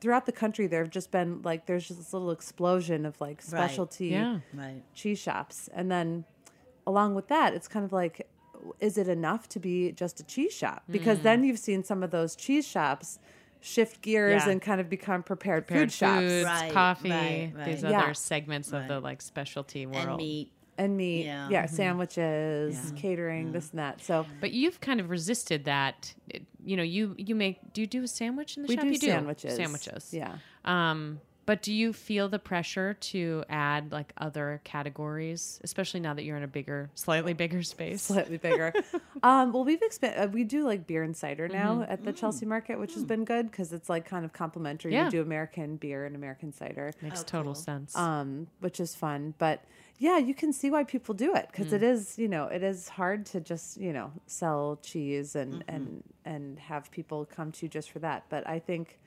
throughout 0.00 0.26
the 0.26 0.32
country, 0.32 0.66
there 0.66 0.82
have 0.82 0.90
just 0.90 1.10
been 1.10 1.42
like, 1.42 1.66
there's 1.66 1.86
just 1.86 1.98
this 1.98 2.12
little 2.12 2.30
explosion 2.30 3.04
of 3.04 3.20
like 3.20 3.42
specialty 3.42 4.08
Yeah. 4.08 4.40
Right. 4.54 4.82
cheese 4.94 5.18
shops. 5.18 5.68
And 5.74 5.90
then 5.90 6.24
along 6.86 7.14
with 7.14 7.28
that, 7.28 7.52
it's 7.54 7.68
kind 7.68 7.84
of 7.84 7.92
like, 7.92 8.28
is 8.78 8.98
it 8.98 9.08
enough 9.08 9.48
to 9.48 9.58
be 9.58 9.92
just 9.92 10.20
a 10.20 10.24
cheese 10.24 10.52
shop? 10.52 10.82
Because 10.88 11.18
mm. 11.18 11.22
then 11.22 11.44
you've 11.44 11.58
seen 11.58 11.82
some 11.82 12.02
of 12.02 12.10
those 12.10 12.36
cheese 12.36 12.66
shops 12.66 13.18
shift 13.60 14.00
gears 14.02 14.44
Yeah. 14.46 14.52
and 14.52 14.62
kind 14.62 14.80
of 14.80 14.88
become 14.88 15.22
prepared, 15.22 15.66
Prepared 15.66 15.90
food 15.90 15.92
shops 15.92 16.20
foods, 16.22 16.44
Right, 16.46 16.72
coffee, 16.72 17.10
right, 17.10 17.52
right. 17.54 17.64
these 17.66 17.82
Yeah. 17.82 18.00
other 18.02 18.14
segments 18.14 18.72
of 18.72 18.88
the 18.88 19.00
like 19.00 19.20
specialty 19.22 19.86
world. 19.86 20.06
And 20.06 20.16
meat. 20.16 20.52
and 20.78 20.96
meat, 20.96 21.26
yeah, 21.26 21.48
Yeah. 21.50 21.66
sandwiches, 21.66 22.92
catering, 22.96 23.52
this 23.52 23.70
and 23.70 23.78
that. 23.80 24.00
So 24.02 24.26
But 24.40 24.52
you've 24.52 24.80
kind 24.80 25.00
of 25.00 25.10
resisted 25.10 25.64
that. 25.64 26.14
It- 26.28 26.46
You 26.62 26.76
know, 26.76 26.82
you 26.82 27.14
you 27.16 27.34
make. 27.34 27.72
Do 27.72 27.80
you 27.80 27.86
do 27.86 28.02
a 28.02 28.06
sandwich 28.08 28.56
in 28.58 28.62
the 28.64 28.68
we 28.68 28.74
shop? 28.74 28.84
do 28.84 28.90
you 28.90 28.98
do 28.98 29.06
sandwiches. 29.06 29.56
Sandwiches. 29.56 30.12
yeah. 30.12 30.36
Um, 30.66 31.20
but 31.50 31.62
do 31.62 31.72
you 31.72 31.92
feel 31.92 32.28
the 32.28 32.38
pressure 32.38 32.94
to 32.94 33.42
add 33.48 33.90
like 33.90 34.12
other 34.18 34.60
categories, 34.62 35.58
especially 35.64 35.98
now 35.98 36.14
that 36.14 36.22
you're 36.22 36.36
in 36.36 36.44
a 36.44 36.46
bigger, 36.60 36.90
slightly 36.94 37.32
bigger 37.32 37.60
space? 37.64 38.02
slightly 38.02 38.36
bigger. 38.36 38.72
um, 39.24 39.52
well, 39.52 39.64
we've 39.64 39.82
expanded. 39.82 40.20
Uh, 40.22 40.28
we 40.28 40.44
do 40.44 40.64
like 40.64 40.86
beer 40.86 41.02
and 41.02 41.16
cider 41.16 41.48
now 41.48 41.70
Mm-hmm. 41.80 41.90
at 41.92 42.04
the 42.04 42.12
Chelsea 42.12 42.46
Market, 42.46 42.78
which 42.78 42.94
has 42.94 43.02
been 43.04 43.24
good 43.24 43.50
because 43.50 43.72
it's 43.72 43.88
like 43.88 44.04
kind 44.04 44.24
of 44.24 44.32
complimentary. 44.32 44.92
Yeah. 44.92 45.06
We 45.06 45.10
do 45.10 45.22
American 45.22 45.74
beer 45.74 46.04
and 46.06 46.14
American 46.14 46.52
cider, 46.52 46.92
Makes 47.02 47.22
Oh, 47.22 47.24
total 47.24 47.54
cool. 47.54 47.62
sense. 47.62 47.96
um, 47.96 48.46
which 48.60 48.78
is 48.78 48.94
fun. 48.94 49.34
But 49.38 49.64
yeah, 49.98 50.18
you 50.18 50.34
can 50.34 50.52
see 50.52 50.70
why 50.70 50.84
people 50.84 51.16
do 51.16 51.34
it 51.34 51.48
because 51.50 51.72
it 51.72 51.82
is, 51.82 52.16
you 52.16 52.28
know, 52.28 52.44
it 52.46 52.62
is 52.62 52.88
hard 52.88 53.26
to 53.26 53.40
just 53.40 53.76
you 53.76 53.92
know 53.92 54.12
sell 54.26 54.78
cheese 54.84 55.34
and 55.34 55.64
and 55.66 56.04
and 56.24 56.60
have 56.60 56.92
people 56.92 57.24
come 57.26 57.50
to 57.50 57.66
you 57.66 57.68
just 57.68 57.90
for 57.90 57.98
that. 57.98 58.26
But 58.28 58.46
I 58.48 58.60
think, 58.60 59.00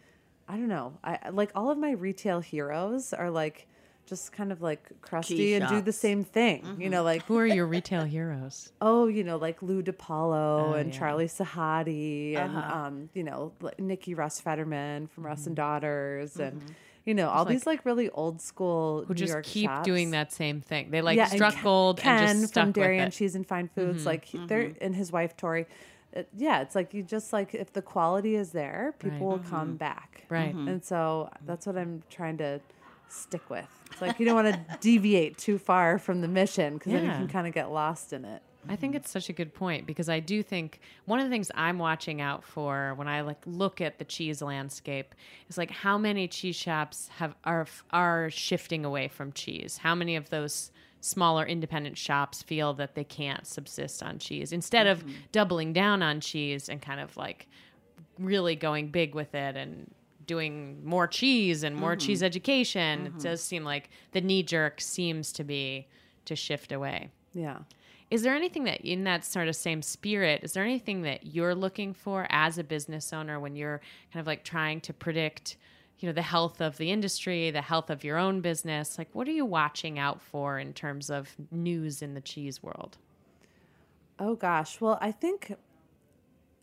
I 0.48 0.58
don't 0.58 0.68
know, 0.68 0.98
I 1.04 1.20
I- 1.24 1.30
like 1.30 1.52
all 1.56 1.70
of 1.72 1.78
my 1.78 1.92
retail 1.92 2.40
heroes 2.40 3.14
are 3.14 3.30
like. 3.32 3.68
Just 4.06 4.34
kind 4.34 4.52
of 4.52 4.62
like 4.62 4.90
crusty 5.00 5.38
Cheese 5.38 5.62
and 5.62 5.70
do 5.70 5.80
the 5.82 5.94
same 5.94 6.26
thing, 6.26 6.76
you 6.78 6.90
know, 6.90 7.04
like 7.04 7.24
Who 7.24 7.38
are 7.38 7.46
your 7.48 7.66
retail 7.66 8.04
heroes? 8.04 8.70
Oh, 8.82 9.08
you 9.08 9.24
know, 9.24 9.38
like 9.38 9.62
Lou 9.62 9.82
Di 9.82 9.94
Palo 9.94 10.72
Oh, 10.72 10.74
and 10.74 10.92
yeah. 10.94 11.00
Charlie 11.00 11.30
Sahadi 11.30 12.36
and 12.38 12.54
Uh-huh. 12.58 12.78
um, 12.88 13.10
you 13.14 13.24
know, 13.24 13.54
like 13.62 13.80
Nikki 13.80 14.14
Russ 14.14 14.42
Federman 14.42 15.08
from 15.08 15.26
Russ 15.26 15.40
Mm-hmm. 15.42 15.48
and 15.52 15.56
Daughters 15.56 16.36
and 16.38 16.62
you 17.06 17.14
know, 17.14 17.30
all 17.30 17.46
these 17.46 17.66
like 17.66 17.86
really 17.86 18.10
old 18.10 18.42
school 18.42 19.06
Who 19.08 19.14
New 19.14 19.20
just 19.20 19.32
York 19.32 19.46
keep 19.46 19.70
shops. 19.70 19.86
doing 19.86 20.12
that 20.12 20.34
same 20.34 20.60
thing? 20.60 20.92
They 20.92 21.02
like 21.02 21.18
and 21.18 21.30
struck 21.32 21.54
Ken- 21.54 21.64
gold 21.64 22.00
Ken 22.00 22.24
and 22.30 22.40
just 22.42 22.52
stuck 22.54 22.62
from 22.64 22.68
with 22.70 22.76
Darien 22.76 23.04
it. 23.04 23.08
Mm-hmm. 23.08 23.18
Cheese 23.18 23.36
and 23.36 23.48
Fine 23.48 23.70
Foods, 23.74 24.06
like 24.06 24.26
he- 24.26 24.46
they're 24.48 24.74
and 24.82 24.94
his 24.94 25.14
wife 25.14 25.38
Tori. 25.38 25.66
It, 26.14 26.30
yeah, 26.38 26.62
it's 26.62 26.76
like 26.76 26.94
you 26.94 27.02
just 27.04 27.34
like 27.34 27.54
if 27.56 27.74
the 27.74 27.82
quality 27.82 28.36
is 28.36 28.52
there, 28.52 28.94
people 29.00 29.10
Right. 29.10 29.20
Mm-hmm. 29.20 29.26
will 29.26 29.40
come 29.50 29.76
back. 29.76 30.26
Right. 30.30 30.54
And 30.54 30.84
so 30.84 31.30
that's 31.46 31.66
what 31.66 31.78
I'm 31.78 32.04
trying 32.10 32.38
to 32.38 32.62
stick 33.10 33.50
with. 33.50 33.68
It's 33.92 34.02
like 34.02 34.20
you 34.20 34.26
don't 34.26 34.36
want 34.36 34.54
to 34.54 34.78
deviate 34.82 35.38
too 35.38 35.58
far 35.58 35.98
from 35.98 36.22
the 36.22 36.28
mission 36.28 36.76
because 36.76 36.94
then 36.94 37.06
you 37.06 37.12
can 37.12 37.28
kind 37.28 37.48
of 37.48 37.54
get 37.54 37.72
lost 37.72 38.14
in 38.14 38.26
it. 38.26 38.42
I 38.70 38.78
think 38.78 38.96
it's 38.96 39.12
such 39.12 39.28
a 39.28 39.34
good 39.34 39.54
point 39.54 39.86
because 39.86 40.08
I 40.08 40.22
do 40.22 40.42
think 40.42 40.80
one 41.04 41.20
of 41.20 41.26
the 41.26 41.30
things 41.30 41.52
I'm 41.54 41.80
watching 41.80 42.22
out 42.22 42.46
for 42.46 42.94
when 42.96 43.10
I 43.10 43.20
like 43.22 43.42
look 43.46 43.82
at 43.82 44.00
the 44.00 44.06
cheese 44.06 44.42
landscape 44.42 45.14
is 45.50 45.58
like 45.58 45.70
how 45.70 45.98
many 45.98 46.30
cheese 46.30 46.56
shops 46.56 47.10
have 47.18 47.36
are 47.44 47.68
are 47.92 48.30
shifting 48.30 48.86
away 48.86 49.10
from 49.10 49.34
cheese. 49.34 49.78
How 49.78 49.96
many 49.96 50.16
of 50.16 50.30
those 50.30 50.72
smaller 51.04 51.46
independent 51.46 51.98
shops 51.98 52.42
feel 52.42 52.74
that 52.74 52.96
they 52.96 53.04
can't 53.04 53.46
subsist 53.46 54.02
on 54.02 54.18
cheese 54.18 54.54
instead 54.54 54.88
of 54.88 55.00
mm-hmm. 55.00 55.12
doubling 55.34 55.74
down 55.74 56.02
on 56.02 56.22
cheese 56.22 56.70
and 56.70 56.82
kind 56.82 57.02
of 57.02 57.16
like 57.18 57.48
really 58.18 58.56
going 58.56 58.88
big 58.88 59.14
with 59.14 59.36
it 59.36 59.58
and 59.58 59.94
doing 60.26 60.80
more 60.86 61.06
cheese 61.06 61.64
and 61.64 61.76
more 61.76 61.92
mm-hmm. 61.92 62.08
cheese 62.08 62.24
education. 62.24 63.06
It 63.06 63.10
mm-hmm. 63.10 63.20
does 63.20 63.44
seem 63.44 63.66
like 63.66 63.90
the 64.14 64.22
knee 64.22 64.44
jerk 64.44 64.80
seems 64.80 65.34
to 65.34 65.44
be 65.44 65.88
to 66.26 66.38
shift 66.38 66.72
away. 66.72 67.10
Yeah. 67.34 67.60
Is 68.10 68.22
there 68.22 68.36
anything 68.36 68.64
that, 68.66 68.80
in 68.82 69.04
that 69.04 69.26
sort 69.26 69.50
of 69.50 69.56
same 69.58 69.82
spirit, 69.82 70.42
is 70.44 70.54
there 70.54 70.64
anything 70.64 71.02
that 71.02 71.26
you're 71.26 71.56
looking 71.56 71.94
for 71.94 72.28
as 72.30 72.58
a 72.58 72.64
business 72.64 73.12
owner 73.12 73.40
when 73.40 73.56
you're 73.56 73.82
kind 74.14 74.22
of 74.22 74.28
like 74.28 74.44
trying 74.44 74.80
to 74.82 74.94
predict, 74.94 75.58
you 76.04 76.10
know, 76.10 76.14
the 76.14 76.22
health 76.22 76.60
of 76.60 76.76
the 76.76 76.92
industry, 76.92 77.50
the 77.50 77.62
health 77.62 77.90
of 77.90 78.04
your 78.04 78.18
own 78.18 78.42
business? 78.42 78.98
Like, 78.98 79.08
what 79.14 79.26
are 79.26 79.32
you 79.32 79.46
watching 79.46 79.98
out 79.98 80.22
for 80.22 80.60
in 80.60 80.74
terms 80.74 81.10
of 81.10 81.34
news 81.50 82.02
in 82.02 82.14
the 82.14 82.20
cheese 82.20 82.62
world? 82.62 82.98
Oh 84.20 84.36
gosh. 84.36 84.82
Well, 84.82 84.98
I 85.00 85.14
think 85.14 85.56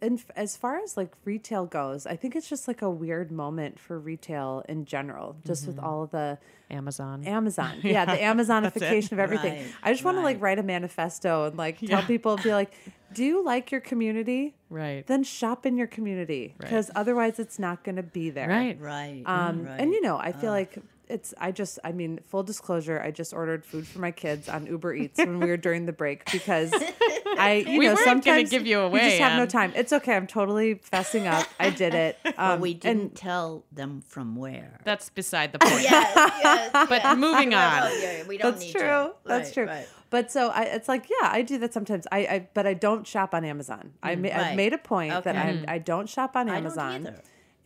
in, 0.03 0.21
as 0.37 0.57
far 0.57 0.79
as 0.79 0.97
like 0.97 1.13
retail 1.25 1.67
goes, 1.67 2.07
I 2.07 2.17
think 2.17 2.37
it's 2.37 2.49
just 2.49 2.69
like 2.69 2.83
a 2.83 2.91
weird 2.91 3.31
moment 3.31 3.79
for 3.79 3.99
retail 3.99 4.65
in 4.69 4.85
general, 4.85 5.37
just 5.47 5.67
with 5.67 5.79
all 5.79 6.03
of 6.05 6.11
the 6.11 6.39
Amazon. 6.71 7.25
Amazon. 7.25 7.79
Yeah, 7.83 8.05
the 8.05 8.13
Amazonification 8.13 9.13
of 9.13 9.19
everything. 9.19 9.55
Right, 9.55 9.75
I 9.83 9.93
just 9.93 10.05
want 10.05 10.17
to 10.19 10.23
like 10.23 10.41
write 10.41 10.59
a 10.59 10.63
manifesto 10.63 11.47
and 11.47 11.57
like 11.57 11.79
tell 11.87 12.03
people, 12.03 12.37
be 12.37 12.53
like, 12.53 12.73
do 13.13 13.25
you 13.25 13.45
like 13.45 13.73
your 13.73 13.81
community? 13.81 14.55
Right. 14.69 15.07
Then 15.07 15.25
shop 15.25 15.67
in 15.67 15.77
your 15.77 15.89
community 15.89 16.55
because 16.59 16.91
otherwise 16.95 17.39
it's 17.39 17.59
not 17.59 17.83
going 17.83 17.97
to 17.97 18.03
be 18.03 18.31
there. 18.31 18.49
Right. 18.49 18.81
Right. 18.81 19.23
Um, 19.27 19.65
right. 19.65 19.81
And 19.81 19.93
you 19.93 20.01
know, 20.01 20.17
I 20.17 20.33
feel 20.33 20.51
like 20.51 20.79
it's. 21.11 21.35
I 21.39 21.51
just. 21.53 21.79
I 21.85 21.93
mean, 21.93 22.21
full 22.29 22.43
disclosure. 22.43 23.01
I 23.01 23.11
just 23.11 23.33
ordered 23.35 23.65
food 23.65 23.87
for 23.87 23.99
my 23.99 24.11
kids 24.11 24.49
on 24.49 24.67
Uber 24.67 24.95
Eats 24.95 25.19
when 25.19 25.41
we 25.41 25.49
were 25.49 25.57
during 25.57 25.87
the 25.87 25.93
break 25.93 26.31
because 26.31 26.73
I. 27.39 27.65
You 27.67 27.79
We 27.79 27.87
know, 27.87 27.95
weren't 27.95 28.07
gonna 28.07 28.23
sometimes 28.23 28.51
give 28.51 28.67
you 28.67 28.79
We 28.79 28.85
away, 28.85 29.05
just 29.11 29.19
have 29.21 29.39
no 29.39 29.47
time. 29.47 29.73
It's 29.77 29.93
okay. 29.93 30.15
I'm 30.15 30.27
totally 30.27 30.77
fessing 30.77 31.27
up. 31.27 31.47
I 31.59 31.71
did 31.71 31.95
it. 31.95 32.17
Um, 32.41 32.53
but 32.57 32.61
we 32.61 32.73
didn't 32.75 33.01
and 33.03 33.15
tell 33.17 33.65
them 33.73 34.01
from 34.07 34.35
where. 34.37 34.81
That's 34.85 35.11
beside 35.11 35.53
the 35.53 35.59
point. 35.69 35.83
yes, 35.83 36.15
yes, 36.43 36.71
But 36.73 37.03
yes. 37.03 37.17
moving 37.19 37.53
on. 37.53 37.83
Oh, 37.83 37.99
yeah, 38.01 38.23
we 38.27 38.39
don't 38.39 38.53
that's 38.53 38.65
need 38.65 38.73
true. 38.73 38.81
to. 38.81 39.13
That's 39.27 39.49
Right, 39.49 39.55
true. 39.55 39.67
right. 39.67 39.89
But 40.09 40.31
so 40.33 40.49
I, 40.49 40.63
it's 40.63 40.89
like, 40.89 41.09
yeah, 41.11 41.29
I 41.31 41.43
do 41.43 41.59
that 41.59 41.75
sometimes. 41.75 42.07
I, 42.11 42.19
I 42.21 42.49
but 42.55 42.67
I 42.67 42.73
don't 42.75 43.07
shop 43.07 43.35
on 43.35 43.45
Amazon. 43.45 43.93
I 44.03 44.17
ma- 44.17 44.29
I've 44.29 44.53
Mm, 44.53 44.57
made 44.57 44.73
a 44.73 44.79
point 44.79 45.25
that 45.25 45.37
I 45.37 45.65
I 45.69 45.79
don't 45.79 46.09
shop 46.09 46.35
on 46.37 46.49
I 46.49 46.55
don't 46.55 46.59
Amazon. 46.67 47.15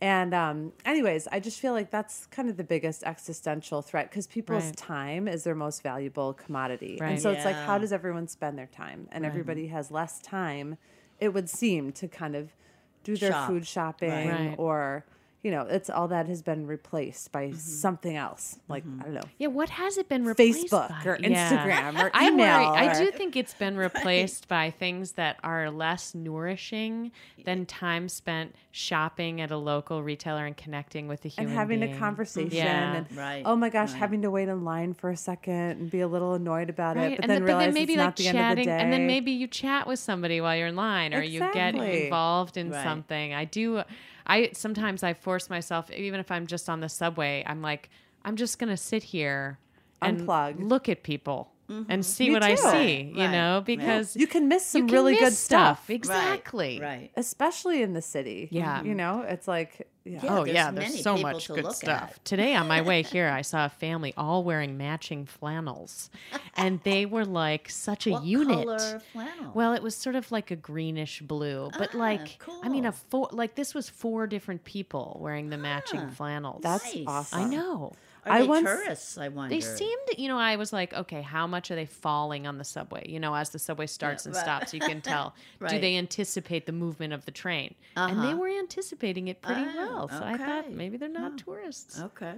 Either. 0.01 0.11
And 0.11 0.33
um, 0.33 0.73
anyways, 0.85 1.27
I 1.31 1.39
just 1.39 1.59
feel 1.59 1.73
like 1.73 1.91
that's 1.91 2.25
kind 2.27 2.49
of 2.49 2.57
the 2.57 2.63
biggest 2.63 3.03
existential 3.03 3.81
threat 3.81 4.09
because 4.09 4.27
people's 4.27 4.65
Right. 4.65 4.77
time 4.77 5.27
is 5.27 5.43
their 5.43 5.55
most 5.55 5.81
valuable 5.83 6.33
commodity. 6.33 6.97
Right. 6.99 7.11
And 7.11 7.21
so 7.21 7.31
it's 7.31 7.45
like, 7.45 7.55
how 7.55 7.77
does 7.77 7.91
everyone 7.93 8.27
spend 8.27 8.57
their 8.57 8.67
time? 8.67 9.07
And 9.11 9.25
everybody 9.25 9.67
has 9.67 9.91
less 9.91 10.19
time, 10.21 10.77
it 11.19 11.29
would 11.29 11.49
seem, 11.49 11.91
to 11.93 12.07
kind 12.07 12.35
of 12.35 12.51
do 13.03 13.15
their 13.15 13.31
Shop. 13.31 13.47
food 13.47 13.67
shopping 13.67 14.27
Right. 14.27 14.55
or, 14.57 15.05
you 15.45 15.51
know, 15.51 15.61
it's 15.61 15.91
all 15.91 16.07
that 16.07 16.25
has 16.27 16.41
been 16.41 16.65
replaced 16.65 17.31
by 17.31 17.43
Mm-hmm. 17.49 17.55
something 17.57 18.15
else. 18.15 18.57
Like, 18.67 18.83
I 18.99 19.03
don't 19.03 19.13
know. 19.13 19.21
Yeah, 19.37 19.49
what 19.49 19.69
has 19.69 19.99
it 19.99 20.09
been 20.09 20.25
replaced 20.25 20.65
Facebook 20.73 20.89
by? 20.89 21.01
or 21.05 21.17
Yeah. 21.21 21.49
Instagram 21.93 22.03
or 22.03 22.09
I 22.15 22.23
worry. 22.23 22.33
email 22.33 22.69
I 22.69 22.97
do 22.97 23.11
think 23.11 23.35
it's 23.35 23.53
been 23.53 23.77
replaced 23.87 24.47
by 24.47 24.71
things 24.71 25.11
that 25.13 25.37
are 25.43 25.69
less 25.69 26.15
nourishing 26.15 27.11
than 27.45 27.67
time 27.67 28.09
spent 28.09 28.55
shopping 28.71 29.39
at 29.39 29.51
a 29.51 29.57
local 29.57 30.01
retailer 30.01 30.47
and 30.47 30.57
connecting 30.57 31.07
with 31.07 31.23
a 31.25 31.27
human 31.27 31.51
and 31.51 31.59
having 31.59 31.79
being. 31.81 31.93
a 31.95 31.97
conversation 31.99 32.51
Yeah. 32.51 32.95
and 32.95 33.15
Right, 33.15 33.43
oh 33.45 33.55
my 33.55 33.69
gosh 33.69 33.91
right. 33.91 33.99
having 33.99 34.23
to 34.23 34.31
wait 34.31 34.49
in 34.49 34.63
line 34.63 34.95
for 34.95 35.11
a 35.11 35.15
second 35.17 35.53
and 35.79 35.91
be 35.91 35.99
a 36.01 36.07
little 36.07 36.33
annoyed 36.33 36.71
about 36.71 36.95
Right, 36.97 37.11
it 37.13 37.17
but 37.17 37.23
and 37.25 37.29
then 37.29 37.35
then, 37.35 37.43
realize 37.43 37.61
but 37.61 37.65
then 37.65 37.73
maybe 37.75 37.93
it's 37.93 37.97
like 37.99 38.05
not 38.07 38.15
the 38.15 38.27
end 38.29 38.37
of 38.37 38.41
the 38.41 38.47
chatting, 38.49 38.65
day 38.65 38.79
and 38.79 38.91
then 38.91 39.05
maybe 39.05 39.31
you 39.31 39.45
chat 39.47 39.85
with 39.87 39.99
somebody 39.99 40.41
while 40.41 40.55
you're 40.55 40.67
in 40.69 40.75
line, 40.75 41.13
or 41.13 41.21
you 41.21 41.39
get 41.53 41.75
involved 41.75 42.57
in 42.57 42.71
Right. 42.71 42.83
something. 42.83 43.33
I 43.33 43.45
do. 43.45 43.83
I 44.27 44.49
sometimes 44.53 45.03
I 45.03 45.13
force 45.13 45.49
myself, 45.49 45.91
even 45.91 46.19
if 46.19 46.31
I'm 46.31 46.47
just 46.47 46.69
on 46.69 46.79
the 46.79 46.89
subway, 46.89 47.43
I'm 47.45 47.61
like, 47.61 47.89
I'm 48.23 48.35
just 48.35 48.59
gonna 48.59 48.77
sit 48.77 49.03
here 49.03 49.59
and 50.01 50.21
Unplug. 50.21 50.55
look 50.59 50.89
at 50.89 51.03
people 51.03 51.51
and 51.67 52.05
see 52.05 52.27
Me 52.27 52.33
what 52.33 52.43
I 52.43 52.55
see. 52.55 52.63
Right, 52.67 53.11
You 53.13 53.21
right, 53.23 53.31
know, 53.31 53.55
right. 53.55 53.65
because 53.65 54.15
you 54.15 54.27
can 54.27 54.47
miss 54.47 54.65
some 54.65 54.87
can 54.87 54.93
really 54.95 55.13
miss 55.13 55.21
good 55.21 55.33
stuff, 55.33 55.89
Exactly. 55.89 56.79
Right. 56.79 57.11
especially 57.15 57.81
in 57.81 57.93
the 57.93 58.01
city 58.01 58.47
Yeah. 58.51 58.83
you 58.83 58.93
know 58.95 59.21
it's 59.27 59.47
like 59.47 59.87
yeah, 60.07 60.19
Yeah, 60.23 60.37
Oh 60.37 60.43
there's 60.45 60.55
yeah, 60.55 60.69
many 60.69 60.89
there's 60.89 61.01
so 61.01 61.17
much 61.17 61.47
to 61.47 61.53
good 61.53 61.63
look 61.63 61.73
stuff. 61.73 62.11
at. 62.17 62.25
Today 62.25 62.53
on 62.53 62.67
my 62.67 62.81
way 62.83 63.01
here, 63.01 63.27
I 63.27 63.41
saw 63.41 63.65
a 63.65 63.69
family 63.69 64.13
all 64.15 64.43
wearing 64.43 64.77
matching 64.77 65.25
flannels, 65.25 66.11
and 66.55 66.79
they 66.83 67.07
were 67.07 67.25
like 67.25 67.71
such 67.71 68.05
a 68.05 68.11
What 68.11 68.23
unit. 68.23 68.65
color 68.67 69.01
flannel? 69.11 69.51
Well, 69.55 69.73
it 69.73 69.81
was 69.81 69.95
sort 69.95 70.15
of 70.15 70.31
like 70.31 70.51
a 70.51 70.55
greenish 70.55 71.21
blue, 71.21 71.71
but 71.79 71.95
Ah, 71.95 71.97
like 71.97 72.39
I 72.61 72.69
mean, 72.69 72.85
a 72.85 72.91
four 72.91 73.29
like 73.31 73.55
this 73.55 73.73
was 73.73 73.89
four 73.89 74.27
different 74.27 74.63
people 74.63 75.17
wearing 75.19 75.49
the 75.49 75.57
matching 75.57 76.01
Ah, 76.01 76.09
flannels. 76.11 76.61
that's 76.61 76.93
Nice. 76.93 77.05
awesome 77.07 77.41
I 77.41 77.43
know. 77.45 77.93
Are 78.25 78.31
I 78.33 78.41
they 78.41 78.47
once- 78.47 78.65
tourists? 78.65 79.17
I 79.17 79.27
wonder. 79.27 79.53
They 79.53 79.61
seemed, 79.61 80.01
you 80.17 80.27
know, 80.27 80.37
I 80.37 80.55
was 80.55 80.73
like, 80.73 80.93
okay, 80.93 81.21
how 81.21 81.45
much 81.47 81.69
are 81.71 81.75
they 81.75 81.85
falling 81.85 82.47
on 82.47 82.57
the 82.57 82.63
subway? 82.63 83.05
You 83.07 83.19
know, 83.19 83.35
as 83.35 83.49
the 83.51 83.59
subway 83.59 83.85
starts 83.87 84.25
and 84.25 84.33
right. 84.33 84.41
stops, 84.43 84.73
you 84.73 84.79
can 84.79 85.01
tell. 85.01 85.35
Do 85.67 85.79
they 85.79 85.95
anticipate 85.97 86.65
the 86.65 86.71
movement 86.71 87.13
of 87.13 87.25
the 87.25 87.31
train? 87.31 87.75
And 87.95 88.19
they 88.23 88.27
Uh-huh. 88.29 88.37
were 88.37 88.47
anticipating 88.49 89.27
it 89.27 89.41
pretty 89.41 89.61
Oh, 89.61 89.75
well. 89.75 90.09
So 90.09 90.21
I 90.23 90.37
thought 90.37 90.71
maybe 90.71 90.97
they're 90.97 91.09
not 91.09 91.37
tourists. 91.37 91.99
Okay. 91.99 92.33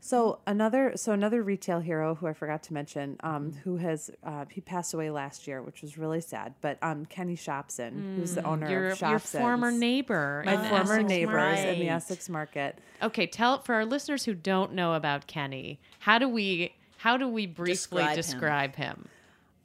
So 0.00 0.38
another 0.46 0.92
so 0.96 1.12
another 1.12 1.42
retail 1.42 1.80
hero 1.80 2.14
who 2.14 2.26
i 2.28 2.32
forgot 2.32 2.62
to 2.64 2.72
mention 2.72 3.16
um, 3.20 3.50
Mm-hmm. 3.50 3.58
who 3.60 3.76
has 3.78 4.10
uh, 4.24 4.44
he 4.50 4.60
passed 4.60 4.94
away 4.94 5.10
last 5.10 5.46
year 5.46 5.60
which 5.62 5.82
was 5.82 5.98
really 5.98 6.20
sad 6.20 6.54
but 6.60 6.78
um, 6.82 7.04
kenny 7.06 7.34
shopsin 7.36 8.16
who's 8.16 8.34
the 8.34 8.44
owner 8.44 8.66
Mm, 8.68 8.70
Your, 8.70 8.88
of 8.90 9.00
your 9.00 9.18
former 9.18 9.70
neighbor. 9.72 10.42
my 10.46 10.52
in 10.54 10.60
former 10.70 10.94
Essex 10.94 11.08
neighbors 11.08 11.34
market. 11.34 11.68
in 11.74 11.78
the 11.80 11.88
essex 11.88 12.28
market 12.28 12.78
Okay, 13.02 13.26
tell 13.26 13.60
for 13.62 13.74
our 13.74 13.84
listeners 13.84 14.24
who 14.24 14.34
don't 14.34 14.72
know 14.72 14.94
about 14.94 15.26
Kenny, 15.26 15.78
how 16.00 16.18
do 16.18 16.28
we 16.28 16.74
how 16.98 17.16
do 17.16 17.28
we 17.28 17.46
briefly 17.46 18.04
Describe 18.14 18.74
him. 18.76 18.84
him? 18.96 19.08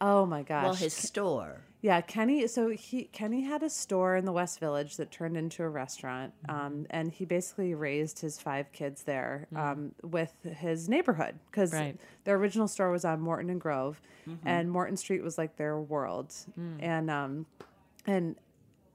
oh 0.01 0.25
my 0.25 0.41
gosh 0.43 0.63
Well, 0.63 0.73
his 0.73 0.93
store. 0.93 1.61
Yeah, 1.83 1.99
Kenny. 1.99 2.47
So 2.47 2.69
he 2.69 3.03
Kenny 3.11 3.41
had 3.41 3.61
a 3.61 3.69
store 3.69 4.15
in 4.15 4.23
the 4.23 4.31
West 4.31 4.59
Village 4.61 4.95
that 4.95 5.11
turned 5.11 5.35
into 5.35 5.63
a 5.63 5.69
restaurant, 5.69 6.33
um, 6.47 6.87
and 6.89 7.11
he 7.11 7.25
basically 7.25 7.75
raised 7.75 8.19
his 8.19 8.39
five 8.39 8.71
kids 8.71 9.03
there 9.03 9.47
um, 9.53 9.91
with 10.01 10.31
his 10.57 10.87
neighborhood 10.87 11.35
because 11.51 11.73
Right. 11.73 11.99
their 12.23 12.37
original 12.37 12.69
store 12.69 12.89
was 12.89 13.03
on 13.03 13.19
Morton 13.19 13.49
and 13.49 13.59
Grove, 13.59 14.01
and 14.45 14.71
Morton 14.71 14.95
Street 14.95 15.21
was 15.23 15.37
like 15.37 15.57
their 15.57 15.77
world, 15.79 16.33
and 16.79 17.11
um, 17.11 17.45
and. 18.07 18.37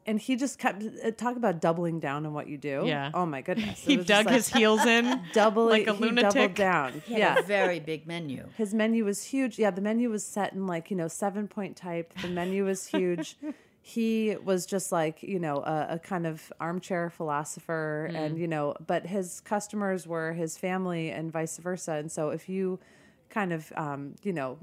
And 0.08 0.18
he 0.18 0.36
just 0.36 0.58
kept 0.58 0.82
uh, 0.82 1.10
talk 1.10 1.36
about 1.36 1.60
doubling 1.60 2.00
down 2.00 2.24
on 2.24 2.32
what 2.32 2.48
you 2.48 2.56
do. 2.56 2.84
Yeah. 2.86 3.10
Oh 3.12 3.26
my 3.26 3.42
goodness. 3.42 3.82
It 3.86 3.90
He 3.90 3.96
dug 3.98 4.24
like 4.26 4.34
his 4.34 4.48
heels 4.48 4.86
in. 4.86 5.20
doubling 5.34 5.68
like 5.68 5.86
a 5.86 5.92
he 5.94 6.00
lunatic. 6.00 6.32
doubled 6.32 6.54
down. 6.54 7.02
He 7.04 7.12
had 7.12 7.20
yeah. 7.20 7.38
a 7.38 7.42
very 7.42 7.78
big 7.78 8.06
menu. 8.06 8.48
His 8.56 8.72
menu 8.72 9.04
was 9.04 9.22
huge. 9.24 9.58
Yeah, 9.58 9.70
the 9.70 9.82
menu 9.82 10.08
was 10.08 10.24
set 10.24 10.54
in 10.54 10.66
like, 10.66 10.90
you 10.90 10.96
know, 10.96 11.08
seven 11.08 11.46
point 11.46 11.76
type. 11.76 12.14
The 12.22 12.28
menu 12.28 12.64
was 12.64 12.86
huge. 12.86 13.36
he 13.82 14.36
was 14.42 14.64
just 14.64 14.90
like, 14.92 15.22
you 15.22 15.38
know, 15.38 15.58
a, 15.58 15.86
a 15.90 15.98
kind 15.98 16.26
of 16.26 16.50
armchair 16.58 17.10
philosopher. 17.10 18.10
And, 18.14 18.38
you 18.38 18.48
know, 18.48 18.74
but 18.86 19.06
his 19.06 19.40
customers 19.40 20.06
were 20.06 20.32
his 20.32 20.56
family 20.56 21.10
and 21.10 21.30
vice 21.30 21.58
versa. 21.58 21.92
And 21.92 22.10
so 22.10 22.30
if 22.30 22.48
you 22.48 22.80
kind 23.28 23.52
of, 23.52 23.70
um, 23.76 24.14
you 24.22 24.32
know, 24.32 24.58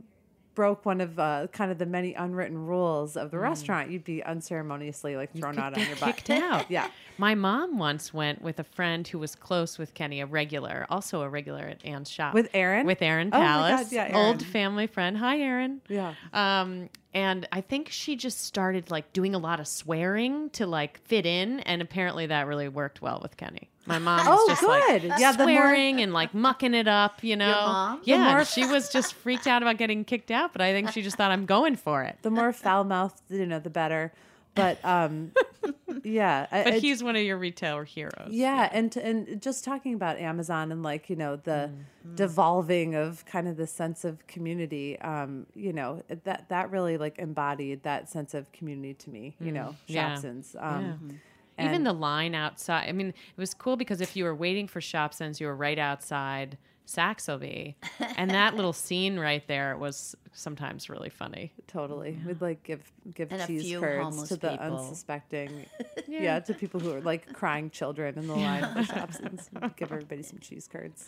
broke 0.55 0.85
one 0.85 1.01
of 1.01 1.19
uh, 1.19 1.47
kind 1.51 1.71
of 1.71 1.77
the 1.77 1.85
many 1.85 2.13
unwritten 2.13 2.65
rules 2.65 3.15
of 3.17 3.29
the 3.29 3.37
restaurant, 3.37 3.91
you'd 3.91 4.03
be 4.05 4.23
unceremoniously 4.23 5.15
like 5.15 5.35
thrown 5.35 5.59
out 5.59 5.77
on 5.77 5.85
your 5.85 5.95
butt. 5.99 6.15
kicked 6.15 6.29
out. 6.43 6.69
Yeah. 6.71 6.87
My 7.17 7.35
mom 7.35 7.77
once 7.77 8.13
went 8.13 8.41
with 8.41 8.59
a 8.59 8.63
friend 8.63 9.07
who 9.07 9.19
was 9.19 9.35
close 9.35 9.77
with 9.77 9.93
Kenny, 9.93 10.19
a 10.21 10.25
regular, 10.25 10.85
also 10.89 11.21
a 11.21 11.29
regular 11.29 11.61
at 11.63 11.85
Anne's 11.85 12.09
shop. 12.09 12.33
With 12.33 12.49
Aaron? 12.53 12.85
With 12.85 13.01
Aaron 13.01 13.29
Oh 13.31 13.39
my 13.39 13.45
Palace. 13.45 13.83
God, 13.83 13.91
yeah, 13.91 14.03
Aaron. 14.03 14.15
Old 14.15 14.43
family 14.43 14.87
friend. 14.87 15.17
Hi, 15.17 15.39
Aaron. 15.39 15.81
Yeah. 15.87 16.13
Um, 16.33 16.89
and 17.15 17.47
I 17.51 17.61
think 17.61 17.89
she 17.89 18.15
just 18.15 18.41
started 18.41 18.91
like 18.91 19.11
doing 19.13 19.33
a 19.33 19.39
lot 19.39 19.59
of 19.59 19.67
swearing 19.67 20.51
to 20.51 20.67
like 20.67 20.99
fit 21.05 21.25
in, 21.25 21.61
and 21.61 21.81
apparently 21.81 22.27
that 22.27 22.45
really 22.45 22.67
worked 22.67 23.01
well 23.01 23.19
with 23.23 23.37
Kenny. 23.37 23.69
My 23.87 23.97
mom 23.99 24.25
was 24.25 24.27
Oh, 24.39 24.47
just 24.49 24.61
good. 24.61 25.03
like 25.09 25.19
Yeah, 25.19 25.31
the 25.31 25.45
more- 25.47 25.55
swearing 25.55 26.01
and 26.01 26.11
like 26.13 26.33
mucking 26.33 26.73
it 26.73 26.87
up, 26.87 27.23
you 27.23 27.35
know. 27.35 27.99
Yeah, 28.03 28.33
more- 28.33 28.45
she 28.45 28.65
was 28.65 28.89
just 28.89 29.13
freaked 29.13 29.47
out 29.47 29.61
about 29.63 29.77
getting 29.77 30.03
kicked 30.03 30.29
out, 30.31 30.51
but 30.53 30.61
I 30.61 30.73
think 30.73 30.91
she 30.91 31.01
just 31.01 31.15
thought 31.17 31.31
I'm 31.31 31.45
going 31.45 31.75
for 31.75 32.03
it. 32.03 32.17
The 32.21 32.31
more 32.31 32.51
foul 32.51 32.83
mouthed, 32.83 33.21
you 33.29 33.45
know, 33.45 33.59
the 33.59 33.69
better. 33.69 34.11
But 34.55 34.83
um, 34.85 35.31
yeah. 36.03 36.47
But 36.51 36.73
I- 36.75 36.79
he's 36.79 37.03
one 37.03 37.15
of 37.15 37.21
your 37.23 37.37
retail 37.37 37.81
heroes. 37.81 38.29
Yeah, 38.29 38.69
and 38.71 38.91
to, 38.93 39.05
and 39.05 39.41
just 39.41 39.63
talking 39.63 39.93
about 39.93 40.17
Amazon 40.17 40.71
and 40.71 40.83
like 40.83 41.09
you 41.09 41.15
know 41.15 41.35
the 41.37 41.71
Mm-hmm. 42.05 42.15
devolving 42.17 42.93
of 42.93 43.25
kind 43.25 43.47
of 43.47 43.57
the 43.57 43.65
sense 43.65 44.05
of 44.05 44.27
community, 44.27 44.99
um, 44.99 45.47
you 45.55 45.73
know 45.73 46.03
that 46.23 46.49
that 46.49 46.69
really 46.69 46.97
like 46.97 47.17
embodied 47.17 47.81
that 47.83 48.09
sense 48.09 48.33
of 48.35 48.51
community 48.51 48.93
to 48.93 49.09
me. 49.09 49.35
You 49.39 49.51
know, 49.51 49.69
Mm. 49.69 49.75
Yeah. 49.87 50.15
Um, 50.59 50.83
Even 51.03 51.19
and- 51.57 51.85
the 51.85 51.93
line 51.93 52.35
outside. 52.35 52.87
I 52.87 52.91
mean, 52.91 53.09
it 53.09 53.37
was 53.37 53.53
cool 53.53 53.75
because 53.77 54.01
if 54.01 54.15
you 54.15 54.23
were 54.23 54.35
waiting 54.35 54.67
for 54.67 54.79
Shopsin's, 54.79 55.39
you 55.39 55.47
were 55.47 55.55
right 55.55 55.79
outside 55.79 56.57
Saxelby, 56.87 57.75
and 58.17 58.29
that 58.31 58.55
little 58.55 58.73
scene 58.73 59.17
right 59.19 59.45
there 59.47 59.75
was 59.77 60.15
sometimes 60.33 60.89
really 60.89 61.09
funny. 61.09 61.51
Totally, 61.67 62.19
we'd 62.25 62.41
like 62.41 62.63
give 62.63 62.91
give 63.13 63.31
And 63.31 63.45
cheese 63.47 63.75
curds 63.77 64.27
to 64.27 64.35
the 64.35 64.51
people. 64.51 64.79
unsuspecting, 64.79 65.65
yeah. 66.07 66.39
to 66.39 66.53
people 66.53 66.79
who 66.79 66.93
are 66.93 67.01
like 67.01 67.33
crying 67.33 67.69
children 67.69 68.17
in 68.17 68.27
the 68.27 68.35
line 68.35 68.63
for 68.73 68.93
Shopsin's. 68.93 69.49
We'd 69.61 69.75
give 69.75 69.91
everybody 69.91 70.23
some 70.23 70.39
cheese 70.39 70.69
curds. 70.71 71.07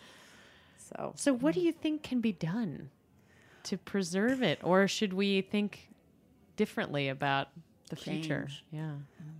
So 0.77 1.13
So, 1.15 1.33
what 1.33 1.53
do 1.53 1.59
mm. 1.59 1.65
you 1.65 1.71
think 1.73 2.03
can 2.03 2.21
be 2.21 2.31
done 2.31 2.89
to 3.63 3.77
preserve 3.77 4.41
it, 4.41 4.59
or 4.63 4.87
should 4.87 5.13
we 5.13 5.41
think 5.41 5.89
differently 6.55 7.07
about 7.07 7.49
the 7.89 7.95
future. 7.95 8.47
Yeah. 8.71 8.91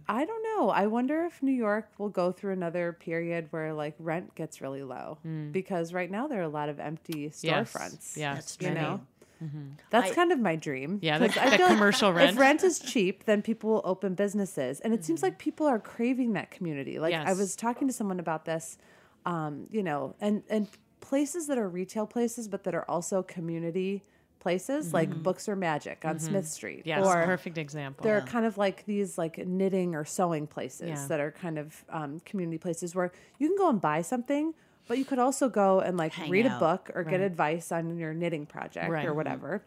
I 0.07 0.25
don't 0.25 0.43
know. 0.57 0.69
I 0.69 0.87
wonder 0.87 1.25
if 1.25 1.41
New 1.41 1.51
York 1.51 1.89
will 1.97 2.09
go 2.09 2.31
through 2.31 2.53
another 2.53 2.93
period 2.93 3.47
where 3.51 3.73
like 3.73 3.95
rent 3.99 4.35
gets 4.35 4.61
really 4.61 4.83
low 4.83 5.17
mm. 5.25 5.51
because 5.51 5.93
right 5.93 6.09
now 6.09 6.27
there 6.27 6.39
are 6.39 6.43
a 6.43 6.49
lot 6.49 6.69
of 6.69 6.79
empty 6.79 7.29
storefronts. 7.29 8.17
Yes. 8.17 8.35
That's 8.35 8.57
You 8.59 8.67
true. 8.67 8.75
know, 8.75 9.01
mm-hmm. 9.43 9.67
that's 9.89 10.11
I- 10.11 10.15
kind 10.15 10.31
of 10.31 10.39
my 10.39 10.55
dream. 10.55 10.99
Yeah, 11.01 11.17
the, 11.17 11.29
'Cause 11.29 11.37
I 11.37 11.49
the 11.49 11.57
feel 11.57 11.67
like 11.67 11.75
commercial 11.75 12.13
rent. 12.13 12.31
If 12.31 12.39
rent 12.39 12.63
is 12.63 12.79
cheap, 12.91 13.25
then 13.25 13.41
people 13.41 13.69
will 13.71 13.81
open 13.85 14.15
businesses, 14.15 14.79
and 14.79 14.93
it 14.93 15.05
seems 15.05 15.19
mm-hmm. 15.19 15.27
like 15.27 15.39
people 15.39 15.67
are 15.67 15.79
craving 15.79 16.33
that 16.33 16.51
community. 16.51 16.99
Like 16.99 17.13
I 17.13 17.33
was 17.33 17.55
talking 17.55 17.87
to 17.87 17.93
someone 17.93 18.19
about 18.19 18.45
this, 18.45 18.77
um, 19.25 19.67
you 19.71 19.83
know, 19.83 20.15
and 20.19 20.43
and 20.49 20.67
places 20.99 21.47
that 21.47 21.57
are 21.57 21.69
retail 21.69 22.05
places, 22.05 22.47
but 22.47 22.63
that 22.63 22.75
are 22.75 22.89
also 22.89 23.23
community 23.23 24.03
places, 24.47 24.93
like 24.93 25.09
Books 25.27 25.47
Are 25.49 25.55
Magic 25.55 26.03
on 26.05 26.19
Smith 26.19 26.47
Street, 26.47 26.83
yes, 26.85 27.05
or 27.05 27.13
perfect 27.25 27.57
example. 27.57 28.03
there 28.03 28.17
are 28.17 28.21
kind 28.35 28.45
of 28.45 28.57
like 28.57 28.85
these 28.85 29.17
like 29.17 29.35
knitting 29.45 29.95
or 29.95 30.05
sewing 30.05 30.47
places 30.47 30.87
Yeah. 30.89 31.07
that 31.09 31.19
are 31.19 31.31
kind 31.31 31.57
of 31.57 31.83
um, 31.89 32.19
community 32.29 32.57
places 32.57 32.95
where 32.95 33.11
you 33.39 33.47
can 33.49 33.57
go 33.57 33.69
and 33.69 33.81
buy 33.81 34.01
something, 34.01 34.53
but 34.87 34.97
you 34.97 35.05
could 35.05 35.19
also 35.19 35.49
go 35.49 35.79
and 35.81 35.97
like 35.97 36.13
Hang 36.13 36.29
read 36.29 36.45
a 36.45 36.57
book 36.59 36.89
or 36.95 37.03
get 37.03 37.19
advice 37.21 37.71
on 37.71 37.97
your 37.97 38.13
knitting 38.13 38.45
project 38.45 38.89
Right. 38.89 39.05
or 39.05 39.13
whatever. 39.13 39.63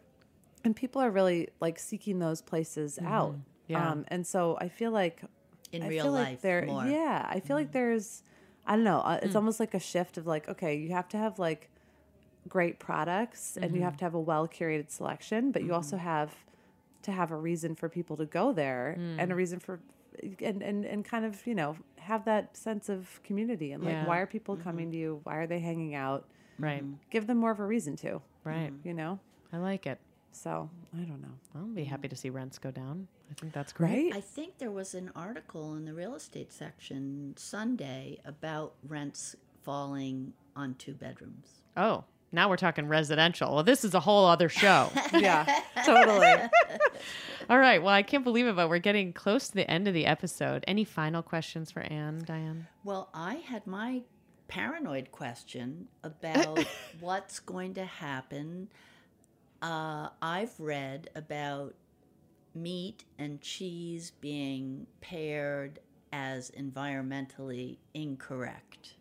And 0.64 0.74
people 0.76 1.01
are 1.03 1.11
really 1.11 1.49
like 1.61 1.78
seeking 1.78 2.18
those 2.18 2.41
places 2.43 2.99
out. 3.05 3.33
Mm-hmm. 3.33 3.72
Yeah. 3.72 3.91
Um, 3.91 4.05
and 4.09 4.26
so 4.26 4.57
I 4.61 4.68
feel 4.68 4.91
like 4.91 5.22
In 5.72 5.83
I 5.83 5.89
real 5.89 6.05
feel 6.05 6.12
life, 6.12 6.28
like 6.28 6.41
there, 6.41 6.66
more. 6.66 6.83
Mm-hmm. 6.83 6.91
yeah, 6.93 7.26
I 7.37 7.41
feel 7.41 7.57
like 7.57 7.70
there's, 7.72 8.22
I 8.66 8.76
don't 8.76 8.85
know, 8.85 9.01
uh, 9.01 9.20
it's 9.22 9.37
almost 9.37 9.59
like 9.61 9.74
a 9.74 9.81
shift 9.81 10.18
of 10.18 10.26
like, 10.26 10.49
okay, 10.49 10.74
you 10.76 10.91
have 10.99 11.09
to 11.11 11.16
have 11.18 11.39
like 11.39 11.62
great 12.49 12.78
products 12.78 13.57
and 13.57 13.66
Mm-hmm. 13.66 13.76
you 13.76 13.82
have 13.82 13.97
to 13.99 14.05
have 14.05 14.14
a 14.14 14.20
well 14.20 14.49
curated 14.49 14.91
selection, 14.91 15.53
but 15.53 15.62
you 15.62 15.74
also 15.74 15.97
have 15.97 16.32
to 17.03 17.12
have 17.12 17.30
a 17.30 17.36
reason 17.36 17.74
for 17.74 17.88
people 17.88 18.16
to 18.16 18.26
go 18.26 18.53
there 18.53 18.97
Mm. 18.99 19.16
and 19.18 19.32
a 19.32 19.34
reason 19.34 19.59
for, 19.59 19.80
and, 20.43 20.62
and, 20.62 20.84
and 20.84 21.05
kind 21.05 21.24
of, 21.24 21.47
you 21.47 21.55
know, 21.55 21.76
have 21.99 22.24
that 22.26 22.57
sense 22.57 22.88
of 22.88 23.20
community 23.24 23.72
and 23.72 23.82
like, 23.84 23.93
Yeah. 23.93 24.07
why 24.07 24.18
are 24.18 24.26
people 24.26 24.55
Mm-hmm. 24.55 24.64
coming 24.64 24.91
to 24.91 24.97
you? 24.97 25.20
Why 25.24 25.36
are 25.36 25.47
they 25.47 25.61
hanging 25.61 25.95
out? 25.95 26.26
right. 26.59 26.84
Give 27.11 27.26
them 27.26 27.38
more 27.38 27.51
of 27.51 27.61
a 27.61 27.64
reason 27.66 27.97
to, 27.97 28.20
Right. 28.45 28.72
you 28.84 28.93
know? 28.93 29.18
I 29.53 29.57
like 29.59 29.86
it. 29.86 29.99
So 30.32 30.68
I 30.95 30.99
don't 31.05 31.20
know. 31.22 31.34
I'll 31.57 31.64
be 31.66 31.84
happy 31.84 32.07
to 32.09 32.14
see 32.16 32.30
rents 32.30 32.59
go 32.59 32.70
down. 32.70 33.09
I 33.30 33.34
think 33.34 33.53
that's 33.53 33.72
great. 33.72 34.12
Right? 34.12 34.14
I 34.14 34.20
think 34.20 34.59
there 34.59 34.70
was 34.70 34.95
an 34.95 35.11
article 35.16 35.74
in 35.74 35.84
the 35.86 35.95
real 35.95 36.14
estate 36.14 36.53
section 36.53 37.34
Sunday 37.36 38.18
about 38.24 38.74
rents 38.86 39.36
falling 39.62 40.32
on 40.55 40.74
two 40.74 40.93
bedrooms. 40.95 41.62
Oh, 41.76 42.05
now 42.33 42.49
we're 42.49 42.57
talking 42.57 42.87
residential. 42.87 43.55
Well, 43.55 43.64
this 43.64 43.85
is 43.85 43.95
a 43.95 44.01
whole 44.01 44.26
other 44.26 44.49
show. 44.49 44.91
yeah, 45.12 45.62
totally. 45.85 46.35
All 47.49 47.59
right. 47.59 47.83
Well, 47.83 47.93
I 47.93 48.03
can't 48.03 48.24
believe 48.24 48.47
it, 48.47 48.55
but 48.55 48.68
we're 48.68 48.78
getting 48.78 49.12
close 49.12 49.49
to 49.49 49.55
the 49.55 49.68
end 49.70 49.89
of 49.89 49.95
the 49.95 50.07
episode. 50.07 50.64
Any 50.68 50.85
final 50.85 51.22
questions 51.22 51.70
for 51.70 51.81
Anne, 51.81 52.22
Diane? 52.24 52.68
Well, 52.85 53.09
I 53.12 53.35
had 53.35 53.66
my 53.66 54.03
paranoid 54.49 55.11
question 55.12 55.89
about 56.05 56.64
what's 57.01 57.41
going 57.41 57.74
to 57.74 57.85
happen. 57.85 58.68
Uh, 59.62 60.09
I've 60.22 60.59
read 60.59 61.11
about 61.14 61.74
meat 62.55 63.05
and 63.18 63.41
cheese 63.41 64.12
being 64.20 64.87
paired 65.01 65.78
as 66.12 66.51
environmentally 66.53 67.78
incorrect. 67.95 68.95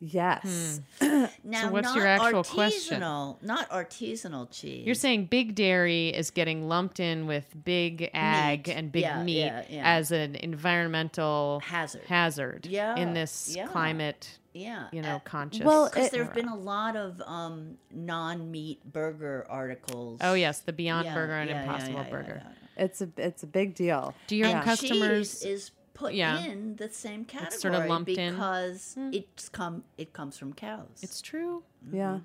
Yes. 0.00 0.80
Now, 1.44 1.70
what's 1.70 1.84
not 1.88 1.96
your 1.96 2.06
actual 2.06 2.44
question? 2.44 3.00
artisanal, 3.00 3.42
Not 3.42 3.68
artisanal 3.70 4.48
cheese. 4.50 4.84
You're 4.84 4.94
saying 4.94 5.26
big 5.26 5.54
dairy 5.54 6.08
is 6.08 6.30
getting 6.30 6.68
lumped 6.68 7.00
in 7.00 7.26
with 7.26 7.46
big 7.64 8.10
ag 8.12 8.66
Meat. 8.68 8.76
and 8.76 8.92
big 8.92 9.02
Yeah, 9.02 9.22
meat 9.22 9.38
yeah, 9.46 9.62
yeah. 9.68 9.82
as 9.84 10.10
an 10.12 10.36
environmental 10.36 11.60
Hazard. 11.64 12.02
hazard 12.06 12.66
Yeah, 12.66 12.96
in 12.96 13.14
this 13.14 13.54
yeah. 13.56 13.66
climate, 13.68 14.38
yeah, 14.52 14.88
you 14.92 15.00
know, 15.02 15.16
uh, 15.16 15.20
conscious. 15.20 15.64
well, 15.64 15.88
Because 15.88 16.10
there 16.10 16.24
have 16.24 16.34
been 16.34 16.48
a 16.48 16.56
lot 16.56 16.94
of 16.96 17.20
um, 17.24 17.76
non-meat 17.92 18.92
burger 18.92 19.46
articles. 19.48 20.18
oh 20.22 20.34
yes, 20.34 20.60
the 20.60 20.72
Beyond 20.72 21.06
Yeah, 21.06 21.14
Burger 21.14 21.32
and 21.34 21.50
yeah, 21.50 21.56
yeah, 21.56 21.62
Impossible 21.62 21.92
yeah, 21.94 22.04
yeah, 22.04 22.10
Burger. 22.10 22.42
yeah. 22.44 22.84
It's 22.84 23.00
a 23.00 23.08
it's 23.16 23.42
a 23.42 23.46
big 23.48 23.74
deal. 23.74 24.14
Do 24.28 24.36
your 24.36 24.48
and 24.48 24.62
customers? 24.62 25.40
cheese 25.40 25.44
is 25.44 25.70
put 25.98 26.14
Yeah. 26.14 26.38
in 26.44 26.76
the 26.76 26.88
same 26.90 27.24
category 27.24 27.54
it's 27.54 27.62
sort 27.62 27.74
of 27.74 27.86
lumped 27.86 28.10
in. 28.10 28.34
Hmm. 28.34 28.36
because 28.36 28.96
it's 29.12 29.48
come 29.48 29.84
it 29.96 30.12
comes 30.12 30.38
from 30.38 30.52
cows. 30.52 30.98
It's 31.02 31.20
true. 31.20 31.62
Yeah. 31.92 32.20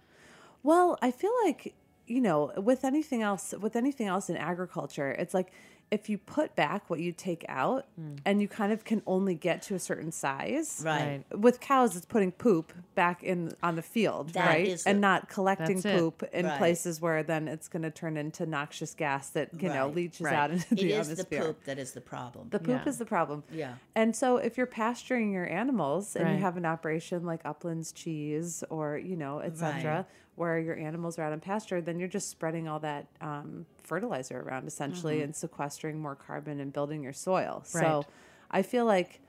Well, 0.61 0.97
I 1.01 1.11
feel 1.11 1.31
like, 1.45 1.73
you 2.07 2.21
know, 2.21 2.51
with 2.57 2.85
anything 2.85 3.21
else, 3.21 3.53
with 3.59 3.75
anything 3.75 4.07
else 4.07 4.29
in 4.29 4.37
agriculture, 4.37 5.11
it's 5.11 5.33
like 5.33 5.51
if 5.93 6.09
you 6.09 6.17
put 6.17 6.55
back 6.55 6.89
what 6.89 6.99
you 6.99 7.11
take 7.11 7.45
out 7.47 7.85
Hmm. 7.95 8.15
and 8.25 8.41
you 8.41 8.47
kind 8.47 8.73
of 8.73 8.83
can 8.83 9.01
only 9.05 9.35
get 9.35 9.61
to 9.63 9.75
a 9.75 9.79
certain 9.79 10.11
size. 10.11 10.81
right. 10.83 11.23
With 11.31 11.59
cows, 11.59 11.95
it's 11.95 12.05
putting 12.07 12.31
poop 12.31 12.73
back 12.95 13.23
in 13.23 13.51
on 13.61 13.75
the 13.75 13.81
field, 13.83 14.29
That 14.33 14.47
right? 14.47 14.67
is 14.67 14.85
and 14.85 14.97
the- 14.97 15.01
not 15.01 15.29
collecting 15.29 15.75
That's 15.81 15.85
it. 15.85 15.99
poop 15.99 16.23
in 16.33 16.45
Right. 16.47 16.57
places 16.57 16.99
where 16.99 17.21
then 17.21 17.47
it's 17.47 17.67
going 17.67 17.83
to 17.83 17.91
turn 17.91 18.17
into 18.17 18.45
noxious 18.47 18.93
gas 18.95 19.29
that 19.29 19.49
you 19.61 19.69
know 19.69 19.87
leaches 19.89 20.21
Right. 20.21 20.33
out 20.33 20.49
into 20.51 20.73
It 20.73 20.77
the 20.79 20.91
is 20.93 21.07
the 21.07 21.11
atmosphere. 21.13 21.43
poop 21.45 21.63
that 21.65 21.77
is 21.77 21.91
the 21.93 22.01
problem. 22.01 22.47
The 22.49 22.59
poop 22.59 22.81
Yeah. 22.85 22.89
is 22.89 22.97
the 22.97 23.05
problem. 23.05 23.43
Yeah. 23.51 23.75
And 23.93 24.15
so 24.15 24.37
if 24.37 24.57
you're 24.57 24.65
pasturing 24.65 25.31
your 25.31 25.47
animals 25.47 26.15
and 26.15 26.25
Right. 26.25 26.33
you 26.35 26.39
have 26.41 26.57
an 26.57 26.65
operation 26.65 27.23
like 27.25 27.41
Uplands 27.45 27.91
Cheese 27.91 28.63
or, 28.69 28.97
you 28.97 29.15
know, 29.15 29.39
etc 29.39 29.95
Right. 29.97 30.05
Where 30.35 30.57
your 30.59 30.75
animals 30.77 31.19
are 31.19 31.23
out 31.23 31.31
on 31.33 31.39
pasture, 31.39 31.79
then 31.81 31.99
you're 31.99 32.07
just 32.07 32.29
spreading 32.29 32.67
all 32.67 32.79
that 32.79 33.05
um, 33.21 33.65
fertilizer 33.83 34.39
around 34.41 34.67
essentially 34.67 35.15
Mm-hmm. 35.15 35.23
and 35.25 35.35
sequestering 35.35 35.99
more 35.99 36.15
carbon 36.15 36.59
and 36.59 36.73
building 36.73 37.03
your 37.03 37.13
soil. 37.13 37.63
Right. 37.73 37.81
So 37.81 38.05
I 38.49 38.61
feel 38.63 38.85
like 38.85 39.19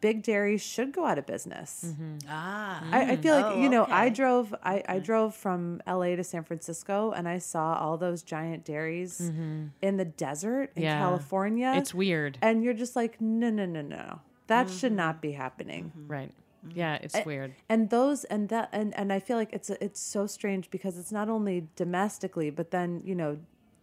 big 0.00 0.22
dairies 0.24 0.60
should 0.62 0.92
go 0.92 1.06
out 1.06 1.16
of 1.18 1.26
business. 1.26 1.94
ah. 2.28 2.82
I, 2.90 3.12
I 3.12 3.16
feel 3.16 3.34
like 3.36 3.46
Oh, 3.46 3.60
you 3.60 3.68
know 3.68 3.86
I 3.88 4.08
drove 4.08 4.52
I, 4.62 4.82
I 4.88 4.98
drove 4.98 5.34
from 5.34 5.80
L.A. 5.86 6.16
to 6.16 6.24
San 6.24 6.42
Francisco 6.44 7.12
and 7.12 7.28
I 7.28 7.38
saw 7.38 7.74
all 7.74 7.96
those 7.96 8.22
giant 8.22 8.64
dairies 8.64 9.20
in 9.20 9.96
the 9.96 10.04
desert 10.04 10.70
in 10.76 10.82
Mm-hmm. 10.82 10.82
Yeah. 10.82 10.98
California. 10.98 11.72
It's 11.76 11.94
weird, 11.94 12.38
and 12.42 12.62
you're 12.64 12.74
just 12.74 12.96
like 12.96 13.20
no 13.20 13.50
no 13.50 13.64
no 13.66 13.80
no 13.82 14.20
that 14.48 14.68
should 14.68 14.90
Mm-hmm. 14.92 14.96
not 14.96 15.22
be 15.22 15.32
happening. 15.32 15.92
right? 16.08 16.32
Yeah, 16.74 16.98
it's 17.02 17.18
weird. 17.26 17.54
And 17.68 17.90
those 17.90 18.24
and 18.24 18.48
that 18.50 18.68
and 18.72 18.94
and 18.96 19.12
I 19.12 19.18
feel 19.20 19.36
like 19.36 19.52
it's 19.52 19.70
it's 19.70 20.00
so 20.00 20.26
strange 20.26 20.70
because 20.70 20.96
it's 20.98 21.12
not 21.12 21.28
only 21.28 21.68
domestically 21.76 22.50
but 22.50 22.70
then 22.70 23.02
you 23.04 23.14
know 23.14 23.38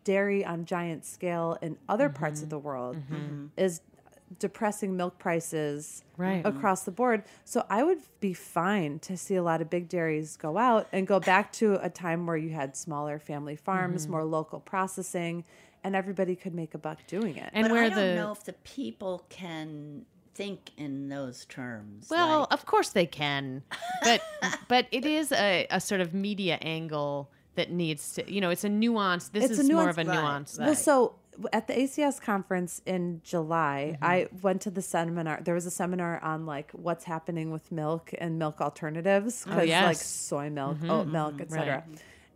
dairy 0.06 0.46
on 0.46 0.66
giant 0.66 1.06
scale 1.06 1.58
in 1.62 1.78
other 1.90 2.10
parts 2.10 2.40
Mm-hmm. 2.40 2.46
of 2.46 2.50
the 2.50 2.60
world 2.60 2.98
is 3.58 3.82
depressing 4.40 4.96
milk 4.96 5.18
prices 5.20 6.04
Right. 6.16 6.46
across 6.46 6.84
the 6.84 6.92
board. 6.92 7.24
So 7.46 7.66
I 7.70 7.84
would 7.84 8.00
be 8.20 8.34
fine 8.34 9.00
to 9.00 9.18
see 9.18 9.36
a 9.36 9.44
lot 9.44 9.62
of 9.62 9.70
big 9.70 9.90
dairies 9.90 10.38
go 10.38 10.58
out 10.58 10.88
and 10.92 11.08
go 11.08 11.20
back 11.20 11.52
to 11.54 11.84
a 11.84 11.90
time 11.90 12.26
where 12.28 12.38
you 12.38 12.50
had 12.52 12.76
smaller 12.78 13.20
family 13.20 13.56
farms, 13.56 14.04
Mm-hmm. 14.04 14.12
more 14.12 14.24
local 14.26 14.60
processing, 14.60 15.46
and 15.84 15.96
everybody 15.96 16.36
could 16.36 16.54
make 16.54 16.74
a 16.74 16.78
buck 16.78 17.00
doing 17.08 17.38
it. 17.38 17.50
And 17.54 17.66
but 17.66 17.72
where 17.72 17.84
I 17.86 17.90
don't 17.90 17.98
the 17.98 18.16
know 18.16 18.32
if 18.32 18.44
the 18.44 18.54
people 18.54 19.26
can 19.30 20.06
think 20.40 20.72
in 20.78 21.10
those 21.10 21.46
terms. 21.46 22.08
Well, 22.10 22.40
like- 22.42 22.54
of 22.58 22.62
course 22.66 22.90
they 23.00 23.06
can, 23.06 23.62
but 24.04 24.22
but 24.74 24.84
it 24.92 25.06
is 25.06 25.32
a, 25.32 25.68
a 25.70 25.80
sort 25.90 26.02
of 26.02 26.14
media 26.14 26.56
angle 26.78 27.30
that 27.56 27.72
needs 27.72 28.14
to, 28.16 28.22
you 28.34 28.40
know, 28.44 28.50
it's 28.56 28.64
a 28.64 28.70
nuance. 28.70 29.24
This 29.30 29.44
It's 29.46 29.58
a 29.60 29.62
is 29.64 29.70
more 29.70 29.90
of 29.90 29.98
a 29.98 30.06
Right, 30.06 30.16
nuance. 30.16 30.58
right. 30.58 30.68
Well, 30.68 30.76
so 30.76 31.16
at 31.54 31.68
the 31.68 31.74
ACS 31.74 32.22
conference 32.32 32.74
in 32.86 33.22
July, 33.24 33.80
Mm-hmm. 33.96 34.06
I 34.14 34.16
went 34.42 34.60
to 34.68 34.72
the 34.72 34.82
seminar. 34.82 35.36
There 35.44 35.56
was 35.62 35.66
a 35.66 35.72
seminar 35.82 36.14
on 36.32 36.46
like 36.46 36.70
what's 36.72 37.06
happening 37.14 37.48
with 37.56 37.66
milk 37.72 38.12
and 38.24 38.40
milk 38.40 38.58
alternatives, 38.62 39.44
because 39.44 39.58
like 39.58 39.68
Oh, 39.86 39.88
yes. 39.90 40.06
soy 40.06 40.50
milk, 40.50 40.78
oat 40.96 41.08
milk, 41.08 41.36
etc. 41.42 41.84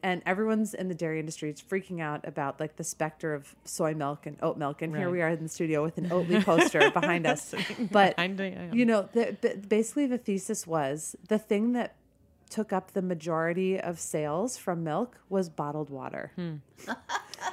And 0.03 0.21
everyone's 0.25 0.73
in 0.73 0.89
the 0.89 0.93
dairy 0.93 1.19
industry 1.19 1.49
is 1.49 1.61
freaking 1.61 2.01
out 2.01 2.27
about 2.27 2.59
like 2.59 2.75
the 2.75 2.83
specter 2.83 3.33
of 3.33 3.55
soy 3.63 3.93
milk 3.93 4.25
and 4.25 4.37
oat 4.41 4.57
milk. 4.57 4.81
And 4.81 4.95
here 4.95 5.09
we 5.09 5.21
are 5.21 5.29
in 5.29 5.41
the 5.41 5.49
studio 5.49 5.81
with 5.81 5.97
an 5.97 6.09
Oatly 6.09 6.43
poster 6.43 6.91
behind 6.93 7.25
us. 7.25 7.55
But 7.89 8.17
Behind 8.17 8.39
it, 8.39 8.53
yeah. 8.53 8.73
you 8.73 8.85
know, 8.85 9.07
the, 9.13 9.37
the, 9.39 9.55
basically 9.55 10.05
the 10.05 10.17
thesis 10.17 10.67
was 10.67 11.15
the 11.29 11.39
thing 11.39 11.71
that 11.73 11.95
took 12.49 12.73
up 12.73 12.91
the 12.91 13.01
majority 13.01 13.79
of 13.79 13.99
sales 13.99 14.57
from 14.57 14.83
milk 14.83 15.17
was 15.27 15.49
bottled 15.49 15.89
water 15.89 16.31
hmm. 16.35 16.57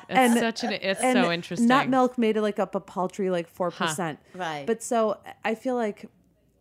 It's 0.09 0.18
and- 0.18 0.38
such 0.38 0.64
an 0.64 0.72
it's 0.72 1.01
and 1.01 1.16
so 1.16 1.32
interesting. 1.32 1.68
Nut 1.68 1.88
milk 1.88 2.18
made 2.18 2.36
it 2.36 2.42
like 2.42 2.59
up 2.59 2.74
a 2.74 2.80
paltry 2.80 3.30
like 3.30 3.48
four 3.48 3.70
percent. 3.70 4.18
Right. 4.34 4.66
But 4.66 4.82
so 4.82 5.18
I 5.44 5.55
feel 5.55 5.74
like 5.74 6.09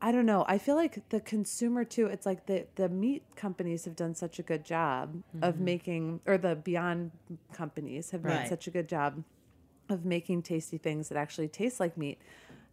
I 0.01 0.11
don't 0.11 0.25
know. 0.25 0.45
I 0.47 0.57
feel 0.57 0.75
like 0.75 1.09
the 1.09 1.19
consumer 1.19 1.83
too. 1.83 2.07
It's 2.07 2.25
like 2.25 2.45
the 2.45 2.65
the 2.75 2.87
meat 2.87 3.23
companies 3.35 3.85
have 3.85 3.95
done 3.95 4.15
such 4.15 4.39
a 4.39 4.43
good 4.43 4.63
job 4.63 5.23
of 5.41 5.55
mm-hmm. 5.55 5.65
making, 5.65 6.21
or 6.25 6.37
the 6.37 6.55
Beyond 6.55 7.11
companies 7.53 8.11
have 8.11 8.23
made 8.23 8.47
such 8.47 8.67
a 8.67 8.71
good 8.71 8.87
job 8.87 9.23
of 9.89 10.05
making 10.05 10.43
tasty 10.43 10.77
things 10.77 11.09
that 11.09 11.17
actually 11.17 11.47
taste 11.47 11.79
like 11.79 11.97
meat. 11.97 12.19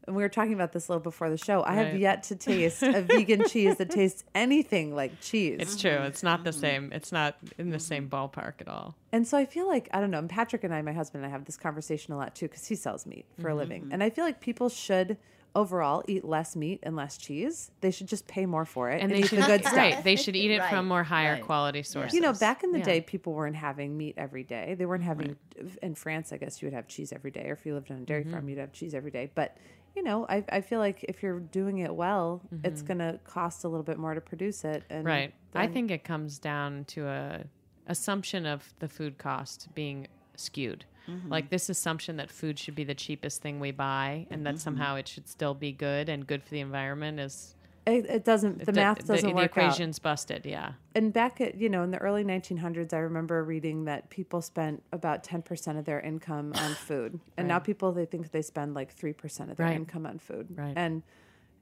and 0.06 0.14
we 0.14 0.22
were 0.22 0.28
talking 0.28 0.52
about 0.52 0.72
this 0.72 0.86
a 0.86 0.92
little 0.92 1.02
before 1.02 1.28
the 1.28 1.36
show. 1.36 1.64
I 1.64 1.74
have 1.74 1.98
yet 1.98 2.22
to 2.24 2.36
taste 2.36 2.82
a 2.82 3.02
vegan 3.02 3.44
cheese 3.48 3.78
that 3.78 3.90
tastes 3.90 4.22
anything 4.34 4.94
like 4.94 5.20
cheese. 5.20 5.56
It's 5.58 5.80
true. 5.80 5.90
It's 5.90 6.22
not 6.22 6.44
the 6.44 6.50
mm-hmm. 6.50 6.60
same. 6.60 6.92
It's 6.92 7.10
not 7.10 7.36
in 7.58 7.70
the 7.70 7.80
same 7.80 8.08
mm-hmm. 8.08 8.40
ballpark 8.40 8.60
at 8.60 8.68
all. 8.68 8.94
And 9.10 9.26
so 9.26 9.36
I 9.36 9.46
feel 9.46 9.66
like 9.66 9.88
I 9.92 10.00
don't 10.00 10.12
know. 10.12 10.18
and 10.18 10.30
Patrick 10.30 10.62
and 10.62 10.72
I, 10.72 10.80
my 10.82 10.92
husband, 10.92 11.24
and 11.24 11.32
I 11.32 11.36
have 11.36 11.44
this 11.44 11.56
conversation 11.56 12.14
a 12.14 12.16
lot 12.16 12.36
too 12.36 12.46
because 12.46 12.66
he 12.66 12.76
sells 12.76 13.04
meat 13.04 13.26
for 13.40 13.48
a 13.48 13.54
living, 13.56 13.88
and 13.90 14.00
I 14.00 14.10
feel 14.10 14.24
like 14.24 14.40
people 14.40 14.68
should 14.68 15.16
overall 15.56 16.04
eat 16.06 16.24
less 16.24 16.54
meat 16.54 16.78
and 16.84 16.94
less 16.94 17.16
cheese. 17.18 17.70
They 17.80 17.90
should 17.90 18.06
just 18.06 18.26
pay 18.28 18.46
more 18.46 18.64
for 18.64 18.90
it 18.90 19.00
And 19.02 19.04
and, 19.04 19.12
they 19.12 19.18
eat 19.20 19.28
should 19.28 19.40
the 19.42 19.46
good 19.46 19.62
stuff. 19.62 19.76
right. 19.76 20.04
They 20.04 20.14
should 20.16 20.36
eat 20.36 20.50
it 20.52 20.60
Right, 20.60 20.70
from 20.70 20.86
more 20.86 21.02
higher 21.02 21.32
right. 21.34 21.42
quality 21.42 21.82
sources. 21.82 22.14
You 22.14 22.20
know, 22.20 22.32
back 22.32 22.62
in 22.62 22.70
the 22.72 22.78
Yeah. 22.78 22.84
day, 22.84 23.00
people 23.00 23.32
weren't 23.32 23.56
having 23.56 23.96
meat 23.96 24.14
every 24.16 24.44
day. 24.44 24.74
They 24.78 24.86
weren't 24.86 25.02
having. 25.02 25.36
In 25.82 25.94
France, 25.94 26.32
I 26.32 26.36
guess 26.36 26.60
you 26.62 26.66
would 26.66 26.74
have 26.74 26.86
cheese 26.86 27.12
every 27.12 27.30
day, 27.30 27.48
or 27.48 27.54
if 27.54 27.64
you 27.66 27.74
lived 27.74 27.90
on 27.90 27.96
a 27.98 28.00
dairy 28.02 28.22
Mm-hmm. 28.22 28.32
farm, 28.32 28.48
you'd 28.48 28.58
have 28.58 28.72
cheese 28.72 28.94
every 28.94 29.10
day. 29.10 29.30
But 29.34 29.56
you 29.96 30.02
know, 30.02 30.26
I, 30.28 30.44
I 30.50 30.60
feel 30.60 30.78
like 30.78 31.04
if 31.04 31.22
you're 31.22 31.40
doing 31.40 31.78
it 31.78 31.94
well, 31.94 32.42
it's 32.62 32.82
going 32.82 32.98
to 32.98 33.18
cost 33.24 33.64
a 33.64 33.68
little 33.68 33.82
bit 33.82 33.96
more 33.98 34.12
to 34.12 34.20
produce 34.20 34.62
it. 34.62 34.84
And 34.90 34.98
Mm-hmm. 35.06 35.06
Right. 35.06 35.34
I 35.54 35.66
think 35.68 35.90
it 35.90 36.04
comes 36.04 36.38
down 36.38 36.84
to 36.88 37.06
a 37.08 37.44
assumption 37.86 38.44
of 38.46 38.74
the 38.80 38.88
food 38.88 39.16
cost 39.16 39.68
being 39.74 40.06
skewed. 40.36 40.84
Mm-hmm. 41.08 41.30
Like 41.30 41.50
this 41.50 41.68
assumption 41.68 42.16
that 42.16 42.30
food 42.30 42.58
should 42.58 42.74
be 42.74 42.84
the 42.84 42.94
cheapest 42.94 43.42
thing 43.42 43.60
we 43.60 43.70
buy 43.70 44.26
and 44.30 44.44
that 44.46 44.54
mm-hmm. 44.54 44.58
somehow 44.58 44.96
it 44.96 45.06
should 45.08 45.28
still 45.28 45.54
be 45.54 45.72
good 45.72 46.08
and 46.08 46.26
good 46.26 46.42
for 46.42 46.50
the 46.50 46.60
environment 46.60 47.20
is 47.20 47.54
it, 47.86 48.04
it 48.06 48.24
doesn't. 48.24 48.66
The 48.66 48.72
math 48.72 49.06
doesn't 49.06 49.28
the, 49.28 49.32
work 49.34 49.56
out. 49.56 49.64
equation's 49.64 50.00
busted, 50.00 50.44
yeah. 50.44 50.72
and 50.96 51.12
back 51.12 51.40
at 51.40 51.54
you 51.54 51.68
know 51.68 51.84
in 51.84 51.92
the 51.92 51.98
early 51.98 52.24
1900s 52.24 52.92
i 52.92 52.98
remember 52.98 53.44
reading 53.44 53.84
that 53.84 54.10
people 54.10 54.42
spent 54.42 54.82
about 54.92 55.22
10% 55.22 55.78
of 55.78 55.84
their 55.84 56.00
income 56.00 56.52
on 56.56 56.74
food 56.88 57.20
and 57.36 57.46
now 57.46 57.60
people 57.60 57.92
they 57.92 58.04
think 58.04 58.32
they 58.32 58.42
spend 58.42 58.74
like 58.74 58.92
3% 58.96 59.50
of 59.52 59.56
their 59.56 59.66
Right. 59.66 59.76
income 59.76 60.04
on 60.04 60.18
food 60.18 60.48
Right. 60.56 60.72
and 60.76 61.04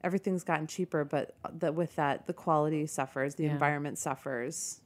everything's 0.03 0.43
gotten 0.43 0.65
cheaper 0.65 1.05
but 1.05 1.35
that 1.59 1.75
with 1.75 1.95
that 1.95 2.25
the 2.25 2.33
quality 2.33 2.87
suffers 2.87 3.35
the 3.35 3.43
Yeah. 3.43 3.51
environment 3.51 3.99
suffers 3.99 4.81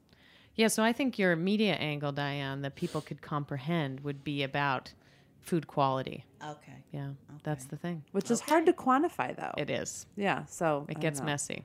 Yeah, 0.59 0.67
so 0.67 0.83
I 0.83 0.91
think 0.91 1.17
your 1.17 1.37
media 1.37 1.73
angle, 1.75 2.11
Diane, 2.11 2.63
that 2.63 2.75
people 2.75 2.99
could 2.99 3.21
comprehend 3.21 4.01
would 4.01 4.25
be 4.25 4.43
about 4.43 4.91
food 5.39 5.67
quality. 5.67 6.25
Okay. 6.45 6.73
Yeah, 6.91 7.11
that's 7.43 7.63
the 7.63 7.77
thing. 7.77 8.03
which 8.11 8.29
is 8.29 8.41
hard 8.41 8.65
to 8.65 8.73
quantify 8.73 9.33
though 9.37 9.53
It 9.57 9.69
is. 9.69 10.05
yeah 10.17 10.43
so 10.47 10.85
It 10.89 10.95
don't 10.95 11.01
gets 11.01 11.19
know. 11.21 11.27
messy. 11.27 11.63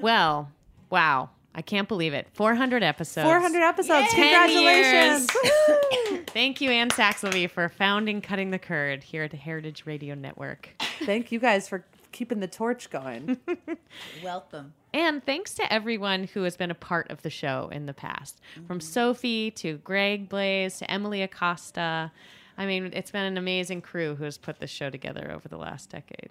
well, 0.00 0.50
wow. 0.90 1.30
I 1.54 1.62
can't 1.62 1.88
believe 1.88 2.12
it. 2.12 2.26
400 2.34 2.82
episodes. 2.82 3.24
400 3.24 3.62
episodes 3.62 4.08
10 4.12 4.20
congratulations 4.20 5.30
Thank 6.26 6.60
you, 6.60 6.70
Anne 6.70 6.90
Saxelby, 6.90 7.48
for 7.50 7.70
founding 7.70 8.20
Cutting 8.20 8.50
the 8.50 8.58
Curd 8.58 9.02
here 9.02 9.22
at 9.22 9.30
the 9.30 9.38
Heritage 9.38 9.84
Radio 9.86 10.14
Network. 10.14 10.68
thank 11.06 11.32
you 11.32 11.38
guys 11.38 11.66
for 11.68 11.86
keeping 12.12 12.40
the 12.40 12.48
torch 12.48 12.90
going 12.90 13.38
Welcome. 14.22 14.74
And 14.96 15.22
thanks 15.22 15.52
to 15.56 15.70
everyone 15.70 16.24
who 16.24 16.44
has 16.44 16.56
been 16.56 16.70
a 16.70 16.74
part 16.74 17.10
of 17.10 17.20
the 17.20 17.28
show 17.28 17.68
in 17.70 17.84
the 17.84 17.92
past, 17.92 18.40
from 18.66 18.80
Sophie 18.80 19.50
to 19.50 19.76
Greg 19.76 20.26
Blais 20.30 20.78
to 20.78 20.90
Emily 20.90 21.20
Acosta. 21.20 22.10
I 22.56 22.64
mean, 22.64 22.88
it's 22.94 23.10
been 23.10 23.26
an 23.26 23.36
amazing 23.36 23.82
crew 23.82 24.14
who 24.14 24.24
has 24.24 24.38
put 24.38 24.58
this 24.58 24.70
show 24.70 24.88
together 24.88 25.30
over 25.30 25.48
the 25.48 25.58
last 25.58 25.90
decade. 25.90 26.30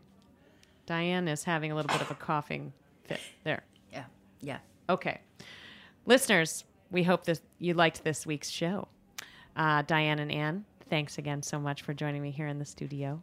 Diane 0.88 1.28
is 1.28 1.44
having 1.44 1.72
a 1.72 1.76
little 1.76 1.90
bit 1.90 2.02
of 2.02 2.10
a 2.10 2.16
coughing 2.16 2.74
fit 3.04 3.20
there. 3.44 3.62
Yeah. 3.94 4.06
Yeah. 4.42 4.58
Okay. 4.90 5.20
Listeners, 6.08 6.64
we 6.90 7.04
hope 7.04 7.26
that 7.26 7.42
you 7.60 7.76
liked 7.76 8.04
this 8.04 8.26
week's 8.26 8.50
show. 8.50 8.88
Uh, 9.56 9.84
Diane 9.84 10.18
and 10.18 10.32
Anne, 10.32 10.66
thanks 10.90 11.20
again 11.20 11.44
so 11.44 11.60
much 11.60 11.84
for 11.84 11.94
joining 11.94 12.24
me 12.24 12.32
here 12.32 12.48
in 12.48 12.58
the 12.58 12.66
studio. 12.66 13.22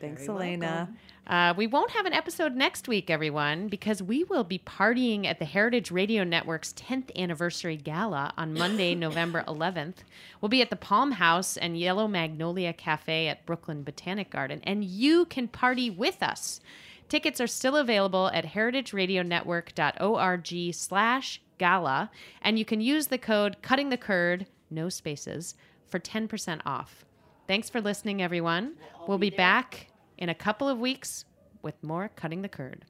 thanks 0.00 0.26
elena 0.26 0.66
welcome. 0.66 0.96
Uh, 1.28 1.52
we 1.58 1.66
won't 1.66 1.90
have 1.90 2.06
an 2.06 2.14
episode 2.14 2.56
next 2.56 2.88
week, 2.88 3.10
everyone, 3.10 3.68
because 3.68 4.02
we 4.02 4.24
will 4.24 4.44
be 4.44 4.60
partying 4.60 5.26
at 5.26 5.38
the 5.38 5.44
Heritage 5.44 5.90
Radio 5.90 6.24
Network's 6.24 6.72
10th 6.72 7.14
anniversary 7.14 7.76
gala 7.76 8.32
on 8.38 8.54
Monday, 8.54 8.94
November 8.94 9.44
11th. 9.46 9.96
We'll 10.40 10.48
be 10.48 10.62
at 10.62 10.70
the 10.70 10.76
Palm 10.76 11.12
House 11.12 11.58
and 11.58 11.78
Yellow 11.78 12.08
Magnolia 12.08 12.72
Cafe 12.72 13.28
at 13.28 13.44
Brooklyn 13.44 13.82
Botanic 13.82 14.30
Garden, 14.30 14.62
and 14.64 14.82
you 14.82 15.26
can 15.26 15.48
party 15.48 15.90
with 15.90 16.22
us. 16.22 16.62
Tickets 17.10 17.42
are 17.42 17.46
still 17.46 17.76
available 17.76 18.30
at 18.32 18.46
heritageradionetwork.org 18.46 20.74
slash 20.74 21.42
gala, 21.58 22.10
and 22.40 22.58
you 22.58 22.64
can 22.64 22.80
use 22.80 23.08
the 23.08 23.18
code 23.18 23.58
cutting 23.60 23.90
the 23.90 23.98
curd, 23.98 24.46
no 24.70 24.88
spaces, 24.88 25.56
for 25.86 25.98
10% 25.98 26.62
off. 26.64 27.04
Thanks 27.46 27.68
for 27.68 27.82
listening, 27.82 28.22
everyone. 28.22 28.76
We'll 29.06 29.18
be 29.18 29.30
back 29.30 29.88
in 30.18 30.28
a 30.28 30.34
couple 30.34 30.68
of 30.68 30.78
weeks 30.78 31.24
with 31.62 31.82
more 31.82 32.10
Cutting 32.14 32.42
the 32.42 32.48
Curd. 32.48 32.84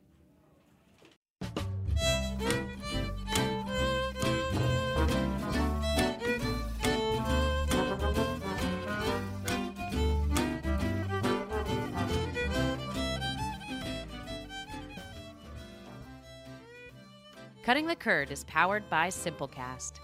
Cutting 17.63 17.87
the 17.87 17.95
Curd 17.95 18.31
is 18.31 18.45
powered 18.45 18.89
by 18.89 19.09
Simplecast. 19.09 20.01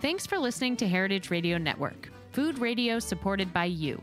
Thanks 0.00 0.26
for 0.26 0.38
listening 0.38 0.76
to 0.78 0.88
Heritage 0.88 1.30
Radio 1.30 1.58
Network, 1.58 2.10
food 2.32 2.58
radio 2.58 2.98
supported 2.98 3.52
by 3.52 3.66
you. 3.66 4.02